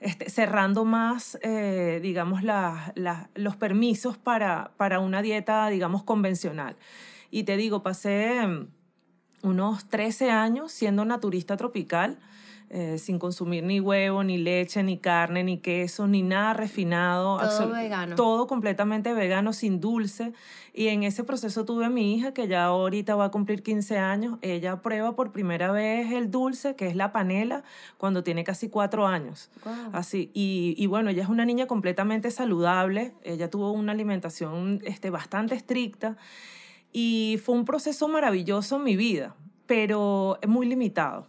este, 0.00 0.28
cerrando 0.28 0.84
más, 0.84 1.38
eh, 1.42 2.00
digamos, 2.02 2.42
la, 2.42 2.92
los 3.34 3.56
permisos 3.56 4.18
para, 4.18 4.72
para 4.76 5.00
una 5.00 5.22
dieta, 5.22 5.68
digamos, 5.68 6.02
convencional. 6.02 6.76
Y 7.30 7.44
te 7.44 7.56
digo, 7.56 7.82
pasé 7.82 8.66
unos 9.42 9.86
13 9.88 10.30
años 10.30 10.72
siendo 10.72 11.04
naturista 11.04 11.56
tropical, 11.56 12.18
eh, 12.68 12.98
sin 12.98 13.20
consumir 13.20 13.62
ni 13.62 13.78
huevo, 13.78 14.24
ni 14.24 14.38
leche, 14.38 14.82
ni 14.82 14.98
carne, 14.98 15.44
ni 15.44 15.58
queso, 15.58 16.08
ni 16.08 16.22
nada 16.22 16.52
refinado. 16.52 17.38
Todo 17.38 17.70
vegano. 17.70 18.16
Todo 18.16 18.48
completamente 18.48 19.14
vegano, 19.14 19.52
sin 19.52 19.80
dulce. 19.80 20.32
Y 20.74 20.88
en 20.88 21.04
ese 21.04 21.22
proceso 21.22 21.64
tuve 21.64 21.84
a 21.84 21.90
mi 21.90 22.14
hija, 22.14 22.34
que 22.34 22.48
ya 22.48 22.64
ahorita 22.64 23.14
va 23.14 23.26
a 23.26 23.30
cumplir 23.30 23.62
15 23.62 23.98
años. 23.98 24.38
Ella 24.42 24.82
prueba 24.82 25.14
por 25.14 25.30
primera 25.30 25.70
vez 25.70 26.10
el 26.10 26.32
dulce, 26.32 26.74
que 26.74 26.88
es 26.88 26.96
la 26.96 27.12
panela, 27.12 27.62
cuando 27.98 28.24
tiene 28.24 28.42
casi 28.42 28.68
cuatro 28.68 29.06
años. 29.06 29.48
Así. 29.92 30.32
Y, 30.34 30.74
y, 30.76 30.86
bueno, 30.88 31.10
ella 31.10 31.22
es 31.22 31.28
una 31.28 31.44
niña 31.44 31.66
completamente 31.66 32.32
saludable. 32.32 33.14
Ella 33.22 33.48
tuvo 33.48 33.70
una 33.70 33.92
alimentación 33.92 34.80
este, 34.84 35.10
bastante 35.10 35.54
estricta. 35.54 36.16
Y 36.98 37.38
fue 37.44 37.54
un 37.54 37.66
proceso 37.66 38.08
maravilloso 38.08 38.76
en 38.76 38.84
mi 38.84 38.96
vida, 38.96 39.36
pero 39.66 40.38
muy 40.48 40.64
limitado 40.64 41.28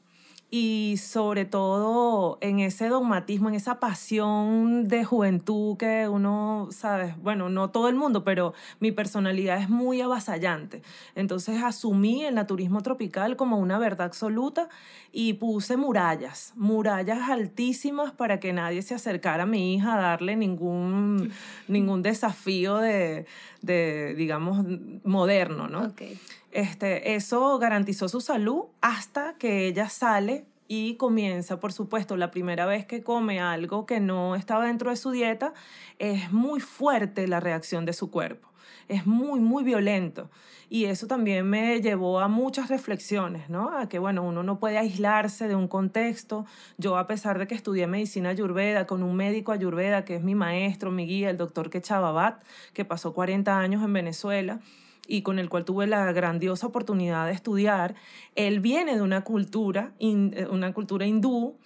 y 0.49 0.95
sobre 0.97 1.43
todo 1.43 2.37
en 2.39 2.59
ese 2.59 2.87
dogmatismo, 2.87 3.49
en 3.49 3.55
esa 3.55 3.81
pasión 3.81 4.87
de 4.87 5.03
juventud 5.03 5.75
que 5.75 6.07
uno, 6.07 6.69
sabes, 6.71 7.17
bueno, 7.21 7.49
no 7.49 7.69
todo 7.69 7.89
el 7.89 7.95
mundo, 7.95 8.23
pero 8.23 8.53
mi 8.79 8.93
personalidad 8.93 9.61
es 9.61 9.69
muy 9.69 9.99
avasallante. 9.99 10.81
Entonces 11.15 11.61
asumí 11.61 12.23
el 12.23 12.35
naturismo 12.35 12.81
tropical 12.81 13.35
como 13.35 13.57
una 13.57 13.77
verdad 13.77 14.07
absoluta 14.07 14.69
y 15.11 15.33
puse 15.33 15.75
murallas, 15.75 16.53
murallas 16.55 17.29
altísimas 17.29 18.13
para 18.13 18.39
que 18.39 18.53
nadie 18.53 18.81
se 18.83 18.95
acercara 18.95 19.43
a 19.43 19.47
mi 19.47 19.75
hija 19.75 19.95
a 19.95 20.01
darle 20.01 20.37
ningún, 20.37 21.29
ningún 21.67 22.01
desafío 22.01 22.77
de, 22.77 23.25
de, 23.61 24.15
digamos, 24.15 24.65
moderno, 25.03 25.67
¿no? 25.67 25.87
Okay. 25.87 26.17
Este, 26.51 27.15
eso 27.15 27.59
garantizó 27.59 28.07
su 28.07 28.21
salud 28.21 28.65
hasta 28.81 29.37
que 29.37 29.67
ella 29.67 29.89
sale 29.89 30.45
y 30.67 30.95
comienza, 30.95 31.59
por 31.59 31.71
supuesto, 31.71 32.17
la 32.17 32.31
primera 32.31 32.65
vez 32.65 32.85
que 32.85 33.03
come 33.03 33.39
algo 33.39 33.85
que 33.85 33.99
no 33.99 34.35
estaba 34.35 34.65
dentro 34.65 34.89
de 34.89 34.97
su 34.97 35.11
dieta, 35.11 35.53
es 35.99 36.31
muy 36.31 36.59
fuerte 36.59 37.27
la 37.27 37.39
reacción 37.39 37.85
de 37.85 37.93
su 37.93 38.11
cuerpo, 38.11 38.49
es 38.87 39.05
muy, 39.05 39.39
muy 39.39 39.63
violento. 39.63 40.29
Y 40.69 40.85
eso 40.85 41.07
también 41.07 41.49
me 41.49 41.79
llevó 41.79 42.19
a 42.19 42.27
muchas 42.27 42.67
reflexiones, 42.67 43.49
¿no? 43.49 43.77
A 43.77 43.87
que, 43.87 43.99
bueno, 43.99 44.23
uno 44.23 44.43
no 44.43 44.59
puede 44.59 44.77
aislarse 44.77 45.47
de 45.47 45.55
un 45.55 45.69
contexto. 45.69 46.45
Yo, 46.77 46.97
a 46.97 47.07
pesar 47.07 47.39
de 47.39 47.47
que 47.47 47.55
estudié 47.55 47.87
medicina 47.87 48.29
ayurveda 48.29 48.85
con 48.85 49.01
un 49.01 49.15
médico 49.15 49.53
ayurveda, 49.53 50.03
que 50.03 50.17
es 50.17 50.23
mi 50.23 50.35
maestro, 50.35 50.91
mi 50.91 51.05
guía, 51.05 51.29
el 51.29 51.37
doctor 51.37 51.69
Kechababat, 51.69 52.43
que 52.73 52.83
pasó 52.83 53.13
40 53.13 53.57
años 53.57 53.81
en 53.81 53.93
Venezuela, 53.93 54.59
y 55.07 55.21
con 55.21 55.39
el 55.39 55.49
cual 55.49 55.65
tuve 55.65 55.87
la 55.87 56.11
grandiosa 56.11 56.67
oportunidad 56.67 57.25
de 57.27 57.33
estudiar, 57.33 57.95
él 58.35 58.59
viene 58.59 58.95
de 58.95 59.01
una 59.01 59.23
cultura, 59.23 59.93
eh, 59.99 60.47
una 60.49 60.73
cultura 60.73 61.05
hindú, 61.05 61.57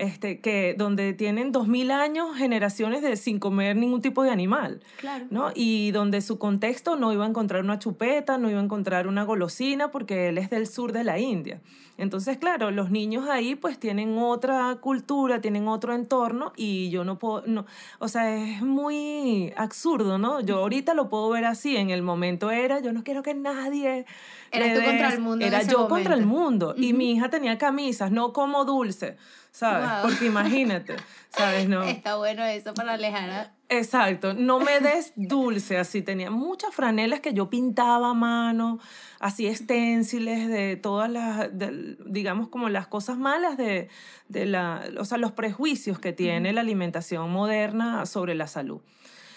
este, 0.00 0.40
que 0.40 0.74
donde 0.76 1.12
tienen 1.12 1.52
dos 1.52 1.68
mil 1.68 1.90
años, 1.90 2.34
generaciones 2.36 3.02
de 3.02 3.16
sin 3.16 3.38
comer 3.38 3.76
ningún 3.76 4.00
tipo 4.00 4.22
de 4.22 4.30
animal, 4.30 4.80
claro. 4.98 5.26
¿no? 5.30 5.52
Y 5.54 5.90
donde 5.90 6.22
su 6.22 6.38
contexto 6.38 6.96
no 6.96 7.12
iba 7.12 7.26
a 7.26 7.28
encontrar 7.28 7.62
una 7.62 7.78
chupeta, 7.78 8.38
no 8.38 8.48
iba 8.48 8.60
a 8.60 8.64
encontrar 8.64 9.06
una 9.06 9.24
golosina, 9.24 9.90
porque 9.90 10.28
él 10.28 10.38
es 10.38 10.48
del 10.48 10.66
sur 10.66 10.92
de 10.92 11.04
la 11.04 11.18
India. 11.18 11.60
Entonces, 11.98 12.38
claro, 12.38 12.70
los 12.70 12.90
niños 12.90 13.28
ahí 13.28 13.56
pues 13.56 13.78
tienen 13.78 14.16
otra 14.16 14.78
cultura, 14.80 15.42
tienen 15.42 15.68
otro 15.68 15.94
entorno 15.94 16.54
y 16.56 16.88
yo 16.88 17.04
no 17.04 17.18
puedo, 17.18 17.42
no, 17.46 17.66
o 17.98 18.08
sea, 18.08 18.34
es 18.36 18.62
muy 18.62 19.52
absurdo, 19.54 20.16
¿no? 20.16 20.40
Yo 20.40 20.60
ahorita 20.60 20.94
lo 20.94 21.10
puedo 21.10 21.28
ver 21.28 21.44
así, 21.44 21.76
en 21.76 21.90
el 21.90 22.00
momento 22.00 22.50
era, 22.50 22.80
yo 22.80 22.94
no 22.94 23.04
quiero 23.04 23.22
que 23.22 23.34
nadie... 23.34 24.06
Era 24.50 24.74
tú 24.74 24.84
contra 24.84 25.08
el 25.12 25.20
mundo. 25.20 25.46
Era 25.46 25.62
yo 25.62 25.88
contra 25.88 26.14
el 26.14 26.26
mundo. 26.26 26.74
Y 26.76 26.92
mi 26.92 27.12
hija 27.12 27.30
tenía 27.30 27.58
camisas, 27.58 28.10
no 28.10 28.32
como 28.32 28.64
dulce, 28.64 29.16
¿sabes? 29.52 29.88
Porque 30.02 30.26
imagínate, 30.26 30.96
¿sabes? 31.30 31.68
No. 31.68 31.82
Está 31.84 32.16
bueno 32.16 32.44
eso 32.44 32.74
para 32.74 32.94
alejar 32.94 33.30
a 33.30 33.52
Exacto, 33.72 34.34
no 34.34 34.58
me 34.58 34.80
des 34.80 35.12
dulce, 35.14 35.78
así 35.78 36.02
tenía 36.02 36.28
muchas 36.32 36.74
franelas 36.74 37.20
que 37.20 37.32
yo 37.32 37.48
pintaba 37.48 38.10
a 38.10 38.14
mano, 38.14 38.80
así 39.20 39.46
esténciles 39.46 40.48
de 40.48 40.74
todas 40.74 41.08
las, 41.08 41.50
digamos 42.04 42.48
como 42.48 42.68
las 42.68 42.88
cosas 42.88 43.16
malas 43.16 43.56
de, 43.56 43.88
de 44.26 44.46
la, 44.46 44.82
o 44.98 45.04
sea, 45.04 45.18
los 45.18 45.30
prejuicios 45.30 46.00
que 46.00 46.12
tiene 46.12 46.52
la 46.52 46.62
alimentación 46.62 47.30
moderna 47.30 48.06
sobre 48.06 48.34
la 48.34 48.48
salud. 48.48 48.80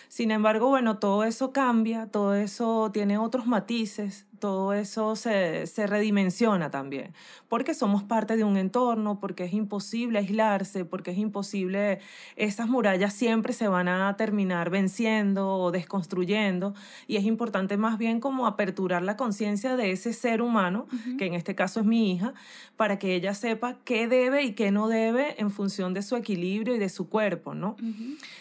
Sin 0.07 0.31
embargo, 0.31 0.69
bueno, 0.69 0.97
todo 0.97 1.23
eso 1.25 1.51
cambia, 1.53 2.07
todo 2.07 2.33
eso 2.33 2.89
tiene 2.91 3.19
otros 3.19 3.45
matices, 3.45 4.25
todo 4.43 4.73
eso 4.73 5.15
se, 5.15 5.67
se, 5.67 5.87
redimensiona 5.87 6.69
también, 6.69 7.13
porque 7.47 7.73
somos 7.73 8.03
parte 8.03 8.35
de 8.35 8.43
un 8.43 8.57
entorno, 8.57 9.21
porque 9.21 9.45
es 9.45 9.53
imposible 9.53 10.19
aislarse, 10.19 10.83
porque 10.83 11.11
es 11.11 11.17
imposible, 11.17 11.99
esas 12.35 12.67
murallas 12.67 13.13
siempre 13.13 13.53
se 13.53 13.69
van 13.69 13.87
a 13.87 14.13
terminar 14.17 14.69
venciendo 14.69 15.47
o 15.47 15.71
desconstruyendo, 15.71 16.73
y 17.07 17.15
es 17.15 17.23
importante 17.23 17.77
más 17.77 17.97
bien 17.97 18.19
como 18.19 18.45
aperturar 18.45 19.01
la 19.03 19.15
conciencia 19.15 19.77
de 19.77 19.91
ese 19.91 20.11
ser 20.11 20.41
humano, 20.41 20.87
que 21.17 21.25
en 21.25 21.35
este 21.35 21.55
caso 21.55 21.79
es 21.79 21.85
mi 21.85 22.11
hija, 22.11 22.33
para 22.75 22.99
que 22.99 23.15
ella 23.15 23.33
sepa 23.35 23.77
qué 23.85 24.09
debe 24.09 24.43
y 24.43 24.55
qué 24.55 24.71
no 24.71 24.89
debe 24.89 25.39
en 25.39 25.51
función 25.51 25.93
de 25.93 26.01
su 26.01 26.17
equilibrio 26.17 26.75
y 26.75 26.79
de 26.79 26.89
su 26.89 27.07
cuerpo, 27.07 27.53
¿no? 27.53 27.77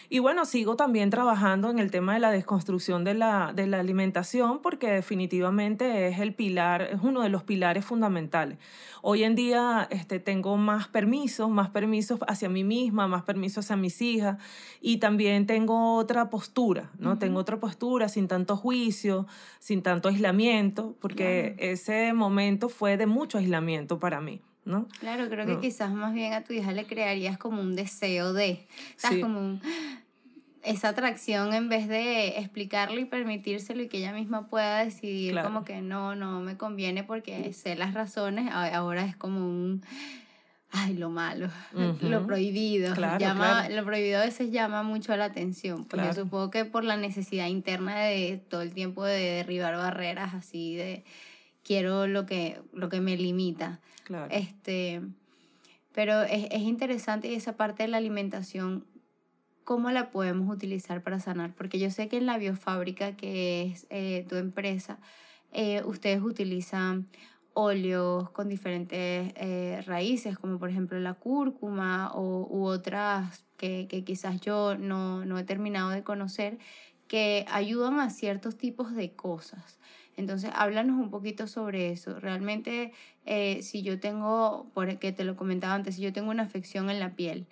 Y 0.09 0.19
bueno, 0.19 0.43
sigo 0.43 0.75
también 0.75 1.09
trabajando 1.09 1.69
en 1.69 1.79
el 1.79 1.91
tema 1.91 2.15
de 2.15 2.19
la 2.19 2.31
desconstrucción 2.31 3.05
de 3.05 3.13
la, 3.13 3.53
de 3.55 3.67
la 3.67 3.79
alimentación, 3.79 4.59
porque 4.61 4.91
definitivamente 4.91 5.92
es 5.93 6.19
el 6.19 6.33
pilar, 6.33 6.81
es 6.81 7.01
uno 7.01 7.21
de 7.21 7.29
los 7.29 7.43
pilares 7.43 7.85
fundamentales. 7.85 8.57
Hoy 9.01 9.23
en 9.23 9.35
día 9.35 9.87
este, 9.91 10.19
tengo 10.19 10.57
más 10.57 10.87
permisos, 10.87 11.49
más 11.49 11.69
permisos 11.69 12.19
hacia 12.27 12.49
mí 12.49 12.63
misma, 12.63 13.07
más 13.07 13.23
permisos 13.23 13.65
hacia 13.65 13.75
mis 13.75 14.01
hijas 14.01 14.37
y 14.81 14.97
también 14.97 15.45
tengo 15.45 15.95
otra 15.95 16.29
postura, 16.29 16.91
¿no? 16.97 17.17
Tengo 17.17 17.39
otra 17.39 17.59
postura 17.59 18.09
sin 18.09 18.27
tanto 18.27 18.55
juicio, 18.55 19.27
sin 19.59 19.81
tanto 19.81 20.09
aislamiento, 20.09 20.95
porque 20.99 21.55
ese 21.59 22.13
momento 22.13 22.69
fue 22.69 22.97
de 22.97 23.05
mucho 23.05 23.37
aislamiento 23.37 23.99
para 23.99 24.21
mí. 24.21 24.41
¿No? 24.65 24.87
Claro, 25.01 25.27
creo 25.27 25.45
que 25.45 25.59
quizás 25.59 25.91
más 25.91 26.13
bien 26.13 26.31
a 26.31 26.45
tu 26.45 26.53
hija 26.53 26.71
le 26.71 26.85
crearías 26.87 27.37
como 27.37 27.61
un 27.61 27.75
deseo 27.75 28.31
de, 28.31 28.65
¿sabes? 28.95 29.21
Como 29.21 29.41
un, 29.41 29.61
esa 30.63 30.89
atracción 30.89 31.53
en 31.53 31.67
vez 31.69 31.87
de 31.87 32.39
explicarlo 32.39 32.99
y 32.99 33.05
permitírselo 33.05 33.83
y 33.83 33.89
que 33.89 33.97
ella 33.97 34.13
misma 34.13 34.47
pueda 34.47 34.83
decidir 34.83 35.39
como 35.41 35.65
que 35.65 35.81
no, 35.81 36.15
no 36.15 36.39
me 36.39 36.57
conviene 36.57 37.03
porque 37.03 37.51
sé 37.53 37.75
las 37.75 37.93
razones, 37.93 38.49
ahora 38.51 39.05
es 39.05 39.15
como 39.15 39.39
un, 39.39 39.83
ay, 40.71 40.95
lo 40.95 41.09
malo, 41.09 41.49
lo 42.01 42.25
prohibido. 42.25 42.95
llama, 43.19 43.67
Lo 43.69 43.83
prohibido 43.83 44.19
a 44.19 44.25
veces 44.25 44.51
llama 44.51 44.83
mucho 44.83 45.15
la 45.17 45.25
atención, 45.25 45.83
porque 45.85 46.13
supongo 46.13 46.49
que 46.49 46.63
por 46.63 46.85
la 46.85 46.95
necesidad 46.95 47.47
interna 47.47 47.99
de 47.99 48.41
todo 48.49 48.61
el 48.61 48.73
tiempo 48.73 49.03
de 49.03 49.19
derribar 49.19 49.75
barreras 49.75 50.33
así 50.33 50.75
de 50.75 51.03
quiero 51.63 52.07
lo 52.07 52.25
que, 52.25 52.61
lo 52.73 52.87
que 52.87 53.01
me 53.01 53.17
limita. 53.17 53.79
Este, 54.29 55.01
pero 55.93 56.23
es, 56.23 56.47
es 56.51 56.61
interesante 56.61 57.29
y 57.29 57.35
esa 57.35 57.57
parte 57.57 57.83
de 57.83 57.89
la 57.89 57.97
alimentación 57.97 58.85
¿cómo 59.63 59.91
la 59.91 60.11
podemos 60.11 60.53
utilizar 60.53 61.01
para 61.03 61.19
sanar? 61.19 61.53
Porque 61.53 61.79
yo 61.79 61.89
sé 61.89 62.07
que 62.07 62.17
en 62.17 62.25
la 62.25 62.37
biofábrica, 62.37 63.15
que 63.15 63.63
es 63.63 63.87
eh, 63.89 64.25
tu 64.29 64.35
empresa, 64.35 64.99
eh, 65.51 65.83
ustedes 65.85 66.21
utilizan 66.21 67.07
óleos 67.53 68.29
con 68.31 68.49
diferentes 68.49 69.31
eh, 69.35 69.83
raíces, 69.85 70.37
como 70.39 70.57
por 70.57 70.69
ejemplo 70.69 70.99
la 70.99 71.13
cúrcuma 71.13 72.11
o, 72.13 72.47
u 72.49 72.65
otras 72.65 73.45
que, 73.57 73.87
que 73.87 74.03
quizás 74.03 74.41
yo 74.41 74.75
no, 74.75 75.23
no, 75.25 75.37
he 75.37 75.43
terminado 75.43 75.91
de 75.91 76.03
conocer, 76.03 76.57
que 77.07 77.45
ayudan 77.49 77.99
a 77.99 78.09
ciertos 78.09 78.57
tipos 78.57 78.95
de 78.95 79.11
cosas. 79.11 79.79
Entonces, 80.15 80.51
háblanos 80.53 80.99
un 80.99 81.09
poquito 81.09 81.47
sobre 81.47 81.91
eso. 81.91 82.19
Realmente, 82.19 82.91
si 83.61 83.81
yo 83.81 83.99
tengo, 83.99 84.69
porque 84.73 85.11
te 85.11 85.23
lo 85.23 85.35
comentaba 85.35 85.73
antes, 85.73 85.95
si 85.95 86.03
yo 86.03 86.13
tengo 86.13 86.29
una 86.29 86.43
afección 86.43 86.91
en 86.91 86.99
la 86.99 87.15
piel, 87.15 87.47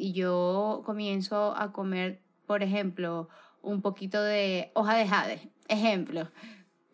y 0.00 0.12
yo 0.12 0.82
comienzo 0.86 1.54
a 1.56 1.72
comer, 1.72 2.22
por 2.46 2.62
ejemplo, 2.62 3.28
un 3.62 3.82
poquito 3.82 4.22
de 4.22 4.72
hoja 4.74 4.96
de 4.96 5.06
jade, 5.06 5.52
ejemplo, 5.68 6.30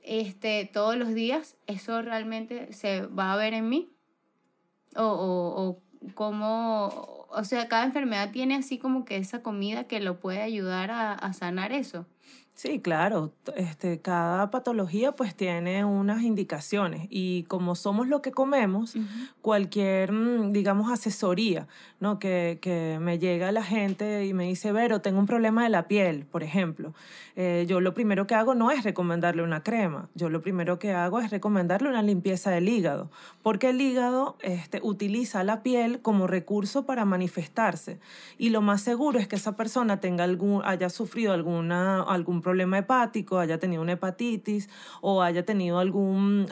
este, 0.02 0.68
todos 0.72 0.96
los 0.96 1.14
días, 1.14 1.56
¿eso 1.66 2.02
realmente 2.02 2.72
se 2.72 3.02
va 3.06 3.32
a 3.32 3.36
ver 3.36 3.54
en 3.54 3.68
mí? 3.68 3.92
O, 4.96 5.04
o, 5.04 5.62
o 5.62 5.82
cómo, 6.14 7.26
o 7.30 7.44
sea, 7.44 7.68
cada 7.68 7.84
enfermedad 7.84 8.30
tiene 8.32 8.56
así 8.56 8.78
como 8.78 9.04
que 9.04 9.16
esa 9.16 9.42
comida 9.42 9.84
que 9.84 10.00
lo 10.00 10.18
puede 10.20 10.42
ayudar 10.42 10.90
a, 10.90 11.12
a 11.12 11.32
sanar 11.32 11.72
eso. 11.72 12.06
Sí, 12.56 12.80
claro. 12.80 13.34
Este, 13.54 14.00
cada 14.00 14.50
patología 14.50 15.12
pues 15.12 15.34
tiene 15.34 15.84
unas 15.84 16.22
indicaciones 16.22 17.06
y 17.10 17.42
como 17.48 17.74
somos 17.74 18.08
lo 18.08 18.22
que 18.22 18.32
comemos, 18.32 18.94
cualquier, 19.42 20.10
mm, 20.10 20.52
digamos, 20.52 20.90
asesoría, 20.90 21.68
¿no? 22.00 22.18
Que, 22.18 22.58
que, 22.62 22.96
me 22.98 23.18
llega 23.18 23.52
la 23.52 23.62
gente 23.62 24.24
y 24.24 24.32
me 24.32 24.44
dice, 24.44 24.72
Vero, 24.72 25.02
tengo 25.02 25.18
un 25.18 25.26
problema 25.26 25.64
de 25.64 25.68
la 25.68 25.86
piel, 25.86 26.24
por 26.24 26.42
ejemplo. 26.42 26.94
Eh, 27.38 27.66
yo 27.68 27.82
lo 27.82 27.92
primero 27.92 28.26
que 28.26 28.34
hago 28.34 28.54
no 28.54 28.70
es 28.70 28.82
recomendarle 28.82 29.42
una 29.42 29.62
crema, 29.62 30.08
yo 30.14 30.30
lo 30.30 30.40
primero 30.40 30.78
que 30.78 30.94
hago 30.94 31.20
es 31.20 31.30
recomendarle 31.30 31.90
una 31.90 32.00
limpieza 32.00 32.50
del 32.50 32.66
hígado, 32.66 33.10
porque 33.42 33.68
el 33.68 33.80
hígado 33.82 34.38
este, 34.40 34.80
utiliza 34.82 35.44
la 35.44 35.62
piel 35.62 36.00
como 36.00 36.26
recurso 36.26 36.86
para 36.86 37.04
manifestarse 37.04 38.00
y 38.38 38.48
lo 38.48 38.62
más 38.62 38.80
seguro 38.80 39.18
es 39.18 39.28
que 39.28 39.36
esa 39.36 39.54
persona 39.54 40.00
tenga 40.00 40.24
algún, 40.24 40.62
haya 40.64 40.88
sufrido 40.88 41.34
alguna, 41.34 42.00
algún 42.04 42.40
problema 42.46 42.78
hepático, 42.78 43.40
haya 43.40 43.58
tenido 43.58 43.82
una 43.82 43.94
hepatitis 43.94 44.68
o 45.00 45.20
haya 45.20 45.44
tenido 45.44 45.80
algún, 45.80 46.46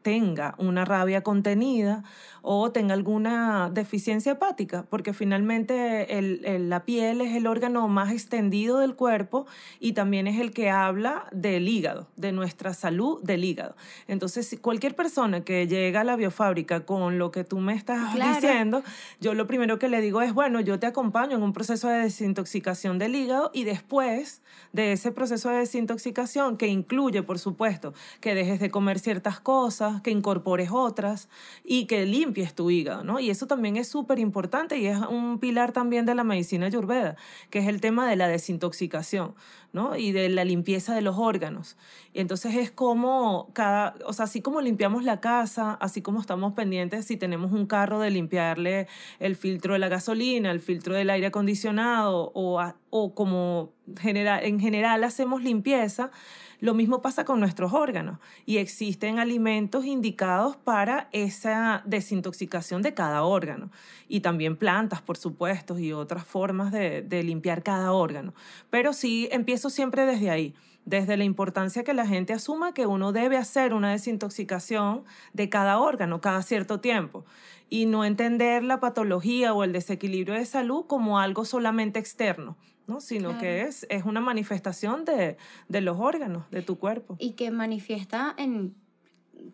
tenga 0.00 0.54
una 0.56 0.86
rabia 0.86 1.22
contenida 1.22 2.04
o 2.40 2.72
tenga 2.72 2.94
alguna 2.94 3.68
deficiencia 3.70 4.32
hepática, 4.32 4.86
porque 4.88 5.12
finalmente 5.12 6.16
el, 6.16 6.70
la 6.70 6.86
piel 6.86 7.20
es 7.20 7.34
el 7.34 7.46
órgano 7.46 7.86
más 7.88 8.12
extendido 8.12 8.78
del 8.78 8.94
cuerpo 8.94 9.46
y 9.78 9.92
también 9.92 10.26
es 10.26 10.40
el 10.40 10.52
que 10.52 10.70
habla 10.70 11.26
del 11.32 11.68
hígado, 11.68 12.08
de 12.16 12.32
nuestra 12.32 12.72
salud 12.72 13.22
del 13.22 13.44
hígado. 13.44 13.76
Entonces, 14.08 14.56
cualquier 14.62 14.94
persona 14.94 15.42
que 15.42 15.66
llega 15.66 16.00
a 16.00 16.04
la 16.04 16.16
biofábrica 16.16 16.86
con 16.86 17.18
lo 17.18 17.30
que 17.30 17.44
tú 17.44 17.58
me 17.58 17.74
estás 17.74 18.14
diciendo, 18.14 18.82
yo 19.20 19.34
lo 19.34 19.46
primero 19.46 19.78
que 19.78 19.90
le 19.90 20.00
digo 20.00 20.22
es, 20.22 20.32
bueno, 20.32 20.60
yo 20.60 20.78
te 20.78 20.86
acompaño 20.86 21.36
en 21.36 21.42
un 21.42 21.52
proceso 21.52 21.88
de 21.88 21.98
desintoxicación 21.98 22.98
del 22.98 23.16
hígado 23.16 23.50
y 23.52 23.64
después 23.64 24.40
de 24.72 24.92
ese 24.92 25.10
proceso 25.10 25.25
de 25.30 25.56
desintoxicación, 25.58 26.56
que 26.56 26.68
incluye, 26.68 27.22
por 27.22 27.38
supuesto, 27.38 27.94
que 28.20 28.34
dejes 28.34 28.60
de 28.60 28.70
comer 28.70 28.98
ciertas 28.98 29.40
cosas, 29.40 30.00
que 30.02 30.10
incorpores 30.10 30.70
otras 30.72 31.28
y 31.64 31.86
que 31.86 32.06
limpies 32.06 32.54
tu 32.54 32.70
hígado, 32.70 33.04
¿no? 33.04 33.20
Y 33.20 33.30
eso 33.30 33.46
también 33.46 33.76
es 33.76 33.88
súper 33.88 34.18
importante 34.18 34.78
y 34.78 34.86
es 34.86 34.98
un 34.98 35.38
pilar 35.38 35.72
también 35.72 36.06
de 36.06 36.14
la 36.14 36.24
medicina 36.24 36.66
ayurveda, 36.66 37.16
que 37.50 37.58
es 37.60 37.68
el 37.68 37.80
tema 37.80 38.08
de 38.08 38.16
la 38.16 38.28
desintoxicación, 38.28 39.34
¿no? 39.72 39.96
Y 39.96 40.12
de 40.12 40.28
la 40.28 40.44
limpieza 40.44 40.94
de 40.94 41.00
los 41.00 41.16
órganos. 41.18 41.76
Y 42.12 42.20
entonces 42.20 42.54
es 42.56 42.70
como 42.70 43.50
cada, 43.52 43.94
o 44.06 44.12
sea, 44.12 44.24
así 44.24 44.40
como 44.40 44.60
limpiamos 44.60 45.04
la 45.04 45.20
casa, 45.20 45.74
así 45.80 46.02
como 46.02 46.20
estamos 46.20 46.54
pendientes 46.54 47.04
si 47.04 47.16
tenemos 47.16 47.52
un 47.52 47.66
carro 47.66 48.00
de 48.00 48.10
limpiarle 48.10 48.88
el 49.18 49.36
filtro 49.36 49.74
de 49.74 49.78
la 49.78 49.88
gasolina, 49.88 50.50
el 50.50 50.60
filtro 50.60 50.94
del 50.94 51.10
aire 51.10 51.26
acondicionado 51.26 52.32
o, 52.34 52.62
o 52.90 53.14
como 53.14 53.72
general, 54.00 54.44
en 54.44 54.60
general 54.60 55.04
hacemos 55.04 55.42
limpieza, 55.42 56.10
lo 56.60 56.74
mismo 56.74 57.02
pasa 57.02 57.24
con 57.24 57.40
nuestros 57.40 57.72
órganos 57.72 58.18
y 58.44 58.58
existen 58.58 59.18
alimentos 59.18 59.84
indicados 59.84 60.56
para 60.56 61.08
esa 61.12 61.82
desintoxicación 61.84 62.82
de 62.82 62.94
cada 62.94 63.22
órgano 63.24 63.70
y 64.08 64.20
también 64.20 64.56
plantas, 64.56 65.02
por 65.02 65.16
supuesto, 65.16 65.78
y 65.78 65.92
otras 65.92 66.24
formas 66.24 66.72
de, 66.72 67.04
limpiar 67.22 67.62
cada 67.62 67.92
órgano. 67.92 68.34
Pero 68.70 68.92
sí, 68.92 69.28
empiezo 69.32 69.70
siempre 69.70 70.06
desde 70.06 70.30
ahí 70.30 70.54
desde 70.84 71.16
la 71.16 71.24
importancia 71.24 71.82
que 71.82 71.94
la 71.94 72.06
gente 72.06 72.32
asuma 72.32 72.72
que 72.72 72.86
uno 72.86 73.10
debe 73.10 73.36
hacer 73.36 73.74
una 73.74 73.90
desintoxicación 73.90 75.02
de 75.32 75.48
cada 75.48 75.80
órgano 75.80 76.20
cada 76.20 76.42
cierto 76.42 76.78
tiempo 76.78 77.24
y 77.68 77.86
no 77.86 78.04
entender 78.04 78.62
la 78.62 78.78
patología 78.78 79.52
o 79.52 79.64
el 79.64 79.72
desequilibrio 79.72 80.34
de 80.34 80.46
salud 80.46 80.86
como 80.86 81.18
algo 81.18 81.44
solamente 81.44 81.98
externo, 81.98 82.56
¿no? 82.86 83.00
sino 83.00 83.38
que 83.38 83.62
es, 83.62 83.86
es 83.90 84.04
una 84.04 84.20
manifestación 84.20 85.04
de, 85.04 85.36
de 85.68 85.80
los 85.80 85.98
órganos 85.98 86.50
de 86.50 86.62
tu 86.62 86.78
cuerpo. 86.78 87.16
Y 87.18 87.32
que 87.32 87.50
manifiesta 87.50 88.34
en 88.36 88.74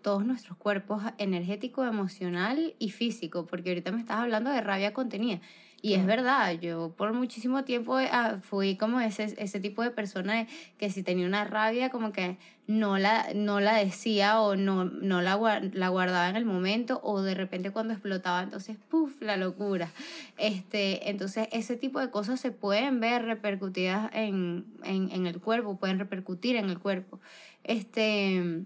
todos 0.03 0.25
nuestros 0.25 0.57
cuerpos 0.57 1.03
energético, 1.19 1.85
emocional 1.85 2.75
y 2.79 2.91
físico, 2.91 3.47
porque 3.47 3.71
ahorita 3.71 3.93
me 3.93 4.01
estás 4.01 4.19
hablando 4.19 4.51
de 4.51 4.61
rabia 4.61 4.93
contenida. 4.93 5.41
Y 5.85 5.95
es 5.95 6.07
verdad, 6.07 6.53
yo 6.61 6.95
por 6.97 7.13
muchísimo 7.13 7.65
tiempo 7.65 7.97
ah, 7.97 8.39
fui 8.41 8.77
como 8.77 9.01
ese, 9.01 9.35
ese 9.37 9.59
tipo 9.59 9.83
de 9.83 9.91
persona 9.91 10.47
que 10.79 10.91
si 10.91 11.03
tenía 11.03 11.27
una 11.27 11.45
rabia 11.45 11.91
como 11.91 12.13
que 12.13 12.39
no 12.69 12.99
la, 12.99 13.27
no 13.35 13.59
la 13.59 13.75
decía 13.75 14.41
o 14.41 14.55
no, 14.55 14.85
no 14.85 15.23
la, 15.23 15.61
la 15.73 15.89
guardaba 15.89 16.29
en 16.29 16.37
el 16.37 16.45
momento 16.45 17.01
o 17.03 17.21
de 17.23 17.35
repente 17.35 17.73
cuando 17.73 17.95
explotaba, 17.95 18.45
entonces, 18.45 18.77
puff, 18.89 19.21
la 19.21 19.37
locura. 19.37 19.91
Este, 20.39 21.11
entonces, 21.11 21.49
ese 21.51 21.77
tipo 21.77 21.99
de 21.99 22.11
cosas 22.11 22.39
se 22.39 22.53
pueden 22.53 23.01
ver 23.01 23.25
repercutidas 23.25 24.09
en, 24.15 24.65
en, 24.85 25.11
en 25.11 25.27
el 25.27 25.41
cuerpo, 25.41 25.79
pueden 25.79 25.99
repercutir 25.99 26.55
en 26.55 26.71
el 26.71 26.79
cuerpo. 26.79 27.19
Este, 27.65 28.63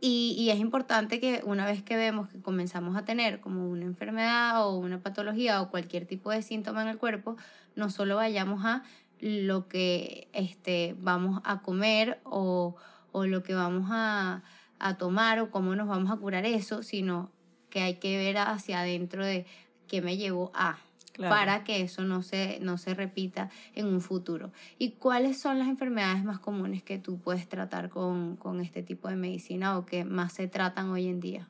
y, 0.00 0.34
y, 0.38 0.50
es 0.50 0.58
importante 0.58 1.20
que 1.20 1.42
una 1.44 1.66
vez 1.66 1.82
que 1.82 1.96
vemos 1.96 2.28
que 2.28 2.40
comenzamos 2.40 2.96
a 2.96 3.04
tener 3.04 3.40
como 3.40 3.68
una 3.68 3.84
enfermedad 3.84 4.66
o 4.66 4.78
una 4.78 5.00
patología 5.00 5.60
o 5.60 5.70
cualquier 5.70 6.06
tipo 6.06 6.30
de 6.30 6.42
síntoma 6.42 6.82
en 6.82 6.88
el 6.88 6.98
cuerpo, 6.98 7.36
no 7.76 7.90
solo 7.90 8.16
vayamos 8.16 8.64
a 8.64 8.82
lo 9.20 9.68
que 9.68 10.28
este, 10.32 10.96
vamos 10.98 11.40
a 11.44 11.60
comer 11.60 12.20
o, 12.24 12.76
o 13.12 13.26
lo 13.26 13.42
que 13.42 13.54
vamos 13.54 13.88
a, 13.90 14.42
a 14.78 14.96
tomar 14.96 15.38
o 15.40 15.50
cómo 15.50 15.76
nos 15.76 15.86
vamos 15.86 16.10
a 16.10 16.16
curar 16.16 16.46
eso, 16.46 16.82
sino 16.82 17.30
que 17.68 17.80
hay 17.80 17.96
que 17.96 18.16
ver 18.16 18.38
hacia 18.38 18.80
adentro 18.80 19.24
de 19.24 19.46
qué 19.86 20.02
me 20.02 20.16
llevó 20.16 20.50
a 20.54 20.78
para 21.20 21.64
que 21.64 21.82
eso 21.82 22.02
no 22.02 22.22
se, 22.22 22.58
no 22.60 22.78
se 22.78 22.94
repita 22.94 23.50
en 23.74 23.86
un 23.86 24.00
futuro. 24.00 24.52
¿Y 24.78 24.92
cuáles 24.92 25.38
son 25.38 25.58
las 25.58 25.68
enfermedades 25.68 26.24
más 26.24 26.38
comunes 26.38 26.82
que 26.82 26.98
tú 26.98 27.18
puedes 27.18 27.48
tratar 27.48 27.88
con, 27.90 28.36
con 28.36 28.60
este 28.60 28.82
tipo 28.82 29.08
de 29.08 29.16
medicina 29.16 29.78
o 29.78 29.86
que 29.86 30.04
más 30.04 30.32
se 30.32 30.48
tratan 30.48 30.90
hoy 30.90 31.06
en 31.08 31.20
día? 31.20 31.48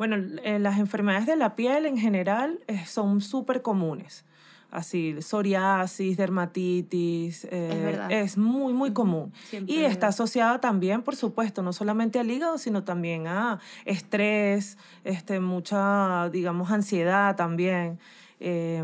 Bueno, 0.00 0.16
eh, 0.44 0.58
las 0.58 0.78
enfermedades 0.78 1.26
de 1.26 1.36
la 1.36 1.54
piel 1.56 1.84
en 1.84 1.98
general 1.98 2.58
eh, 2.68 2.86
son 2.86 3.20
súper 3.20 3.60
comunes. 3.60 4.24
Así, 4.70 5.20
psoriasis, 5.20 6.16
dermatitis, 6.16 7.46
eh, 7.50 7.98
es, 8.08 8.38
muy, 8.38 8.72
muy 8.72 8.94
común. 8.94 9.30
y 9.66 9.80
está 9.80 10.06
asociada 10.06 10.58
también, 10.58 11.02
por 11.02 11.16
supuesto, 11.16 11.62
no 11.62 11.74
solamente 11.74 12.18
al 12.18 12.30
hígado, 12.30 12.56
sino 12.56 12.82
también 12.82 13.26
a 13.26 13.58
estrés, 13.84 14.78
este, 15.04 15.38
mucha, 15.38 16.30
digamos, 16.30 16.70
ansiedad 16.70 17.36
también. 17.36 17.98
Eh, 18.40 18.82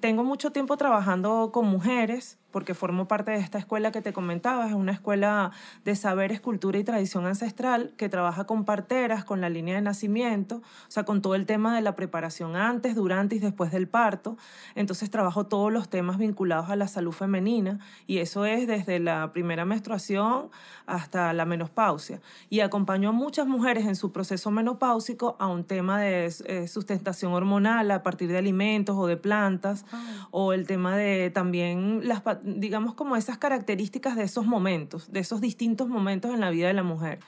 tengo 0.00 0.24
mucho 0.24 0.52
tiempo 0.52 0.76
trabajando 0.76 1.50
con 1.52 1.66
mujeres 1.66 2.38
porque 2.52 2.74
formo 2.74 3.08
parte 3.08 3.32
de 3.32 3.38
esta 3.38 3.58
escuela 3.58 3.90
que 3.90 4.02
te 4.02 4.12
comentaba, 4.12 4.68
es 4.68 4.74
una 4.74 4.92
escuela 4.92 5.50
de 5.84 5.96
saberes, 5.96 6.40
cultura 6.40 6.78
y 6.78 6.84
tradición 6.84 7.26
ancestral 7.26 7.92
que 7.96 8.08
trabaja 8.08 8.44
con 8.44 8.64
parteras, 8.64 9.24
con 9.24 9.40
la 9.40 9.48
línea 9.48 9.74
de 9.74 9.80
nacimiento, 9.80 10.56
o 10.56 10.90
sea, 10.90 11.04
con 11.04 11.22
todo 11.22 11.34
el 11.34 11.46
tema 11.46 11.74
de 11.74 11.80
la 11.80 11.96
preparación 11.96 12.54
antes, 12.54 12.94
durante 12.94 13.36
y 13.36 13.38
después 13.38 13.72
del 13.72 13.88
parto. 13.88 14.36
Entonces 14.74 15.10
trabajo 15.10 15.46
todos 15.46 15.72
los 15.72 15.88
temas 15.88 16.18
vinculados 16.18 16.70
a 16.70 16.76
la 16.76 16.88
salud 16.88 17.12
femenina 17.12 17.78
y 18.06 18.18
eso 18.18 18.44
es 18.44 18.66
desde 18.66 18.98
la 18.98 19.32
primera 19.32 19.64
menstruación 19.64 20.50
hasta 20.86 21.32
la 21.32 21.44
menopausia. 21.44 22.20
Y 22.50 22.60
acompaño 22.60 23.10
a 23.10 23.12
muchas 23.12 23.46
mujeres 23.46 23.86
en 23.86 23.96
su 23.96 24.12
proceso 24.12 24.50
menopáusico 24.50 25.36
a 25.38 25.46
un 25.46 25.64
tema 25.64 26.00
de 26.00 26.32
eh, 26.46 26.68
sustentación 26.68 27.32
hormonal 27.32 27.90
a 27.90 28.02
partir 28.02 28.28
de 28.28 28.38
alimentos 28.38 28.96
o 28.96 29.06
de 29.06 29.16
plantas, 29.16 29.84
o 30.30 30.52
el 30.52 30.66
tema 30.66 30.96
de 30.96 31.30
también 31.30 32.06
las 32.06 32.22
digamos, 32.44 32.94
como 32.94 33.16
esas 33.16 33.38
características 33.38 34.16
de 34.16 34.24
esos 34.24 34.46
momentos, 34.46 35.10
de 35.12 35.20
esos 35.20 35.40
distintos 35.40 35.88
momentos 35.88 36.32
en 36.32 36.40
la 36.40 36.50
vida 36.50 36.68
de 36.68 36.74
la 36.74 36.82
mujer. 36.82 37.20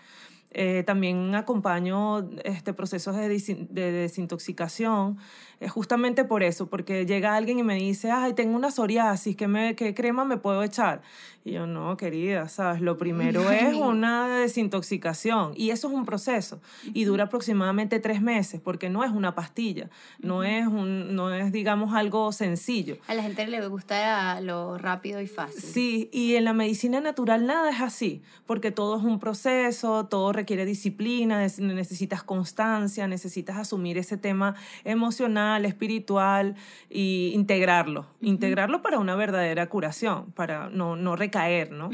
Eh, 0.57 0.85
también 0.87 1.35
acompaño 1.35 2.31
este, 2.45 2.73
procesos 2.73 3.17
de, 3.17 3.29
de 3.29 3.93
desintoxicación, 3.93 5.19
eh, 5.61 5.69
justamente 5.69 6.25
por 6.25 6.43
eso, 6.43 6.67
porque 6.67 7.07
llega 7.07 7.37
alguien 7.37 7.59
y 7.59 7.63
me 7.63 7.77
dice, 7.77 8.11
ay, 8.11 8.35
tengo 8.35 8.57
una 8.57 8.71
psoriasis, 8.71 9.37
¿qué, 9.37 9.49
me, 9.49 9.75
¿qué 9.75 9.95
crema 9.95 10.25
me 10.25 10.37
puedo 10.37 10.63
echar? 10.63 11.03
Y 11.47 11.53
yo, 11.53 11.67
no, 11.67 11.97
querida, 11.99 12.49
¿sabes? 12.49 12.81
Lo 12.81 12.97
primero 12.97 13.51
es 13.51 13.75
una 13.75 14.39
desintoxicación 14.39 15.53
y 15.57 15.71
eso 15.71 15.89
es 15.89 15.95
un 15.95 16.07
proceso 16.07 16.61
y 16.95 17.05
dura 17.05 17.25
aproximadamente 17.25 18.01
tres 18.01 18.23
meses 18.23 18.63
porque 18.63 18.89
no 18.89 19.05
es 19.05 19.11
una 19.11 19.35
pastilla, 19.35 19.91
no, 20.21 20.43
es, 20.43 20.67
un, 20.67 21.15
no 21.15 21.33
es, 21.35 21.53
digamos, 21.53 21.95
algo 21.95 22.33
sencillo. 22.33 22.97
A 23.09 23.15
la 23.15 23.23
gente 23.23 23.47
le 23.47 23.67
gusta 23.69 24.41
lo 24.41 24.79
rápido 24.79 25.21
y 25.21 25.27
fácil. 25.27 25.61
Sí, 25.61 26.09
y 26.13 26.37
en 26.37 26.45
la 26.45 26.55
medicina 26.55 27.01
natural 27.01 27.47
nada 27.47 27.71
es 27.71 27.81
así, 27.83 28.23
porque 28.47 28.71
todo 28.71 28.97
es 28.97 29.05
un 29.05 29.21
proceso, 29.21 30.07
todo 30.07 30.33
requiere 30.33 30.65
disciplina, 30.65 31.47
necesitas 31.59 32.23
constancia, 32.23 33.07
necesitas 33.07 33.59
asumir 33.59 33.99
ese 33.99 34.17
tema 34.17 34.55
emocional, 34.85 35.44
espiritual 35.65 36.57
e 36.91 37.33
integrarlo, 37.35 38.07
integrarlo 38.21 38.83
para 38.83 38.99
una 38.99 39.15
verdadera 39.17 39.69
curación, 39.69 40.33
para 40.33 40.71
no, 40.71 40.97
no 40.97 41.17
recaer, 41.17 41.71
¿no? 41.73 41.91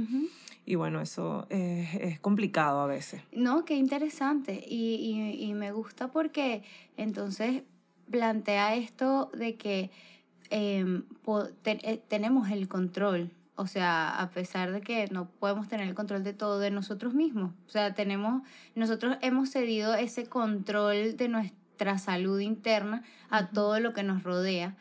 Y 0.67 0.75
bueno, 0.77 1.01
eso 1.01 1.47
es, 1.51 2.21
complicado 2.21 2.81
a 2.81 2.87
veces. 2.87 3.23
No, 3.33 3.65
qué 3.65 3.75
interesante. 3.75 4.65
Y, 4.67 5.37
y, 5.39 5.53
me 5.55 5.73
gusta 5.73 6.09
porque 6.09 6.63
entonces 6.97 7.63
plantea 8.11 8.77
esto 8.77 9.31
de 9.35 9.57
que 9.57 9.91
em, 10.51 11.05
eh, 11.65 12.01
tenemos 12.09 12.51
el 12.51 12.69
control 12.69 13.31
o 13.61 13.67
sea, 13.67 14.19
a 14.19 14.31
pesar 14.31 14.73
de 14.73 14.81
que 14.81 15.07
no 15.11 15.29
podemos 15.29 15.69
tener 15.69 15.87
el 15.87 15.95
control 15.95 16.25
de 16.25 16.33
todo 16.33 16.61
de 16.61 16.71
nosotros 16.71 17.13
mismos. 17.13 17.53
O 17.67 17.69
sea, 17.69 17.93
tenemos, 17.93 18.43
nosotros 18.75 19.19
hemos 19.21 19.51
cedido 19.51 19.95
ese 19.95 20.25
control 20.25 21.15
de 21.19 21.29
nuestra 21.85 21.99
salud 21.99 22.41
interna 22.41 23.03
a 23.31 23.49
todo 23.49 23.81
lo 23.81 23.93
que 23.93 24.03
nos 24.03 24.23
rodea 24.23 24.77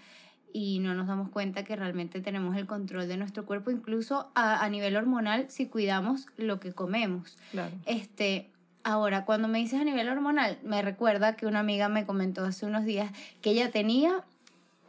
y 0.51 0.79
no 0.79 0.93
nos 0.95 1.07
damos 1.07 1.29
cuenta 1.29 1.63
que 1.63 1.75
realmente 1.75 2.19
tenemos 2.21 2.57
el 2.57 2.65
control 2.65 3.07
de 3.07 3.15
nuestro 3.15 3.45
cuerpo, 3.45 3.71
incluso 3.71 4.29
a, 4.35 4.63
a 4.63 4.69
nivel 4.69 4.97
hormonal, 4.97 5.45
si 5.49 5.67
cuidamos 5.67 6.25
lo 6.37 6.59
que 6.59 6.73
comemos. 6.73 7.37
Claro. 7.51 7.71
Este, 7.85 8.49
ahora, 8.83 9.25
cuando 9.25 9.47
me 9.47 9.59
dices 9.59 9.79
a 9.79 9.83
nivel 9.83 10.09
hormonal, 10.09 10.57
me 10.63 10.81
recuerda 10.81 11.35
que 11.35 11.45
una 11.45 11.59
amiga 11.59 11.87
me 11.87 12.05
comentó 12.05 12.43
hace 12.43 12.65
unos 12.65 12.83
días 12.83 13.11
que 13.41 13.51
ella 13.51 13.71
tenía 13.71 14.23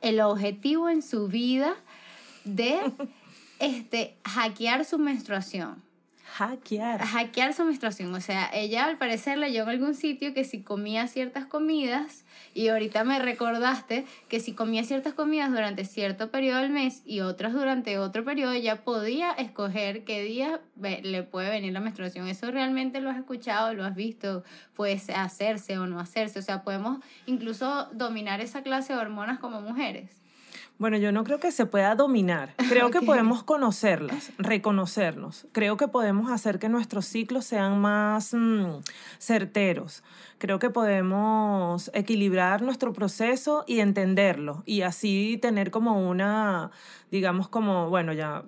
el 0.00 0.20
objetivo 0.20 0.88
en 0.88 1.02
su 1.02 1.28
vida 1.28 1.74
de 2.44 2.80
este, 3.60 4.16
hackear 4.24 4.84
su 4.84 4.98
menstruación. 4.98 5.82
Hackear. 6.36 7.00
Hackear 7.00 7.54
su 7.54 7.64
menstruación. 7.64 8.14
O 8.14 8.20
sea, 8.20 8.50
ella 8.52 8.84
al 8.84 8.98
parecer 8.98 9.38
leyó 9.38 9.64
en 9.64 9.68
algún 9.68 9.94
sitio 9.94 10.32
que 10.32 10.44
si 10.44 10.62
comía 10.62 11.06
ciertas 11.06 11.44
comidas, 11.44 12.24
y 12.54 12.68
ahorita 12.68 13.04
me 13.04 13.18
recordaste 13.18 14.06
que 14.28 14.40
si 14.40 14.54
comía 14.54 14.84
ciertas 14.84 15.14
comidas 15.14 15.50
durante 15.50 15.84
cierto 15.84 16.30
periodo 16.30 16.58
del 16.58 16.70
mes 16.70 17.02
y 17.04 17.20
otras 17.20 17.52
durante 17.52 17.98
otro 17.98 18.24
periodo, 18.24 18.54
ya 18.54 18.76
podía 18.82 19.32
escoger 19.32 20.04
qué 20.04 20.22
día 20.22 20.60
le 20.80 21.22
puede 21.22 21.50
venir 21.50 21.72
la 21.72 21.80
menstruación. 21.80 22.26
¿Eso 22.28 22.50
realmente 22.50 23.00
lo 23.00 23.10
has 23.10 23.18
escuchado, 23.18 23.74
lo 23.74 23.84
has 23.84 23.94
visto? 23.94 24.44
Puede 24.74 25.00
hacerse 25.14 25.78
o 25.78 25.86
no 25.86 26.00
hacerse. 26.00 26.38
O 26.38 26.42
sea, 26.42 26.62
podemos 26.62 27.00
incluso 27.26 27.88
dominar 27.92 28.40
esa 28.40 28.62
clase 28.62 28.92
de 28.92 28.98
hormonas 28.98 29.38
como 29.38 29.60
mujeres. 29.60 30.19
Bueno, 30.80 30.96
yo 30.96 31.12
no 31.12 31.24
creo 31.24 31.38
que 31.38 31.52
se 31.52 31.66
pueda 31.66 31.94
dominar. 31.94 32.54
Creo 32.70 32.90
que 32.90 33.02
podemos 33.02 33.42
conocerlas, 33.42 34.32
reconocernos. 34.38 35.46
Creo 35.52 35.76
que 35.76 35.88
podemos 35.88 36.32
hacer 36.32 36.58
que 36.58 36.70
nuestros 36.70 37.04
ciclos 37.04 37.44
sean 37.44 37.78
más 37.78 38.32
mm, 38.32 38.80
certeros. 39.18 40.02
Creo 40.40 40.58
que 40.58 40.70
podemos 40.70 41.90
equilibrar 41.92 42.62
nuestro 42.62 42.94
proceso 42.94 43.62
y 43.66 43.80
entenderlo 43.80 44.62
y 44.64 44.80
así 44.80 45.38
tener 45.42 45.70
como 45.70 46.08
una, 46.08 46.70
digamos 47.10 47.50
como, 47.50 47.90
bueno, 47.90 48.14
ya 48.14 48.44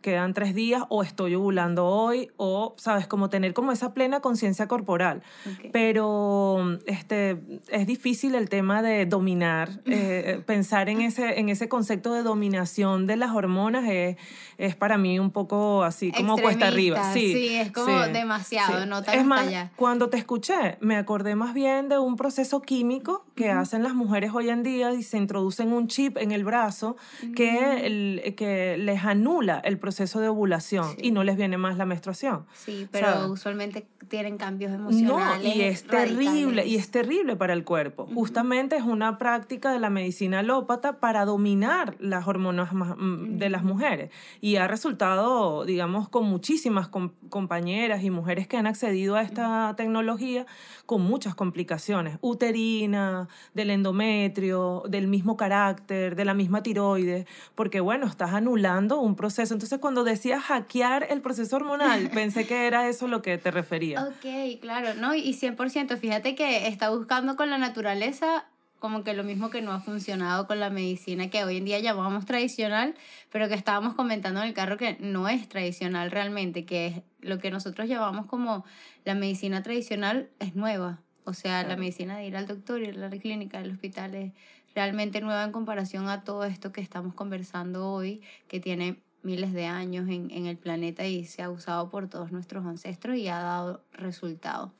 quedan 0.00 0.32
tres 0.32 0.54
días 0.54 0.84
o 0.90 1.02
estoy 1.02 1.34
ovulando 1.34 1.86
hoy 1.86 2.30
o, 2.36 2.76
sabes, 2.78 3.08
como 3.08 3.30
tener 3.30 3.52
como 3.52 3.72
esa 3.72 3.92
plena 3.94 4.20
conciencia 4.20 4.68
corporal. 4.68 5.24
Pero 5.72 6.78
este, 6.86 7.42
es 7.68 7.88
difícil 7.88 8.36
el 8.36 8.48
tema 8.48 8.80
de 8.80 9.04
dominar, 9.04 9.70
eh, 9.86 10.40
pensar 10.46 10.88
en 10.88 11.00
ese, 11.00 11.40
en 11.40 11.48
ese 11.48 11.68
concepto 11.68 12.14
de 12.14 12.22
dominación 12.22 13.08
de 13.08 13.16
las 13.16 13.32
hormonas 13.32 13.88
es, 13.88 14.16
es 14.56 14.76
para 14.76 14.98
mí 14.98 15.18
un 15.18 15.32
poco 15.32 15.82
así 15.82 16.12
como 16.12 16.38
cuesta 16.38 16.68
arriba. 16.68 17.12
Sí, 17.12 17.32
sí 17.32 17.54
es 17.56 17.72
como 17.72 18.06
demasiado, 18.06 18.86
no 18.86 19.02
tan 19.02 19.18
Es 19.18 19.26
más, 19.26 19.46
cuando 19.74 20.08
te 20.10 20.16
escuché, 20.16 20.78
me 20.78 20.94
acordé 20.94 21.23
más 21.34 21.54
bien 21.54 21.88
de 21.88 21.98
un 21.98 22.16
proceso 22.16 22.60
químico 22.60 23.24
que 23.34 23.50
hacen 23.50 23.82
las 23.82 23.94
mujeres 23.94 24.32
hoy 24.34 24.50
en 24.50 24.62
día 24.62 24.92
y 24.92 25.02
se 25.02 25.16
introducen 25.16 25.72
un 25.72 25.88
chip 25.88 26.18
en 26.18 26.30
el 26.32 26.44
brazo 26.44 26.96
que, 27.34 27.86
el, 27.86 28.34
que 28.36 28.76
les 28.76 29.04
anula 29.04 29.60
el 29.64 29.78
proceso 29.78 30.20
de 30.20 30.28
ovulación 30.28 30.94
y 30.98 31.10
no 31.10 31.24
les 31.24 31.36
viene 31.36 31.56
más 31.56 31.78
la 31.78 31.86
menstruación. 31.86 32.44
Sí, 32.54 32.86
pero 32.90 33.28
usualmente 33.28 33.86
tienen 34.08 34.36
cambios 34.36 34.72
emocionales. 34.72 35.42
No, 35.42 35.54
y 35.54 35.62
es 35.62 35.86
terrible, 35.86 36.66
y 36.66 36.76
es 36.76 36.90
terrible 36.90 37.36
para 37.36 37.52
el 37.52 37.64
cuerpo. 37.64 38.06
Justamente 38.14 38.76
es 38.76 38.82
una 38.82 39.18
práctica 39.18 39.72
de 39.72 39.78
la 39.78 39.90
medicina 39.90 40.40
alópata 40.40 41.00
para 41.00 41.24
dominar 41.24 41.96
las 41.98 42.26
hormonas 42.26 42.72
mm, 42.72 43.38
de 43.38 43.50
las 43.50 43.64
mujeres. 43.64 44.10
Y 44.40 44.56
ha 44.56 44.68
resultado, 44.68 45.64
digamos, 45.64 46.08
con 46.08 46.26
muchísimas 46.26 46.88
compañeras 46.88 48.02
y 48.02 48.10
mujeres 48.10 48.46
que 48.46 48.56
han 48.56 48.66
accedido 48.66 49.16
a 49.16 49.22
esta 49.22 49.74
tecnología 49.76 50.46
con 50.86 51.02
muchas 51.14 51.36
complicaciones, 51.36 52.18
uterina, 52.22 53.28
del 53.54 53.70
endometrio, 53.70 54.82
del 54.88 55.06
mismo 55.06 55.36
carácter, 55.36 56.16
de 56.16 56.24
la 56.24 56.34
misma 56.34 56.60
tiroides, 56.64 57.24
porque 57.54 57.78
bueno, 57.78 58.08
estás 58.08 58.32
anulando 58.32 58.98
un 58.98 59.14
proceso. 59.14 59.54
Entonces, 59.54 59.78
cuando 59.78 60.02
decías 60.02 60.42
hackear 60.42 61.06
el 61.08 61.20
proceso 61.20 61.54
hormonal, 61.54 62.10
pensé 62.14 62.48
que 62.48 62.66
era 62.66 62.88
eso 62.88 63.06
lo 63.06 63.22
que 63.22 63.38
te 63.38 63.52
refería. 63.52 64.02
Ok, 64.02 64.60
claro, 64.60 64.94
¿no? 64.94 65.14
Y 65.14 65.34
100%, 65.34 65.96
fíjate 65.98 66.34
que 66.34 66.66
está 66.66 66.90
buscando 66.90 67.36
con 67.36 67.48
la 67.48 67.58
naturaleza 67.58 68.46
como 68.80 69.04
que 69.04 69.14
lo 69.14 69.22
mismo 69.22 69.48
que 69.50 69.62
no 69.62 69.72
ha 69.72 69.80
funcionado 69.80 70.46
con 70.46 70.60
la 70.60 70.68
medicina 70.68 71.30
que 71.30 71.42
hoy 71.44 71.58
en 71.58 71.64
día 71.64 71.78
llamamos 71.78 72.26
tradicional, 72.26 72.94
pero 73.30 73.48
que 73.48 73.54
estábamos 73.54 73.94
comentando 73.94 74.42
en 74.42 74.48
el 74.48 74.52
carro 74.52 74.76
que 74.76 74.98
no 75.00 75.26
es 75.26 75.48
tradicional 75.48 76.10
realmente, 76.10 76.66
que 76.66 76.88
es 76.88 77.02
lo 77.20 77.38
que 77.38 77.50
nosotros 77.50 77.88
llamamos 77.88 78.26
como 78.26 78.64
la 79.04 79.14
medicina 79.14 79.62
tradicional 79.62 80.28
es 80.38 80.54
nueva. 80.54 81.03
O 81.24 81.32
sea, 81.32 81.62
la 81.64 81.76
medicina 81.76 82.18
de 82.18 82.26
ir 82.26 82.36
al 82.36 82.46
doctor, 82.46 82.82
ir 82.82 82.94
a 82.96 83.08
la 83.08 83.10
clínica, 83.10 83.58
al 83.58 83.70
hospital 83.70 84.14
es 84.14 84.32
realmente 84.74 85.20
nueva 85.20 85.44
en 85.44 85.52
comparación 85.52 86.08
a 86.08 86.24
todo 86.24 86.44
esto 86.44 86.72
que 86.72 86.80
estamos 86.80 87.14
conversando 87.14 87.88
hoy, 87.90 88.22
que 88.48 88.60
tiene 88.60 89.00
miles 89.22 89.52
de 89.52 89.66
años 89.66 90.08
en, 90.08 90.30
en 90.30 90.46
el 90.46 90.58
planeta 90.58 91.06
y 91.06 91.24
se 91.24 91.42
ha 91.42 91.50
usado 91.50 91.88
por 91.88 92.08
todos 92.08 92.30
nuestros 92.30 92.66
ancestros 92.66 93.16
y 93.16 93.28
ha 93.28 93.38
dado 93.38 93.82
resultados. 93.92 94.72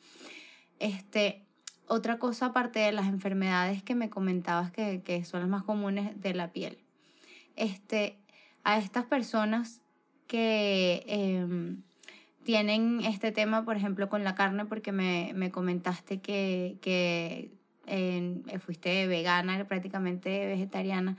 Este, 0.78 1.44
otra 1.86 2.18
cosa 2.18 2.46
aparte 2.46 2.80
de 2.80 2.92
las 2.92 3.06
enfermedades 3.06 3.82
que 3.82 3.94
me 3.94 4.10
comentabas 4.10 4.70
que, 4.70 5.02
que 5.02 5.24
son 5.24 5.40
las 5.40 5.48
más 5.48 5.64
comunes 5.64 6.20
de 6.20 6.34
la 6.34 6.52
piel. 6.52 6.78
Este, 7.56 8.18
a 8.64 8.78
estas 8.78 9.04
personas 9.04 9.80
que 10.26 11.04
em, 11.06 11.82
tienen 12.44 13.00
este 13.04 13.32
tema, 13.32 13.64
por 13.64 13.76
ejemplo, 13.76 14.08
con 14.08 14.22
la 14.24 14.34
carne, 14.34 14.66
porque 14.66 14.92
me, 14.92 15.32
me 15.34 15.50
comentaste 15.50 16.20
que, 16.20 16.78
que 16.80 17.50
fuiste 18.60 19.06
vegana, 19.06 19.66
prácticamente 19.66 20.46
vegetariana, 20.46 21.16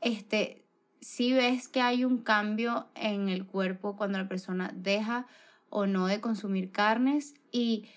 este, 0.00 0.64
si 1.00 1.32
ves 1.32 1.68
que 1.68 1.80
hay 1.80 2.04
un 2.04 2.18
cambio 2.18 2.88
en 2.94 3.28
el 3.28 3.46
cuerpo 3.46 3.96
cuando 3.96 4.18
la 4.18 4.28
persona 4.28 4.72
deja 4.74 5.26
o 5.68 5.86
no 5.86 6.06
de 6.06 6.20
consumir 6.20 6.70
carnes 6.70 7.34
y 7.52 7.88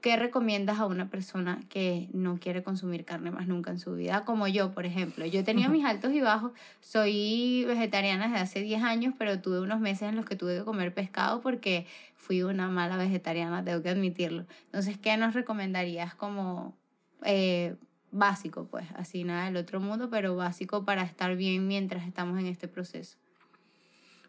¿qué 0.00 0.16
recomiendas 0.16 0.78
a 0.78 0.86
una 0.86 1.08
persona 1.08 1.60
que 1.68 2.08
no 2.12 2.38
quiere 2.38 2.62
consumir 2.62 3.04
carne 3.04 3.30
más 3.30 3.46
nunca 3.48 3.70
en 3.70 3.78
su 3.78 3.94
vida? 3.94 4.24
Como 4.24 4.46
yo, 4.48 4.72
por 4.72 4.86
ejemplo. 4.86 5.26
Yo 5.26 5.40
he 5.40 5.42
tenido 5.42 5.70
mis 5.70 5.84
altos 5.84 6.12
y 6.12 6.20
bajos. 6.20 6.52
Soy 6.80 7.64
vegetariana 7.66 8.28
desde 8.28 8.40
hace 8.40 8.60
10 8.60 8.82
años, 8.82 9.14
pero 9.18 9.40
tuve 9.40 9.60
unos 9.60 9.80
meses 9.80 10.08
en 10.08 10.16
los 10.16 10.24
que 10.24 10.36
tuve 10.36 10.58
que 10.58 10.64
comer 10.64 10.94
pescado 10.94 11.40
porque 11.40 11.86
fui 12.16 12.42
una 12.42 12.68
mala 12.68 12.96
vegetariana, 12.96 13.64
tengo 13.64 13.82
que 13.82 13.88
admitirlo. 13.88 14.46
Entonces, 14.66 14.98
¿qué 14.98 15.16
nos 15.16 15.34
recomendarías 15.34 16.14
como 16.14 16.74
eh, 17.24 17.76
básico, 18.10 18.66
pues? 18.70 18.86
Así 18.94 19.24
nada 19.24 19.46
del 19.46 19.56
otro 19.56 19.80
mundo, 19.80 20.08
pero 20.10 20.36
básico 20.36 20.84
para 20.84 21.02
estar 21.02 21.36
bien 21.36 21.66
mientras 21.66 22.06
estamos 22.06 22.38
en 22.38 22.46
este 22.46 22.68
proceso. 22.68 23.16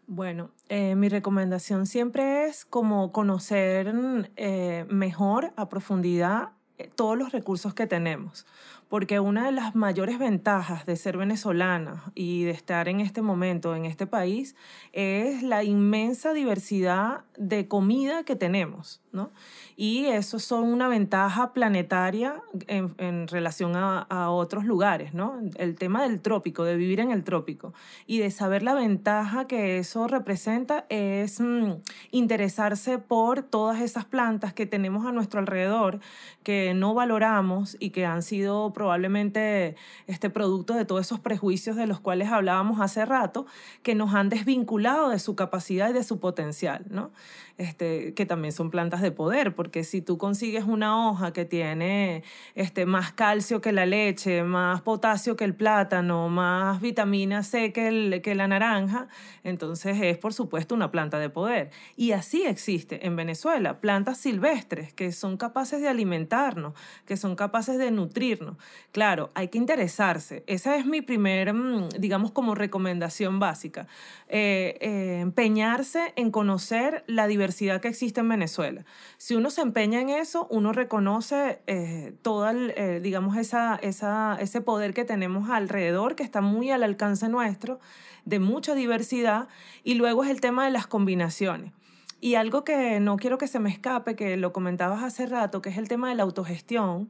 Bueno, 0.10 0.51
eh, 0.70 0.95
mi 0.95 1.10
recomendación 1.10 1.86
siempre 1.86 2.45
es 2.45 2.64
como 2.64 3.12
conocer 3.12 3.93
eh, 4.38 4.86
mejor 4.89 5.51
a 5.58 5.68
profundidad 5.68 6.51
eh, 6.78 6.89
todos 6.95 7.18
los 7.18 7.34
recursos 7.34 7.74
que 7.74 7.88
tenemos, 7.88 8.45
porque 8.89 9.19
una 9.19 9.45
de 9.45 9.51
las 9.51 9.75
mayores 9.75 10.19
ventajas 10.19 10.85
de 10.85 10.95
ser 10.95 11.17
venezolana 11.17 12.11
y 12.15 12.43
de 12.43 12.51
estar 12.51 12.88
en 12.88 12.99
este 12.99 13.21
momento 13.21 13.75
en 13.75 13.85
este 13.85 14.07
país 14.07 14.55
es 14.93 15.43
la 15.43 15.63
inmensa 15.63 16.33
diversidad 16.33 17.25
de 17.38 17.67
comida 17.67 18.23
que 18.23 18.35
tenemos, 18.35 19.01
¿no? 19.11 19.31
y 19.79 20.07
eso 20.07 20.39
son 20.39 20.63
una 20.63 20.88
ventaja 20.88 21.53
planetaria 21.53 22.41
en, 22.65 23.27
relación 23.27 23.73
a, 23.75 24.31
otros 24.31 24.65
lugares, 24.65 25.13
¿no? 25.13 25.39
El 25.55 25.75
tema 25.75 26.01
del 26.01 26.19
trópico, 26.19 26.63
de 26.63 26.75
vivir 26.75 26.99
en 26.99 27.11
el 27.11 27.23
trópico 27.23 27.73
y 28.07 28.17
de 28.17 28.31
saber 28.31 28.63
la 28.63 28.73
ventaja 28.73 29.45
que 29.45 29.77
eso 29.77 30.07
representa 30.07 30.88
es 30.89 31.39
mm, 31.39 31.73
interesarse 32.09 32.97
por 32.97 33.43
todas 33.43 33.79
esas 33.81 34.05
plantas 34.05 34.51
que 34.53 34.65
tenemos 34.65 35.05
a 35.05 35.11
nuestro 35.11 35.39
alrededor 35.39 35.99
que 36.41 36.73
no 36.73 36.95
valoramos 36.95 37.77
y 37.79 37.91
que 37.91 38.07
han 38.07 38.23
sido 38.23 38.73
probablemente 38.78 39.75
este 40.05 40.30
producto 40.30 40.75
de 40.75 40.86
todos 40.86 41.01
esos 41.01 41.19
prejuicios 41.19 41.75
de 41.75 41.88
los 41.88 41.99
cuales 41.99 42.30
hablábamos 42.30 42.80
hace 42.80 43.05
rato, 43.05 43.47
que 43.82 43.95
nos 43.95 44.13
han 44.13 44.30
desvinculado 44.30 45.09
de 45.09 45.17
su 45.17 45.36
capacidad 45.36 45.89
y 45.89 45.93
de 45.93 46.03
su 46.03 46.19
potencial, 46.19 46.86
¿no? 46.88 47.09
Este, 47.58 48.14
que 48.14 48.28
también 48.28 48.51
son 48.51 48.70
plantas 48.70 49.01
de 49.01 49.10
poder, 49.10 49.55
porque 49.55 49.84
si 49.84 50.03
tú 50.03 50.20
consigues 50.20 50.66
una 50.66 51.10
hoja 51.10 51.34
que 51.34 51.43
tiene 51.43 52.24
este, 52.53 52.86
más 52.86 53.14
calcio 53.14 53.62
que 53.62 53.72
la 53.72 53.88
leche, 53.88 54.43
más 54.43 54.82
potasio 54.82 55.36
que 55.36 55.43
el 55.43 55.55
plátano, 55.55 56.30
más 56.30 56.80
vitamina 56.82 57.41
C 57.41 57.74
que, 57.74 57.88
el, 57.88 58.22
que 58.22 58.36
la 58.36 58.47
naranja, 58.47 59.08
entonces 59.43 59.97
es 59.99 60.20
por 60.20 60.36
supuesto 60.36 60.76
una 60.76 60.91
planta 60.91 61.18
de 61.18 61.32
poder. 61.32 61.72
Y 61.95 62.12
así 62.12 62.43
existe 62.43 63.08
en 63.08 63.16
Venezuela, 63.16 63.82
plantas 63.82 64.20
silvestres 64.20 64.93
que 64.93 65.12
son 65.12 65.36
capaces 65.36 65.82
de 65.82 65.88
alimentarnos, 65.88 66.76
que 67.08 67.18
son 67.18 67.36
capaces 67.36 67.80
de 67.80 67.89
nutrirnos. 67.89 68.58
Claro, 68.91 69.32
hay 69.34 69.47
que 69.47 69.58
interesarse. 69.58 70.43
Esa 70.45 70.76
es 70.76 70.86
mi 70.86 71.01
primer, 71.01 71.55
mm, 71.55 71.89
digamos, 71.97 72.30
como 72.30 72.53
recomendación 72.53 73.39
básica. 73.39 73.88
Eh, 74.28 74.78
eh, 74.80 75.20
empeñarse 75.22 76.14
en 76.16 76.30
conocer 76.30 77.03
la 77.08 77.26
diversidad 77.26 77.46
que 77.81 77.87
existe 77.87 78.19
en 78.19 78.29
Venezuela. 78.29 78.85
Si 79.17 79.35
uno 79.35 79.49
se 79.49 79.61
empeña 79.61 80.01
en 80.01 80.09
eso, 80.09 80.47
uno 80.49 80.73
reconoce 80.73 81.61
eh, 81.67 82.13
todo, 82.21 82.49
eh, 82.49 82.99
digamos, 83.01 83.37
esa, 83.37 83.75
esa, 83.75 84.37
ese 84.39 84.61
poder 84.61 84.93
que 84.93 85.05
tenemos 85.05 85.49
alrededor, 85.49 86.15
que 86.15 86.23
está 86.23 86.41
muy 86.41 86.71
al 86.71 86.83
alcance 86.83 87.29
nuestro, 87.29 87.79
de 88.25 88.39
mucha 88.39 88.75
diversidad, 88.75 89.47
y 89.83 89.95
luego 89.95 90.23
es 90.23 90.29
el 90.29 90.41
tema 90.41 90.65
de 90.65 90.71
las 90.71 90.87
combinaciones. 90.87 91.71
Y 92.20 92.34
algo 92.34 92.63
que 92.63 92.99
no 92.99 93.18
quiero 93.18 93.38
que 93.38 93.47
se 93.47 93.59
me 93.59 93.70
escape, 93.70 94.15
que 94.15 94.38
lo 94.38 94.51
comentabas 94.51 95.03
hace 95.03 95.28
rato, 95.28 95.61
que 95.61 95.70
es 95.70 95.78
el 95.78 95.88
tema 95.88 96.09
de 96.09 96.15
la 96.15 96.24
autogestión, 96.24 97.09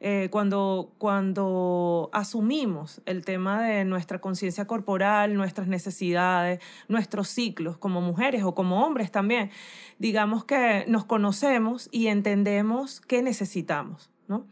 eh, 0.00 0.28
cuando, 0.30 0.92
cuando 0.98 2.08
asumimos 2.12 3.02
el 3.04 3.24
tema 3.24 3.60
de 3.62 3.84
nuestra 3.84 4.20
conciencia 4.20 4.66
corporal, 4.66 5.34
nuestras 5.34 5.66
necesidades, 5.66 6.60
nuestros 6.86 7.28
ciclos 7.28 7.78
como 7.78 8.00
mujeres 8.00 8.44
o 8.44 8.54
como 8.54 8.86
hombres 8.86 9.10
también, 9.10 9.50
digamos 9.98 10.44
que 10.44 10.84
nos 10.86 11.04
conocemos 11.04 11.88
y 11.90 12.06
entendemos 12.06 13.00
qué 13.00 13.22
necesitamos, 13.22 14.10
¿no? 14.28 14.46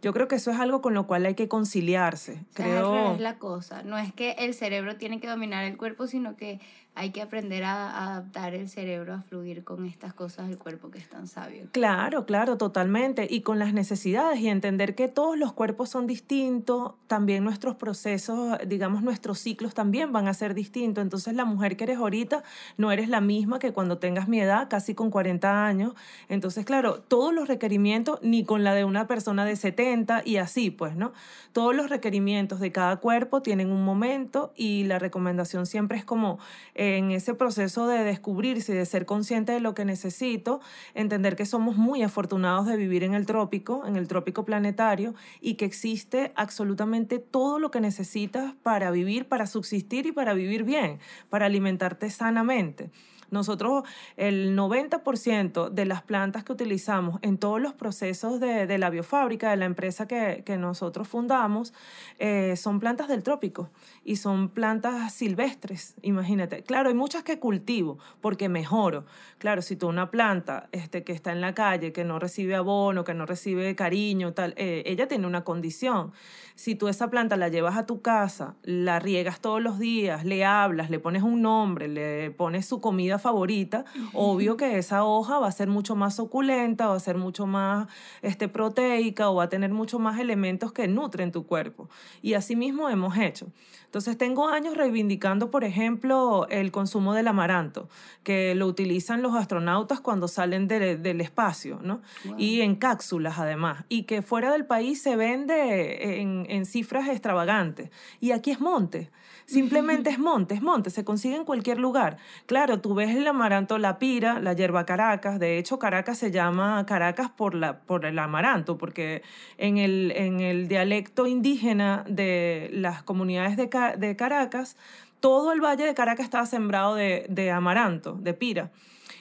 Yo 0.00 0.12
creo 0.12 0.28
que 0.28 0.36
eso 0.36 0.52
es 0.52 0.60
algo 0.60 0.80
con 0.80 0.94
lo 0.94 1.08
cual 1.08 1.26
hay 1.26 1.34
que 1.34 1.48
conciliarse. 1.48 2.44
Creo... 2.54 3.14
Es 3.14 3.20
la 3.20 3.38
cosa. 3.38 3.82
No 3.82 3.98
es 3.98 4.12
que 4.12 4.32
el 4.38 4.54
cerebro 4.54 4.96
tiene 4.96 5.18
que 5.18 5.26
dominar 5.26 5.64
el 5.64 5.76
cuerpo, 5.76 6.06
sino 6.06 6.36
que 6.36 6.60
hay 6.94 7.10
que 7.10 7.22
aprender 7.22 7.62
a, 7.62 8.08
adaptar 8.08 8.54
el 8.54 8.68
cerebro 8.68 9.14
a 9.14 9.22
fluir 9.22 9.62
con 9.62 9.84
estas 9.84 10.12
cosas 10.14 10.48
del 10.48 10.58
cuerpo 10.58 10.90
que 10.90 10.98
es 10.98 11.08
tan 11.08 11.28
sabio. 11.28 11.68
Claro, 11.70 12.26
claro, 12.26 12.56
totalmente. 12.56 13.26
Y 13.30 13.42
con 13.42 13.60
las 13.60 13.72
necesidades 13.72 14.40
y 14.40 14.48
entender 14.48 14.96
que 14.96 15.06
todos 15.06 15.38
los 15.38 15.52
cuerpos 15.52 15.90
son 15.90 16.08
distintos, 16.08 16.94
también 17.06 17.44
nuestros 17.44 17.76
procesos, 17.76 18.58
digamos, 18.66 19.02
nuestros 19.02 19.38
ciclos 19.38 19.74
también 19.74 20.12
van 20.12 20.26
a 20.26 20.34
ser 20.34 20.54
distintos. 20.54 21.02
Entonces 21.02 21.34
la 21.34 21.44
mujer 21.44 21.76
que 21.76 21.84
eres 21.84 21.98
ahorita 21.98 22.42
no 22.76 22.90
eres 22.90 23.08
la 23.08 23.20
misma 23.20 23.60
que 23.60 23.72
cuando 23.72 23.98
tengas 23.98 24.26
mi 24.26 24.40
edad, 24.40 24.68
casi 24.68 24.96
con 24.96 25.10
40 25.10 25.66
años. 25.66 25.94
Entonces, 26.28 26.64
claro, 26.64 27.00
todos 27.00 27.32
los 27.32 27.46
requerimientos, 27.46 28.18
ni 28.22 28.44
con 28.44 28.64
la 28.64 28.74
de 28.74 28.84
una 28.84 29.06
persona 29.06 29.44
de 29.44 29.54
70 29.54 30.22
y 30.24 30.38
así, 30.38 30.70
pues, 30.70 30.96
¿no? 30.96 31.12
Todos 31.52 31.76
los 31.76 31.90
requerimientos 31.90 32.58
de 32.58 32.72
cada 32.72 32.96
cuerpo 32.96 33.40
tienen 33.40 33.70
un 33.70 33.84
momento 33.84 34.52
y 34.56 34.84
la 34.84 34.98
recomendación 34.98 35.66
siempre 35.66 35.96
es 35.96 36.04
como 36.04 36.38
en 36.78 37.10
ese 37.10 37.34
proceso 37.34 37.88
de 37.88 38.04
descubrirse 38.04 38.72
y 38.72 38.76
de 38.76 38.86
ser 38.86 39.04
consciente 39.04 39.50
de 39.50 39.58
lo 39.58 39.74
que 39.74 39.84
necesito, 39.84 40.60
entender 40.94 41.34
que 41.34 41.44
somos 41.44 41.76
muy 41.76 42.04
afortunados 42.04 42.66
de 42.66 42.76
vivir 42.76 43.02
en 43.02 43.14
el 43.14 43.26
trópico, 43.26 43.84
en 43.84 43.96
el 43.96 44.06
trópico 44.06 44.44
planetario, 44.44 45.14
y 45.40 45.54
que 45.54 45.64
existe 45.64 46.32
absolutamente 46.36 47.18
todo 47.18 47.58
lo 47.58 47.72
que 47.72 47.80
necesitas 47.80 48.54
para 48.62 48.92
vivir, 48.92 49.26
para 49.26 49.48
subsistir 49.48 50.06
y 50.06 50.12
para 50.12 50.34
vivir 50.34 50.62
bien, 50.62 51.00
para 51.28 51.46
alimentarte 51.46 52.10
sanamente. 52.10 52.90
Nosotros, 53.30 53.84
el 54.16 54.56
90% 54.56 55.68
de 55.68 55.84
las 55.84 56.02
plantas 56.02 56.44
que 56.44 56.52
utilizamos 56.52 57.18
en 57.22 57.36
todos 57.36 57.60
los 57.60 57.74
procesos 57.74 58.40
de, 58.40 58.78
la 58.78 58.88
biofábrica, 58.88 59.50
de 59.50 59.56
la 59.56 59.66
empresa 59.66 60.08
que, 60.08 60.56
nosotros 60.58 61.08
fundamos, 61.08 61.74
eh, 62.18 62.56
son 62.56 62.80
plantas 62.80 63.08
del 63.08 63.22
trópico 63.22 63.70
y 64.08 64.16
son 64.16 64.48
plantas 64.48 65.12
silvestres, 65.12 65.94
imagínate. 66.00 66.62
Claro, 66.62 66.88
hay 66.88 66.94
muchas 66.94 67.24
que 67.24 67.38
cultivo 67.38 67.98
porque 68.22 68.48
mejoro. 68.48 69.04
Claro, 69.36 69.60
si 69.60 69.76
tú 69.76 69.86
una 69.86 70.10
planta 70.10 70.70
este, 70.72 71.04
que 71.04 71.12
está 71.12 71.30
en 71.30 71.42
la 71.42 71.52
calle, 71.52 71.92
que 71.92 72.04
no 72.04 72.18
recibe 72.18 72.54
abono, 72.54 73.04
que 73.04 73.12
no 73.12 73.26
recibe 73.26 73.76
cariño, 73.76 74.32
tal, 74.32 74.54
eh, 74.56 74.82
ella 74.86 75.08
tiene 75.08 75.26
una 75.26 75.44
condición. 75.44 76.12
Si 76.54 76.74
tú 76.74 76.88
esa 76.88 77.10
planta 77.10 77.36
la 77.36 77.48
llevas 77.48 77.76
a 77.76 77.84
tu 77.84 78.00
casa, 78.00 78.56
la 78.62 78.98
riegas 78.98 79.40
todos 79.40 79.62
los 79.62 79.78
días, 79.78 80.24
le 80.24 80.42
hablas, 80.44 80.88
le 80.88 80.98
pones 80.98 81.22
un 81.22 81.42
nombre, 81.42 81.86
le 81.86 82.30
pones 82.30 82.64
su 82.66 82.80
comida 82.80 83.18
favorita, 83.18 83.84
obvio 84.14 84.56
que 84.56 84.78
esa 84.78 85.04
hoja 85.04 85.38
va 85.38 85.48
a 85.48 85.52
ser 85.52 85.68
mucho 85.68 85.96
más 85.96 86.16
suculenta, 86.16 86.88
va 86.88 86.96
a 86.96 87.00
ser 87.00 87.18
mucho 87.18 87.46
más 87.46 87.86
este, 88.22 88.48
proteica 88.48 89.28
o 89.28 89.36
va 89.36 89.44
a 89.44 89.48
tener 89.50 89.70
mucho 89.70 89.98
más 89.98 90.18
elementos 90.18 90.72
que 90.72 90.88
nutren 90.88 91.30
tu 91.30 91.46
cuerpo. 91.46 91.90
Y 92.22 92.32
así 92.34 92.56
mismo 92.56 92.88
hemos 92.88 93.16
hecho. 93.18 93.52
Entonces 93.84 93.97
tengo 94.16 94.48
años 94.48 94.76
reivindicando, 94.76 95.50
por 95.50 95.64
ejemplo, 95.64 96.46
el 96.50 96.70
consumo 96.70 97.14
del 97.14 97.28
amaranto, 97.28 97.88
que 98.22 98.54
lo 98.54 98.66
utilizan 98.66 99.22
los 99.22 99.34
astronautas 99.34 100.00
cuando 100.00 100.28
salen 100.28 100.68
del 100.68 101.20
espacio, 101.20 101.80
¿no? 101.82 102.00
Y 102.36 102.60
en 102.60 102.76
cápsulas 102.76 103.38
además, 103.38 103.84
y 103.88 104.04
que 104.04 104.22
fuera 104.22 104.52
del 104.52 104.66
país 104.66 105.02
se 105.02 105.16
vende 105.16 106.20
en, 106.20 106.46
en 106.48 106.66
cifras 106.66 107.08
extravagantes. 107.08 107.90
Y 108.20 108.32
aquí 108.32 108.50
es 108.50 108.60
monte. 108.60 109.10
Simplemente 109.48 110.10
es 110.10 110.18
monte, 110.18 110.54
es 110.54 110.62
monte, 110.62 110.90
se 110.90 111.04
consigue 111.04 111.34
en 111.34 111.44
cualquier 111.44 111.78
lugar. 111.78 112.18
Claro, 112.44 112.80
tú 112.80 112.94
ves 112.94 113.16
el 113.16 113.26
amaranto, 113.26 113.78
la 113.78 113.98
pira, 113.98 114.40
la 114.40 114.52
hierba 114.52 114.84
Caracas. 114.84 115.38
De 115.38 115.56
hecho, 115.56 115.78
Caracas 115.78 116.18
se 116.18 116.30
llama 116.30 116.84
Caracas 116.86 117.30
por, 117.30 117.54
la, 117.54 117.80
por 117.80 118.04
el 118.04 118.18
amaranto, 118.18 118.76
porque 118.76 119.22
en 119.56 119.78
el, 119.78 120.12
en 120.14 120.40
el 120.40 120.68
dialecto 120.68 121.26
indígena 121.26 122.04
de 122.06 122.68
las 122.74 123.02
comunidades 123.02 123.56
de, 123.56 123.70
de 123.96 124.16
Caracas, 124.16 124.76
todo 125.20 125.52
el 125.52 125.60
valle 125.60 125.84
de 125.84 125.94
Caracas 125.94 126.24
estaba 126.24 126.46
sembrado 126.46 126.94
de, 126.94 127.26
de 127.28 127.50
amaranto, 127.50 128.14
de 128.14 128.34
pira. 128.34 128.70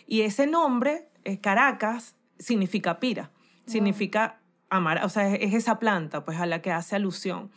Y 0.06 0.22
ese 0.22 0.48
nombre, 0.48 1.10
eh, 1.24 1.40
Caracas, 1.40 2.16
significa 2.40 3.00
pira, 3.00 3.32
significa 3.66 4.40
amar, 4.70 5.04
o 5.04 5.10
sea, 5.10 5.34
es, 5.34 5.54
esa 5.54 5.80
planta 5.80 6.24
pues 6.24 6.40
a 6.40 6.46
la 6.46 6.62
que 6.62 6.72
hace 6.72 6.96
alusión. 6.96 7.52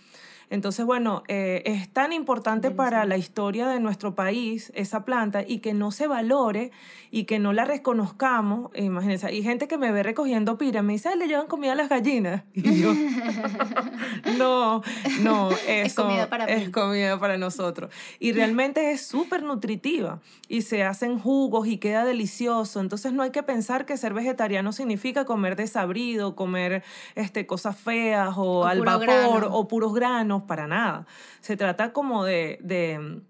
Entonces, 0.50 0.84
bueno, 0.84 1.22
eh, 1.28 1.62
es 1.64 1.88
tan 1.88 2.12
importante 2.12 2.72
para 2.72 3.04
la 3.04 3.16
historia 3.16 3.68
de 3.68 3.78
nuestro 3.78 4.16
país 4.16 4.72
esa 4.74 5.04
planta 5.04 5.44
y 5.46 5.58
que 5.58 5.74
no 5.74 5.92
se 5.92 6.08
valore 6.08 6.72
y 7.12 7.24
que 7.24 7.38
no 7.38 7.52
la 7.52 7.64
reconozcamos. 7.64 8.72
Imagínense, 8.74 9.28
hay 9.28 9.44
gente 9.44 9.68
que 9.68 9.78
me 9.78 9.92
ve 9.92 10.02
recogiendo 10.02 10.58
pira, 10.58 10.82
me 10.82 10.94
dice, 10.94 11.14
le 11.14 11.28
llevan 11.28 11.46
comida 11.46 11.72
a 11.72 11.76
las 11.76 11.88
gallinas. 11.88 12.42
Y 12.52 12.82
yo, 12.82 12.92
no, 14.38 14.82
no, 15.22 15.50
eso 15.66 15.66
es 15.66 15.94
comida 15.94 16.28
para, 16.28 16.44
es 16.46 16.68
comida 16.70 17.18
para 17.18 17.38
nosotros. 17.38 17.92
Y 18.18 18.32
realmente 18.32 18.90
es 18.90 19.06
súper 19.06 19.42
nutritiva 19.42 20.20
y 20.48 20.62
se 20.62 20.82
hacen 20.84 21.18
jugos 21.18 21.68
y 21.68 21.78
queda 21.78 22.04
delicioso. 22.04 22.80
Entonces 22.80 23.12
no 23.12 23.22
hay 23.22 23.30
que 23.30 23.42
pensar 23.42 23.86
que 23.86 23.96
ser 23.96 24.14
vegetariano 24.14 24.72
significa 24.72 25.24
comer 25.24 25.56
desabrido, 25.56 26.34
comer 26.36 26.82
este, 27.14 27.46
cosas 27.46 27.78
feas 27.78 28.34
o, 28.36 28.66
al 28.66 28.82
vapor 28.82 29.48
o 29.50 29.68
puros 29.68 29.94
granos 29.94 30.39
para 30.46 30.66
nada. 30.66 31.06
Se 31.40 31.56
trata 31.56 31.92
como 31.92 32.24
de, 32.24 32.58
de 32.62 33.22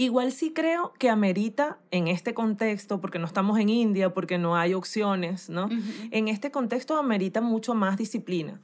Igual 0.00 0.30
sí 0.30 0.52
creo 0.52 0.92
que 0.96 1.10
amerita 1.10 1.78
en 1.90 2.06
este 2.06 2.32
contexto, 2.32 3.00
porque 3.00 3.18
no 3.18 3.26
estamos 3.26 3.58
en 3.58 3.68
India, 3.68 4.14
porque 4.14 4.38
no 4.38 4.54
hay 4.54 4.72
opciones, 4.72 5.50
¿no? 5.50 5.68
En 6.12 6.28
este 6.28 6.52
contexto 6.52 6.96
amerita 6.96 7.40
mucho 7.40 7.74
más 7.74 7.96
disciplina, 7.96 8.60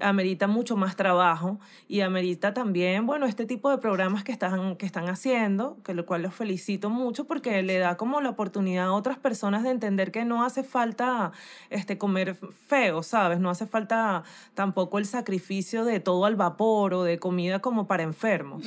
amerita 0.00 0.46
mucho 0.46 0.78
más 0.78 0.96
trabajo 0.96 1.60
y 1.88 2.00
amerita 2.00 2.54
también, 2.54 3.04
bueno, 3.04 3.26
este 3.26 3.44
tipo 3.44 3.68
de 3.68 3.76
programas 3.76 4.24
que 4.24 4.32
están, 4.32 4.76
que 4.76 4.86
están 4.86 5.10
haciendo, 5.10 5.76
que 5.84 5.92
lo 5.92 6.06
cual 6.06 6.22
los 6.22 6.34
felicito 6.34 6.88
mucho 6.88 7.26
porque 7.26 7.62
le 7.62 7.76
da 7.76 7.98
como 7.98 8.22
la 8.22 8.30
oportunidad 8.30 8.86
a 8.86 8.92
otras 8.92 9.18
personas 9.18 9.64
de 9.64 9.70
entender 9.72 10.10
que 10.10 10.24
no 10.24 10.42
hace 10.42 10.64
falta 10.64 11.32
este, 11.68 11.98
comer 11.98 12.34
feo, 12.66 13.02
¿sabes? 13.02 13.40
No 13.40 13.50
hace 13.50 13.66
falta 13.66 14.22
tampoco 14.54 14.98
el 14.98 15.04
sacrificio 15.04 15.84
de 15.84 16.00
todo 16.00 16.24
al 16.24 16.36
vapor 16.36 16.94
o 16.94 17.02
de 17.02 17.18
comida 17.18 17.58
como 17.58 17.86
para 17.86 18.04
enfermos. 18.04 18.64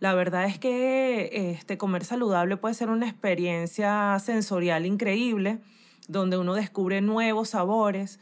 La 0.00 0.12
verdad 0.14 0.44
es 0.44 0.58
que... 0.58 1.30
Eh, 1.32 1.61
este, 1.62 1.78
comer 1.78 2.04
saludable 2.04 2.56
puede 2.56 2.74
ser 2.74 2.90
una 2.90 3.08
experiencia 3.08 4.18
sensorial 4.18 4.84
increíble, 4.84 5.60
donde 6.08 6.36
uno 6.36 6.54
descubre 6.54 7.00
nuevos 7.00 7.50
sabores, 7.50 8.18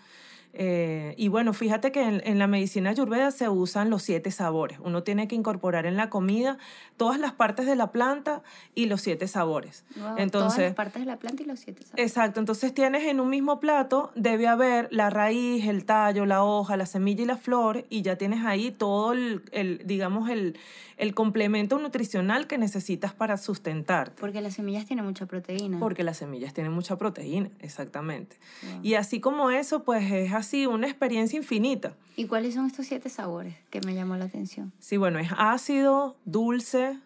eh, 0.52 1.14
y 1.16 1.28
bueno, 1.28 1.52
fíjate 1.52 1.92
que 1.92 2.02
en, 2.02 2.38
la 2.38 2.46
medicina 2.46 2.90
ayurveda 2.90 3.30
se 3.30 3.48
usan 3.48 3.90
los 3.90 4.02
siete 4.02 4.30
sabores. 4.30 4.78
Uno 4.82 5.02
tiene 5.02 5.28
que 5.28 5.36
incorporar 5.36 5.86
en 5.86 5.96
la 5.96 6.10
comida 6.10 6.58
todas 6.96 7.20
las 7.20 7.32
partes 7.32 7.66
de 7.66 7.76
la 7.76 7.92
planta 7.92 8.42
y 8.74 8.86
los 8.86 9.00
siete 9.00 9.28
sabores. 9.28 9.84
entonces, 10.16 10.30
todas 10.30 10.58
las 10.58 10.74
partes 10.74 11.00
de 11.02 11.06
la 11.06 11.16
planta 11.18 11.42
y 11.42 11.46
los 11.46 11.60
siete 11.60 11.82
sabores. 11.82 12.04
Exacto. 12.04 12.40
Entonces 12.40 12.74
tienes 12.74 13.04
en 13.04 13.20
un 13.20 13.30
mismo 13.30 13.60
plato, 13.60 14.10
debe 14.14 14.48
haber 14.48 14.88
la 14.90 15.10
raíz, 15.10 15.66
el 15.66 15.84
tallo, 15.84 16.26
la 16.26 16.42
hoja, 16.42 16.76
la 16.76 16.86
semilla 16.86 17.22
y 17.22 17.26
la 17.26 17.36
flor, 17.36 17.84
y 17.88 18.02
ya 18.02 18.16
tienes 18.16 18.44
ahí 18.44 18.70
todo 18.70 19.12
el, 19.12 19.82
digamos, 19.84 20.28
el, 20.30 20.58
el 20.96 21.14
complemento 21.14 21.78
nutricional 21.78 22.46
que 22.46 22.58
necesitas 22.58 23.14
para 23.14 23.36
sustentarte. 23.36 24.20
Porque 24.20 24.40
las 24.40 24.54
semillas 24.54 24.84
tienen 24.84 25.04
mucha 25.04 25.26
proteína. 25.26 25.78
Porque 25.78 26.04
las 26.04 26.18
semillas 26.18 26.52
tienen 26.52 26.72
mucha 26.72 26.98
proteína, 26.98 27.50
exactamente. 27.60 28.36
Y 28.82 28.94
así 28.94 29.20
como 29.20 29.50
eso, 29.50 29.84
pues 29.84 30.10
es 30.12 30.32
así 30.40 30.66
una 30.66 30.86
experiencia 30.86 31.36
infinita. 31.36 31.94
¿Y 32.16 32.26
cuáles 32.26 32.54
son 32.54 32.66
estos 32.66 32.86
siete 32.86 33.08
sabores 33.08 33.56
que 33.70 33.80
me 33.80 33.94
llamó 33.94 34.16
la 34.16 34.26
atención? 34.26 34.72
Sí, 34.78 34.96
bueno, 34.96 35.18
es 35.18 35.30
ácido, 35.36 36.16
dulce, 36.24 36.98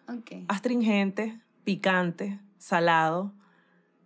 astringente, 0.47 1.39
picante, 1.63 2.39
salado. 2.57 3.33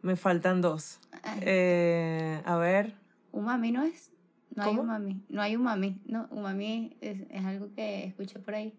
Me 0.01 0.15
faltan 0.15 0.61
dos. 0.61 0.99
Eh, 1.41 2.41
a 2.45 2.55
ver. 2.57 2.95
¿Umami 3.31 3.71
no 3.71 3.83
es? 3.83 4.11
No 4.55 4.63
hay 4.63 4.77
umami. 4.77 5.21
No 5.29 5.41
hay 5.41 5.55
umami. 5.55 6.01
No, 6.05 6.27
umami 6.31 6.97
es, 7.01 7.21
es 7.29 7.45
algo 7.45 7.73
que 7.73 8.05
escuché 8.05 8.39
por 8.39 8.55
ahí. 8.55 8.73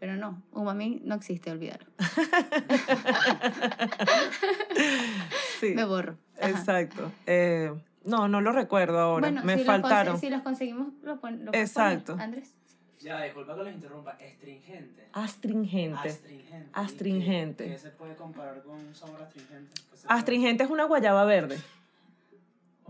Pero 0.00 0.16
no, 0.16 0.42
umami 0.52 1.00
no 1.04 1.14
existe, 1.14 1.50
olvídalo. 1.50 1.84
sí, 5.60 5.74
Me 5.74 5.84
borro. 5.84 6.16
Exacto. 6.38 7.12
Eh, 7.26 7.72
no, 8.04 8.28
no 8.28 8.40
lo 8.40 8.52
recuerdo 8.52 8.98
ahora. 8.98 9.30
Me 9.30 9.58
faltaron. 9.58 10.18
si 10.18 10.30
los 10.30 10.42
conseguimos, 10.42 10.88
lo, 11.02 11.18
lo 11.22 11.54
Exacto. 11.54 12.16
Andrés. 12.18 12.54
Ya, 13.00 13.20
disculpa 13.22 13.56
que 13.56 13.64
los 13.64 13.72
interrumpa. 13.72 14.12
Astringente. 14.12 15.08
Astringente. 15.12 16.08
Astringente. 16.08 16.70
Astringente. 16.72 17.64
¿Qué, 17.66 17.78
se 17.78 17.90
puede 17.90 18.14
comparar 18.14 18.62
con 18.62 18.76
un 18.76 18.94
sabor 18.94 19.22
astringente? 19.22 19.72
Astringente 20.06 20.64
es 20.64 20.70
una 20.70 20.84
guayaba 20.84 21.24
verde. 21.24 21.58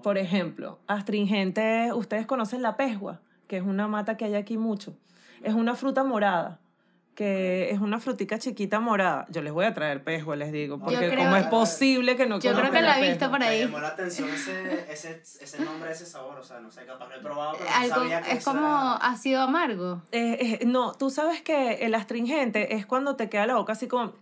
Por 0.03 0.19
ejemplo, 0.19 0.81
astringente, 0.87 1.93
ustedes 1.95 2.27
conocen 2.27 2.61
la 2.61 2.77
pesgua, 2.77 3.21
que 3.47 3.57
es 3.57 3.63
una 3.63 3.89
mata 3.89 4.17
que 4.17 4.27
hay 4.27 4.35
aquí 4.35 4.59
mucho. 4.59 4.95
Es 5.43 5.55
una 5.55 5.77
fruta 5.77 6.05
morada 6.05 6.61
que 7.15 7.71
es 7.71 7.81
una 7.81 8.01
frutica 8.01 8.39
chiquita 8.39 8.81
morada. 8.81 9.27
Yo 9.29 9.43
les 9.43 9.53
voy 9.53 9.67
a 9.67 9.75
traer 9.75 10.03
pejo, 10.03 10.35
les 10.35 10.51
digo, 10.51 10.79
porque 10.79 11.15
cómo 11.15 11.37
es 11.37 11.47
posible 11.47 12.17
que 12.17 12.27
no 12.27 12.41
Yo 12.41 12.55
creo 12.55 12.71
que 12.71 12.81
la 12.81 12.99
he 12.99 13.11
visto 13.11 13.31
por 13.31 13.43
ahí. 13.43 13.61
Me 13.61 13.65
llamó 13.67 13.81
la 13.81 13.89
atención 13.89 14.31
ese, 14.31 14.91
ese, 14.91 15.23
ese 15.41 15.63
nombre, 15.63 15.93
ese 15.93 16.07
sabor, 16.07 16.39
o 16.39 16.43
sea, 16.43 16.61
no 16.61 16.71
sé, 16.71 16.87
capaz 16.87 17.09
lo 17.09 17.17
he 17.17 17.21
probado, 17.21 17.59
pero 17.59 17.71
no 17.71 17.95
sabía 17.95 18.23
que 18.23 18.33
Es 18.33 18.45
como 18.45 18.99
ácido 19.01 19.43
amargo. 19.43 20.03
Eh, 20.13 20.59
eh, 20.63 20.67
no, 20.67 20.93
tú 20.95 21.11
sabes 21.11 21.43
que 21.43 21.85
el 21.85 21.95
astringente 21.95 22.77
es 22.77 22.87
cuando 22.87 23.17
te 23.17 23.29
queda 23.29 23.47
la 23.47 23.57
boca 23.57 23.73
así 23.73 23.89
como 23.89 24.15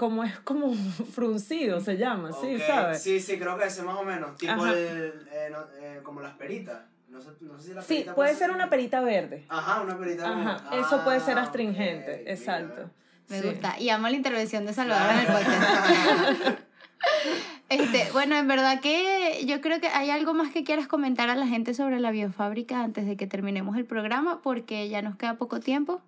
como 0.00 0.24
es 0.24 0.38
como 0.40 0.72
fruncido 1.12 1.78
se 1.80 1.98
llama, 1.98 2.32
sí, 2.32 2.58
¿sabes? 2.58 3.02
Sí, 3.02 3.20
sí, 3.20 3.38
creo 3.38 3.58
que 3.58 3.66
ese 3.66 3.82
más 3.82 3.98
o 3.98 4.02
menos, 4.02 4.34
tipo 4.38 4.66
el, 4.66 5.28
eh, 5.30 6.00
como 6.02 6.22
las 6.22 6.34
peritas. 6.36 6.84
No 7.10 7.20
sé, 7.20 7.30
no 7.40 7.58
sé 7.58 7.68
si 7.68 7.74
la 7.74 7.82
sí, 7.82 8.06
puede 8.14 8.34
ser 8.36 8.50
una 8.50 8.70
perita 8.70 9.00
verde. 9.00 9.44
Ajá, 9.48 9.82
una 9.82 9.98
perita 9.98 10.28
Ajá, 10.28 10.76
eso 10.76 11.02
puede 11.02 11.18
ser 11.20 11.38
ah, 11.38 11.42
astringente, 11.42 12.30
exacto. 12.30 12.88
Me 13.28 13.42
gusta. 13.42 13.78
Y 13.80 13.88
amo 13.90 14.08
la 14.08 14.16
intervención 14.16 14.64
de 14.64 14.72
Salvador 14.72 15.12
en 15.12 15.18
el 15.20 15.26
podcast. 15.26 16.60
este, 17.68 18.12
bueno, 18.12 18.36
en 18.36 18.46
verdad 18.48 18.80
que 18.80 19.44
yo 19.46 19.60
creo 19.60 19.80
que 19.80 19.88
hay 19.88 20.10
algo 20.10 20.34
más 20.34 20.52
que 20.52 20.64
quieras 20.64 20.86
comentar 20.86 21.30
a 21.30 21.34
la 21.34 21.46
gente 21.46 21.74
sobre 21.74 22.00
la 22.00 22.10
biofábrica 22.10 22.80
antes 22.82 23.06
de 23.06 23.16
que 23.16 23.26
terminemos 23.26 23.76
el 23.76 23.84
programa, 23.84 24.40
porque 24.42 24.88
ya 24.88 25.02
nos 25.02 25.16
queda 25.16 25.36
poco 25.36 25.60
tiempo. 25.60 26.00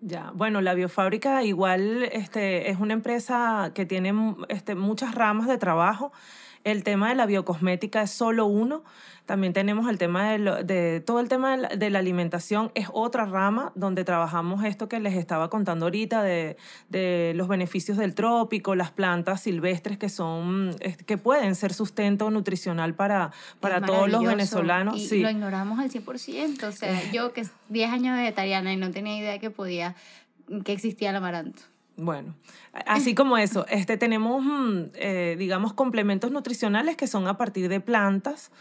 Ya, 0.00 0.30
bueno, 0.34 0.60
la 0.60 0.74
biofábrica 0.74 1.42
igual 1.42 2.04
este, 2.12 2.70
es 2.70 2.78
una 2.78 2.92
empresa 2.92 3.72
que 3.74 3.84
tiene 3.84 4.36
este, 4.48 4.76
muchas 4.76 5.14
ramas 5.14 5.48
de 5.48 5.58
trabajo. 5.58 6.12
El 6.64 6.84
tema 6.84 7.08
de 7.08 7.14
la 7.14 7.26
biocosmética 7.26 8.02
es 8.02 8.10
solo 8.10 8.46
uno. 8.46 8.82
También 9.26 9.52
tenemos 9.52 9.90
el 9.90 9.98
tema 9.98 10.32
de, 10.32 10.64
de 10.64 11.00
todo 11.00 11.20
el 11.20 11.28
tema 11.28 11.54
de 11.54 11.62
la, 11.62 11.68
de 11.68 11.90
la, 11.90 11.98
alimentación, 11.98 12.72
es 12.74 12.88
otra 12.94 13.26
rama 13.26 13.72
donde 13.74 14.02
trabajamos 14.02 14.64
esto 14.64 14.88
que 14.88 15.00
les 15.00 15.14
estaba 15.14 15.50
contando 15.50 15.84
ahorita 15.84 16.22
de, 16.22 16.56
de, 16.88 17.34
los 17.36 17.46
beneficios 17.46 17.98
del 17.98 18.14
trópico, 18.14 18.74
las 18.74 18.90
plantas 18.90 19.42
silvestres 19.42 19.98
que 19.98 20.08
son, 20.08 20.74
que 21.04 21.18
pueden 21.18 21.54
ser 21.56 21.74
sustento 21.74 22.30
nutricional 22.30 22.94
para, 22.94 23.32
para 23.60 23.82
todos 23.82 24.08
los 24.08 24.24
venezolanos. 24.24 24.96
Y 24.96 25.06
sí. 25.06 25.20
lo 25.20 25.28
ignoramos 25.28 25.78
al 25.78 25.90
100%. 25.90 26.64
O 26.64 26.72
sea, 26.72 27.12
yo 27.12 27.34
que 27.34 27.46
10 27.68 27.92
años 27.92 28.16
vegetariana 28.16 28.72
y 28.72 28.78
no 28.78 28.90
tenía 28.90 29.18
idea 29.18 29.38
que 29.38 29.50
podía, 29.50 29.94
que 30.64 30.72
existía 30.72 31.10
el 31.10 31.16
amaranto. 31.16 31.62
Bueno, 32.00 32.36
así 32.86 33.12
como 33.12 33.38
eso, 33.38 33.66
este, 33.66 33.96
tenemos, 33.96 34.44
mm, 34.44 34.82
eh, 34.94 35.34
digamos, 35.36 35.72
complementos 35.72 36.30
nutricionales 36.30 36.96
que 36.96 37.08
son 37.08 37.26
a 37.26 37.36
partir 37.36 37.68
de 37.68 37.80
plantas. 37.80 38.52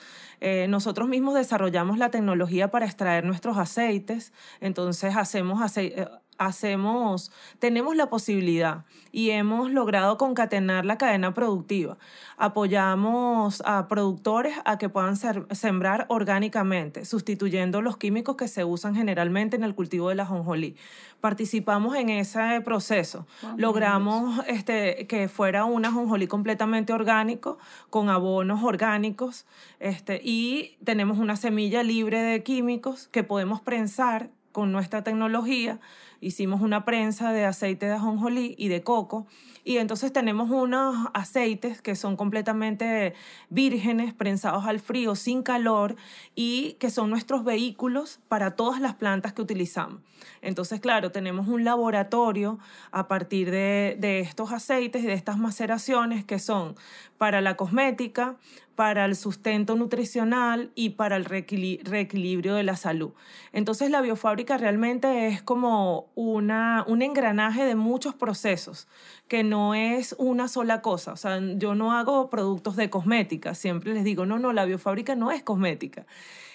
Eh, 0.41 0.65
nosotros 0.67 1.07
mismos 1.07 1.35
desarrollamos 1.35 1.99
la 1.99 2.09
tecnología 2.09 2.71
para 2.71 2.87
extraer 2.87 3.25
nuestros 3.25 3.59
aceites, 3.59 4.33
entonces 4.59 5.15
hacemos 5.15 5.61
aceite, 5.61 6.01
eh, 6.01 6.07
hacemos, 6.37 7.31
tenemos 7.59 7.95
la 7.95 8.09
posibilidad 8.09 8.85
y 9.11 9.31
hemos 9.31 9.71
logrado 9.71 10.17
concatenar 10.17 10.85
la 10.85 10.97
cadena 10.97 11.33
productiva. 11.33 11.97
Apoyamos 12.37 13.63
a 13.65 13.87
productores 13.87 14.55
a 14.65 14.77
que 14.77 14.89
puedan 14.89 15.15
ser, 15.15 15.47
sembrar 15.51 16.05
orgánicamente, 16.09 17.05
sustituyendo 17.05 17.81
los 17.81 17.97
químicos 17.97 18.35
que 18.35 18.47
se 18.47 18.63
usan 18.63 18.95
generalmente 18.95 19.55
en 19.55 19.63
el 19.63 19.73
cultivo 19.73 20.09
de 20.09 20.15
la 20.15 20.25
jonjolí. 20.25 20.75
Participamos 21.19 21.95
en 21.95 22.09
ese 22.09 22.61
proceso. 22.63 23.25
Logramos 23.55 24.45
este, 24.47 25.07
que 25.07 25.27
fuera 25.27 25.65
una 25.65 25.91
jonjolí 25.91 26.27
completamente 26.27 26.93
orgánico, 26.93 27.57
con 27.89 28.09
abonos 28.09 28.63
orgánicos, 28.63 29.47
este, 29.79 30.21
y 30.23 30.77
tenemos 30.83 31.17
una 31.17 31.35
semilla 31.35 31.81
libre 31.81 32.21
de 32.21 32.43
químicos 32.43 33.07
que 33.07 33.23
podemos 33.23 33.61
prensar 33.61 34.29
con 34.51 34.71
nuestra 34.71 35.03
tecnología 35.03 35.79
hicimos 36.21 36.61
una 36.61 36.85
prensa 36.85 37.31
de 37.31 37.45
aceite 37.45 37.85
de 37.85 37.93
ajonjolí 37.93 38.55
y 38.57 38.67
de 38.67 38.83
coco 38.83 39.27
y 39.67 39.79
entonces 39.79 40.13
tenemos 40.13 40.49
unos 40.49 41.09
aceites 41.13 41.81
que 41.81 41.95
son 41.95 42.15
completamente 42.15 43.13
vírgenes, 43.49 44.13
prensados 44.13 44.65
al 44.65 44.79
frío, 44.79 45.13
sin 45.13 45.43
calor 45.43 45.97
y 46.35 46.77
que 46.79 46.89
son 46.89 47.09
nuestros 47.09 47.43
vehículos 47.43 48.21
para 48.29 48.55
todas 48.55 48.79
las 48.79 48.95
plantas 48.95 49.33
que 49.33 49.41
utilizamos. 49.41 50.01
Entonces, 50.41 50.79
claro, 50.79 51.11
tenemos 51.11 51.49
un 51.49 51.65
laboratorio 51.65 52.59
a 52.91 53.09
partir 53.09 53.51
de, 53.51 53.97
de 53.99 54.21
estos 54.21 54.53
aceites 54.53 55.03
y 55.03 55.07
de 55.07 55.13
estas 55.13 55.37
maceraciones 55.37 56.23
que 56.23 56.39
son 56.39 56.75
para 57.17 57.41
la 57.41 57.55
cosmética, 57.55 58.37
para 58.75 59.05
el 59.05 59.15
sustento 59.15 59.75
nutricional 59.75 60.71
y 60.75 60.91
para 60.91 61.15
el 61.15 61.25
reequilibrio 61.25 62.53
de 62.53 62.63
la 62.63 62.75
salud. 62.75 63.11
Entonces 63.51 63.89
la 63.89 64.01
biofábrica 64.01 64.57
realmente 64.57 65.27
es 65.27 65.41
como 65.41 66.11
una, 66.13 66.85
un 66.87 67.01
engranaje 67.01 67.65
de 67.65 67.75
muchos 67.75 68.13
procesos, 68.13 68.87
que 69.27 69.43
no 69.43 69.73
es 69.73 70.15
una 70.19 70.47
sola 70.47 70.81
cosa. 70.81 71.13
O 71.13 71.17
sea, 71.17 71.39
yo 71.55 71.73
no 71.73 71.93
hago 71.93 72.29
productos 72.29 72.75
de 72.75 72.89
cosmética, 72.91 73.55
siempre 73.55 73.93
les 73.93 74.03
digo, 74.03 74.25
no, 74.27 74.37
no, 74.37 74.53
la 74.53 74.65
biofábrica 74.65 75.15
no 75.15 75.31
es 75.31 75.41
cosmética. 75.41 76.05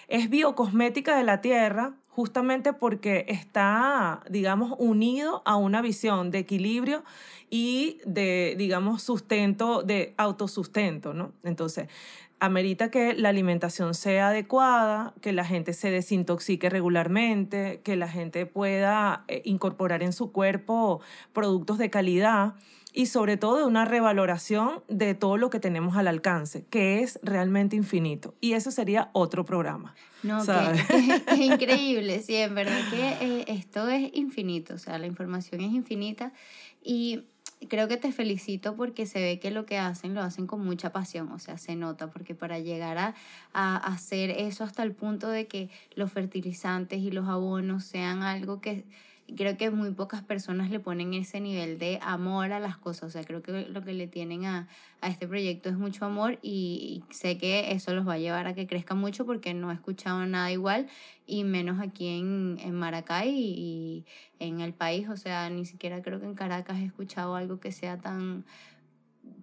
Es 0.06 0.30
biocosmética 0.30 1.16
de 1.16 1.24
la 1.24 1.40
tierra 1.40 1.94
justamente 2.14 2.74
porque 2.74 3.24
está, 3.28 4.20
digamos, 4.28 4.74
unido 4.78 5.42
a 5.46 5.56
una 5.56 5.80
visión 5.80 6.30
de 6.30 6.40
equilibrio 6.40 7.04
y 7.48 7.98
de, 8.04 8.54
digamos, 8.58 9.02
sustento, 9.02 9.82
de 9.82 10.12
autosustento, 10.18 11.14
¿no? 11.14 11.32
Entonces, 11.42 11.88
amerita 12.38 12.90
que 12.90 13.14
la 13.14 13.30
alimentación 13.30 13.94
sea 13.94 14.28
adecuada, 14.28 15.14
que 15.22 15.32
la 15.32 15.44
gente 15.44 15.72
se 15.72 15.90
desintoxique 15.90 16.68
regularmente, 16.68 17.80
que 17.82 17.96
la 17.96 18.08
gente 18.08 18.44
pueda 18.44 19.24
eh, 19.28 19.40
incorporar 19.46 20.02
en 20.02 20.12
su 20.12 20.32
cuerpo 20.32 21.00
productos 21.32 21.78
de 21.78 21.88
calidad 21.88 22.54
y 22.93 23.07
sobre 23.07 23.36
todo 23.36 23.59
de 23.59 23.64
una 23.64 23.84
revaloración 23.84 24.82
de 24.88 25.14
todo 25.14 25.36
lo 25.36 25.51
que 25.51 25.61
tenemos 25.61 25.97
al 25.97 26.09
alcance, 26.09 26.64
que 26.68 27.01
es 27.01 27.18
realmente 27.22 27.76
infinito. 27.76 28.34
Y 28.40 28.53
eso 28.53 28.70
sería 28.70 29.11
otro 29.12 29.45
programa. 29.45 29.95
No, 30.22 30.45
que, 30.45 30.53
increíble, 31.43 32.20
sí, 32.22 32.36
en 32.36 32.55
verdad 32.55 32.78
que 32.90 33.26
eh, 33.26 33.45
esto 33.49 33.88
es 33.88 34.11
infinito, 34.14 34.74
o 34.74 34.78
sea, 34.78 34.99
la 34.99 35.07
información 35.07 35.61
es 35.62 35.72
infinita 35.72 36.32
y 36.82 37.24
creo 37.68 37.88
que 37.88 37.97
te 37.97 38.12
felicito 38.12 38.76
porque 38.76 39.07
se 39.07 39.20
ve 39.20 39.38
que 39.38 39.51
lo 39.51 39.66
que 39.66 39.78
hacen 39.78 40.14
lo 40.14 40.20
hacen 40.20 40.47
con 40.47 40.64
mucha 40.64 40.93
pasión, 40.93 41.30
o 41.32 41.38
sea, 41.38 41.59
se 41.59 41.76
nota, 41.76 42.11
porque 42.11 42.34
para 42.34 42.59
llegar 42.59 42.99
a, 42.99 43.14
a, 43.53 43.76
hacer 43.76 44.30
eso 44.30 44.64
hasta 44.64 44.82
el 44.82 44.93
punto 44.93 45.28
de 45.28 45.47
que 45.47 45.70
los 45.95 46.12
fertilizantes 46.12 47.01
y 47.01 47.11
los 47.11 47.28
abonos 47.28 47.84
sean 47.84 48.22
algo 48.22 48.61
que 48.61 48.84
creo 49.36 49.56
que 49.56 49.70
muy 49.70 49.90
pocas 49.92 50.22
personas 50.22 50.70
le 50.70 50.80
ponen 50.80 51.14
ese 51.14 51.40
nivel 51.40 51.78
de 51.78 51.98
amor 52.02 52.52
a 52.52 52.60
las 52.60 52.76
cosas. 52.76 53.04
O 53.04 53.10
sea, 53.10 53.24
creo 53.24 53.42
que 53.42 53.68
lo 53.68 53.82
que 53.82 53.92
le 53.92 54.06
tienen 54.06 54.44
a, 54.44 54.68
a 55.00 55.08
este 55.08 55.26
proyecto 55.28 55.68
es 55.68 55.76
mucho 55.76 56.04
amor 56.04 56.38
y, 56.42 57.04
sé 57.10 57.38
que 57.38 57.72
eso 57.72 57.94
los 57.94 58.06
va 58.06 58.14
a 58.14 58.18
llevar 58.18 58.46
a 58.46 58.54
que 58.54 58.66
crezca 58.66 58.94
mucho 58.94 59.26
porque 59.26 59.54
no 59.54 59.70
he 59.70 59.74
escuchado 59.74 60.24
nada 60.26 60.50
igual 60.52 60.88
y 61.26 61.44
menos 61.44 61.80
aquí 61.80 62.08
en, 62.08 62.58
en 62.60 62.74
Maracay 62.74 63.30
y, 63.30 64.06
en 64.38 64.60
el 64.60 64.72
país. 64.72 65.08
O 65.08 65.16
sea, 65.16 65.48
ni 65.50 65.66
siquiera 65.66 66.02
creo 66.02 66.20
que 66.20 66.26
en 66.26 66.34
Caracas 66.34 66.78
he 66.78 66.84
escuchado 66.84 67.36
algo 67.36 67.60
que 67.60 67.72
sea 67.72 67.98
tan 67.98 68.44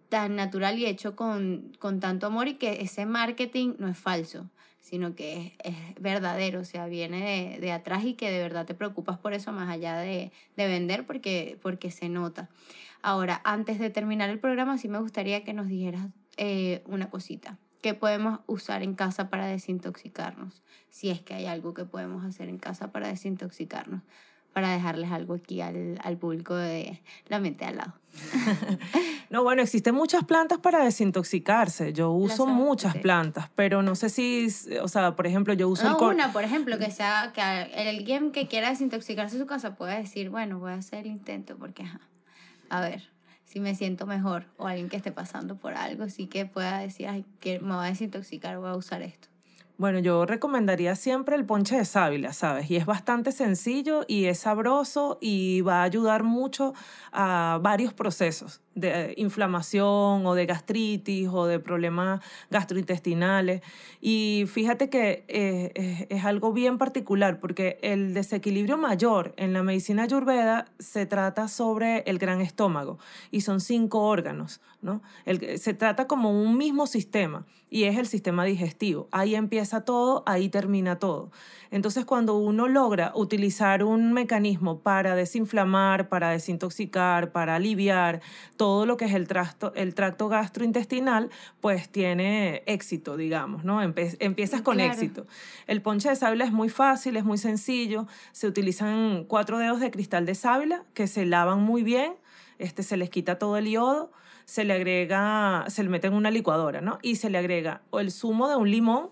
tan 0.09 0.35
natural 0.35 0.79
y 0.79 0.87
hecho 0.87 1.15
con, 1.15 1.71
con 1.77 1.99
tanto 1.99 2.25
amor 2.25 2.47
y 2.47 2.55
que 2.55 2.81
ese 2.81 3.05
marketing 3.05 3.75
no 3.77 3.87
es 3.87 3.97
falso 3.97 4.49
sino 4.89 5.13
que 5.13 5.53
es, 5.63 5.75
verdadero, 5.99 6.61
o 6.61 6.65
sea, 6.65 6.87
viene 6.87 7.53
de, 7.53 7.59
de, 7.59 7.71
atrás 7.71 8.03
y 8.05 8.15
que 8.15 8.31
de 8.31 8.39
verdad 8.39 8.65
te 8.65 8.73
preocupas 8.73 9.19
por 9.19 9.33
eso 9.33 9.51
más 9.51 9.69
allá 9.69 9.97
de, 9.97 10.31
de 10.57 10.67
vender 10.67 11.05
porque, 11.05 11.59
porque 11.61 11.91
se 11.91 12.09
nota. 12.09 12.49
Ahora, 13.03 13.39
antes 13.43 13.77
de 13.77 13.91
terminar 13.91 14.31
el 14.31 14.39
programa, 14.39 14.79
sí 14.79 14.87
me 14.87 14.99
gustaría 14.99 15.43
que 15.43 15.53
nos 15.53 15.67
dijeras 15.67 16.07
eh, 16.37 16.81
una 16.87 17.11
cosita. 17.11 17.59
¿Qué 17.81 17.93
podemos 17.93 18.39
usar 18.47 18.81
en 18.81 18.95
casa 18.95 19.29
para 19.29 19.45
desintoxicarnos? 19.45 20.63
Si 20.89 21.11
es 21.11 21.21
que 21.21 21.35
hay 21.35 21.45
algo 21.45 21.75
que 21.75 21.85
podemos 21.85 22.25
hacer 22.25 22.49
en 22.49 22.57
casa 22.57 22.91
para 22.91 23.07
desintoxicarnos 23.09 24.01
para 24.53 24.71
dejarles 24.71 25.11
algo 25.11 25.35
aquí 25.35 25.61
al, 25.61 25.99
al 26.03 26.17
público 26.17 26.55
de 26.55 27.01
la 27.27 27.39
mente 27.39 27.65
al 27.65 27.77
lado. 27.77 27.93
no, 29.29 29.43
bueno, 29.43 29.61
existen 29.61 29.95
muchas 29.95 30.23
plantas 30.25 30.59
para 30.59 30.83
desintoxicarse. 30.83 31.93
Yo 31.93 32.11
uso 32.11 32.45
muchas 32.47 32.97
plantas, 32.97 33.49
pero 33.55 33.81
no 33.81 33.95
sé 33.95 34.09
si, 34.09 34.47
o 34.81 34.87
sea, 34.87 35.15
por 35.15 35.27
ejemplo, 35.27 35.53
yo 35.53 35.69
uso... 35.69 35.89
No, 35.89 36.09
una, 36.09 36.33
por 36.33 36.43
ejemplo, 36.43 36.77
que 36.77 36.91
sea, 36.91 37.31
que 37.33 37.41
alguien 37.41 38.31
que 38.31 38.47
quiera 38.47 38.69
desintoxicarse 38.69 39.37
su 39.37 39.45
casa 39.45 39.75
pueda 39.75 39.95
decir, 39.97 40.29
bueno, 40.29 40.59
voy 40.59 40.71
a 40.71 40.75
hacer 40.75 41.05
el 41.05 41.07
intento 41.07 41.57
porque, 41.57 41.83
ajá, 41.83 42.01
a 42.69 42.81
ver 42.81 43.09
si 43.45 43.59
me 43.59 43.73
siento 43.73 44.05
mejor 44.05 44.45
o 44.57 44.67
alguien 44.67 44.89
que 44.89 44.97
esté 44.97 45.11
pasando 45.11 45.55
por 45.55 45.73
algo, 45.73 46.07
sí 46.09 46.27
que 46.27 46.45
pueda 46.45 46.79
decir, 46.79 47.07
ay, 47.07 47.25
que 47.39 47.59
me 47.59 47.75
voy 47.75 47.85
a 47.85 47.89
desintoxicar, 47.89 48.57
voy 48.59 48.69
a 48.69 48.75
usar 48.75 49.01
esto. 49.01 49.27
Bueno, 49.79 49.99
yo 49.99 50.25
recomendaría 50.25 50.93
siempre 50.97 51.37
el 51.37 51.45
ponche 51.45 51.77
de 51.77 51.85
sábila, 51.85 52.33
¿sabes? 52.33 52.69
Y 52.69 52.75
es 52.75 52.85
bastante 52.85 53.31
sencillo 53.31 54.03
y 54.09 54.25
es 54.25 54.39
sabroso 54.39 55.17
y 55.21 55.61
va 55.61 55.79
a 55.79 55.83
ayudar 55.83 56.23
mucho 56.23 56.73
a 57.13 57.59
varios 57.63 57.93
procesos 57.93 58.61
de 58.75 59.13
inflamación 59.17 60.25
o 60.25 60.35
de 60.35 60.45
gastritis 60.45 61.27
o 61.31 61.45
de 61.45 61.59
problemas 61.59 62.21
gastrointestinales. 62.49 63.61
Y 64.01 64.45
fíjate 64.47 64.89
que 64.89 65.25
eh, 65.27 66.07
es, 66.09 66.25
algo 66.25 66.53
bien 66.53 66.77
particular 66.77 67.39
porque 67.39 67.79
el 67.81 68.13
desequilibrio 68.13 68.77
mayor 68.77 69.33
en 69.37 69.53
la 69.53 69.63
medicina 69.63 70.03
ayurveda 70.03 70.65
se 70.79 71.05
trata 71.05 71.47
sobre 71.47 71.99
el 72.05 72.19
gran 72.19 72.41
estómago 72.41 72.99
y 73.31 73.41
son 73.41 73.59
cinco 73.59 74.01
órganos, 74.01 74.61
¿no? 74.81 75.01
se 75.57 75.73
trata 75.73 76.07
como 76.07 76.31
un 76.31 76.57
mismo 76.57 76.87
sistema 76.87 77.45
y 77.69 77.83
es 77.83 77.97
el 77.97 78.07
sistema 78.07 78.45
digestivo. 78.45 79.07
Ahí 79.11 79.35
empieza 79.35 79.81
todo, 79.81 80.23
ahí 80.25 80.49
termina 80.49 80.97
todo. 80.97 81.31
Entonces, 81.71 82.05
cuando 82.05 82.35
uno 82.35 82.67
logra 82.67 83.11
utilizar 83.15 83.83
un 83.83 84.11
mecanismo 84.11 84.79
para 84.79 85.15
desinflamar, 85.15 86.09
para 86.09 86.31
desintoxicar, 86.31 87.31
para 87.31 87.55
aliviar 87.55 88.21
todo 88.59 88.85
lo 88.85 88.97
que 88.97 89.05
es 89.05 89.13
el, 89.13 89.25
tracto, 89.25 89.73
el 89.73 89.95
tracto 89.95 90.27
gastrointestinal, 90.27 91.29
pues 91.61 91.87
tiene 91.87 92.61
éxito, 92.65 93.15
digamos, 93.15 93.63
¿no? 93.63 93.81
empiezas 93.81 94.61
con 94.61 94.81
éxito. 94.81 95.25
El 95.65 95.81
ponche 95.81 96.09
de 96.09 96.17
sábila 96.17 96.43
es 96.43 96.51
muy 96.51 96.67
fácil, 96.67 97.15
es 97.15 97.23
muy 97.23 97.37
sencillo. 97.37 98.05
Se 98.33 98.47
utilizan 98.47 99.23
cuatro 99.23 99.59
dedos 99.59 99.79
de 99.79 99.91
cristal 99.91 100.25
de 100.25 100.35
sábila 100.35 100.83
que 100.93 101.07
se 101.07 101.25
lavan 101.25 101.61
muy 101.61 101.83
bien, 101.83 102.15
este, 102.57 102.83
se 102.83 102.97
les 102.97 103.09
quita 103.09 103.39
todo 103.39 103.55
el 103.55 103.69
yodo 103.69 104.11
se 104.43 104.65
le 104.65 104.73
agrega, 104.73 105.65
se 105.67 105.83
le 105.83 105.89
mete 105.89 106.07
en 106.07 106.13
una 106.13 106.31
licuadora, 106.31 106.81
¿no? 106.81 106.97
Y 107.03 107.17
se 107.17 107.29
le 107.29 107.37
agrega 107.37 107.83
el 107.93 108.11
zumo 108.11 108.49
de 108.49 108.55
un 108.55 108.71
limón, 108.71 109.11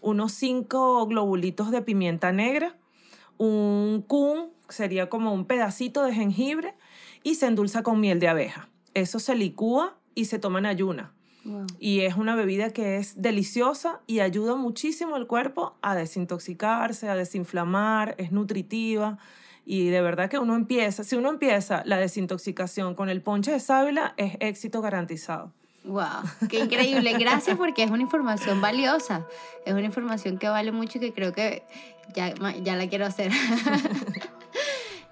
unos 0.00 0.32
cinco 0.32 1.06
globulitos 1.06 1.70
de 1.70 1.80
pimienta 1.80 2.32
negra, 2.32 2.76
un 3.38 4.04
kun, 4.06 4.50
sería 4.68 5.08
como 5.08 5.32
un 5.32 5.44
pedacito 5.44 6.02
de 6.02 6.12
jengibre, 6.12 6.74
y 7.22 7.36
se 7.36 7.46
endulza 7.46 7.84
con 7.84 8.00
miel 8.00 8.18
de 8.18 8.26
abeja. 8.26 8.68
Eso 8.94 9.18
se 9.18 9.34
licúa 9.34 9.96
y 10.14 10.26
se 10.26 10.38
toma 10.38 10.60
en 10.60 10.66
ayuna. 10.66 11.12
Y 11.78 12.00
es 12.00 12.16
una 12.16 12.34
bebida 12.34 12.70
que 12.70 12.96
es 12.96 13.20
deliciosa 13.20 14.00
y 14.06 14.20
ayuda 14.20 14.54
muchísimo 14.54 15.14
al 15.14 15.26
cuerpo 15.26 15.76
a 15.82 15.94
desintoxicarse, 15.94 17.08
a 17.08 17.14
desinflamar, 17.14 18.14
es 18.16 18.32
nutritiva. 18.32 19.18
Y 19.66 19.88
de 19.88 20.00
verdad 20.00 20.30
que 20.30 20.38
uno 20.38 20.56
empieza, 20.56 21.04
si 21.04 21.16
uno 21.16 21.28
empieza 21.28 21.82
la 21.84 21.98
desintoxicación 21.98 22.94
con 22.94 23.08
el 23.10 23.20
ponche 23.20 23.50
de 23.50 23.60
sábila, 23.60 24.14
es 24.16 24.36
éxito 24.40 24.80
garantizado. 24.80 25.52
Wow, 25.84 26.22
qué 26.48 26.60
increíble. 26.60 27.12
Gracias 27.18 27.58
porque 27.58 27.82
es 27.82 27.90
una 27.90 28.02
información 28.02 28.62
valiosa. 28.62 29.26
Es 29.66 29.74
una 29.74 29.84
información 29.84 30.38
que 30.38 30.48
vale 30.48 30.72
mucho 30.72 30.96
y 30.96 31.00
que 31.02 31.12
creo 31.12 31.32
que 31.32 31.62
ya, 32.14 32.34
ya 32.62 32.76
la 32.76 32.88
quiero 32.88 33.04
hacer. 33.04 33.30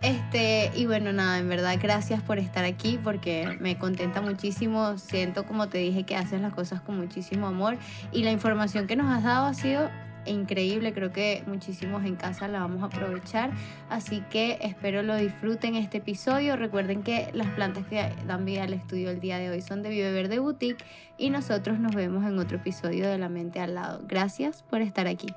Este, 0.02 0.72
y 0.74 0.86
bueno, 0.86 1.12
nada, 1.12 1.38
en 1.38 1.48
verdad, 1.48 1.78
gracias 1.80 2.20
por 2.22 2.40
estar 2.40 2.64
aquí 2.64 2.98
porque 3.02 3.56
me 3.60 3.78
contenta 3.78 4.20
muchísimo. 4.20 4.98
Siento, 4.98 5.46
como 5.46 5.68
te 5.68 5.78
dije, 5.78 6.02
que 6.02 6.16
haces 6.16 6.40
las 6.40 6.52
cosas 6.52 6.80
con 6.80 6.98
muchísimo 6.98 7.46
amor 7.46 7.76
y 8.10 8.24
la 8.24 8.32
información 8.32 8.88
que 8.88 8.96
nos 8.96 9.06
has 9.06 9.22
dado 9.22 9.46
ha 9.46 9.54
sido 9.54 9.88
increíble. 10.26 10.92
Creo 10.92 11.12
que 11.12 11.44
muchísimos 11.46 12.04
en 12.04 12.16
casa 12.16 12.48
la 12.48 12.60
vamos 12.60 12.82
a 12.82 12.86
aprovechar. 12.86 13.52
Así 13.90 14.24
que 14.28 14.58
espero 14.60 15.04
lo 15.04 15.14
disfruten 15.14 15.76
este 15.76 15.98
episodio. 15.98 16.56
Recuerden 16.56 17.04
que 17.04 17.30
las 17.32 17.48
plantas 17.50 17.86
que 17.86 18.12
dan 18.26 18.44
vida 18.44 18.64
al 18.64 18.72
estudio 18.72 19.10
el 19.10 19.20
día 19.20 19.38
de 19.38 19.50
hoy 19.50 19.60
son 19.60 19.82
de 19.82 19.90
Vive 19.90 20.10
Verde 20.10 20.40
Boutique 20.40 20.84
y 21.16 21.30
nosotros 21.30 21.78
nos 21.78 21.94
vemos 21.94 22.24
en 22.24 22.40
otro 22.40 22.56
episodio 22.56 23.08
de 23.08 23.18
La 23.18 23.28
Mente 23.28 23.60
al 23.60 23.76
Lado. 23.76 24.00
Gracias 24.08 24.64
por 24.64 24.80
estar 24.80 25.06
aquí. 25.06 25.28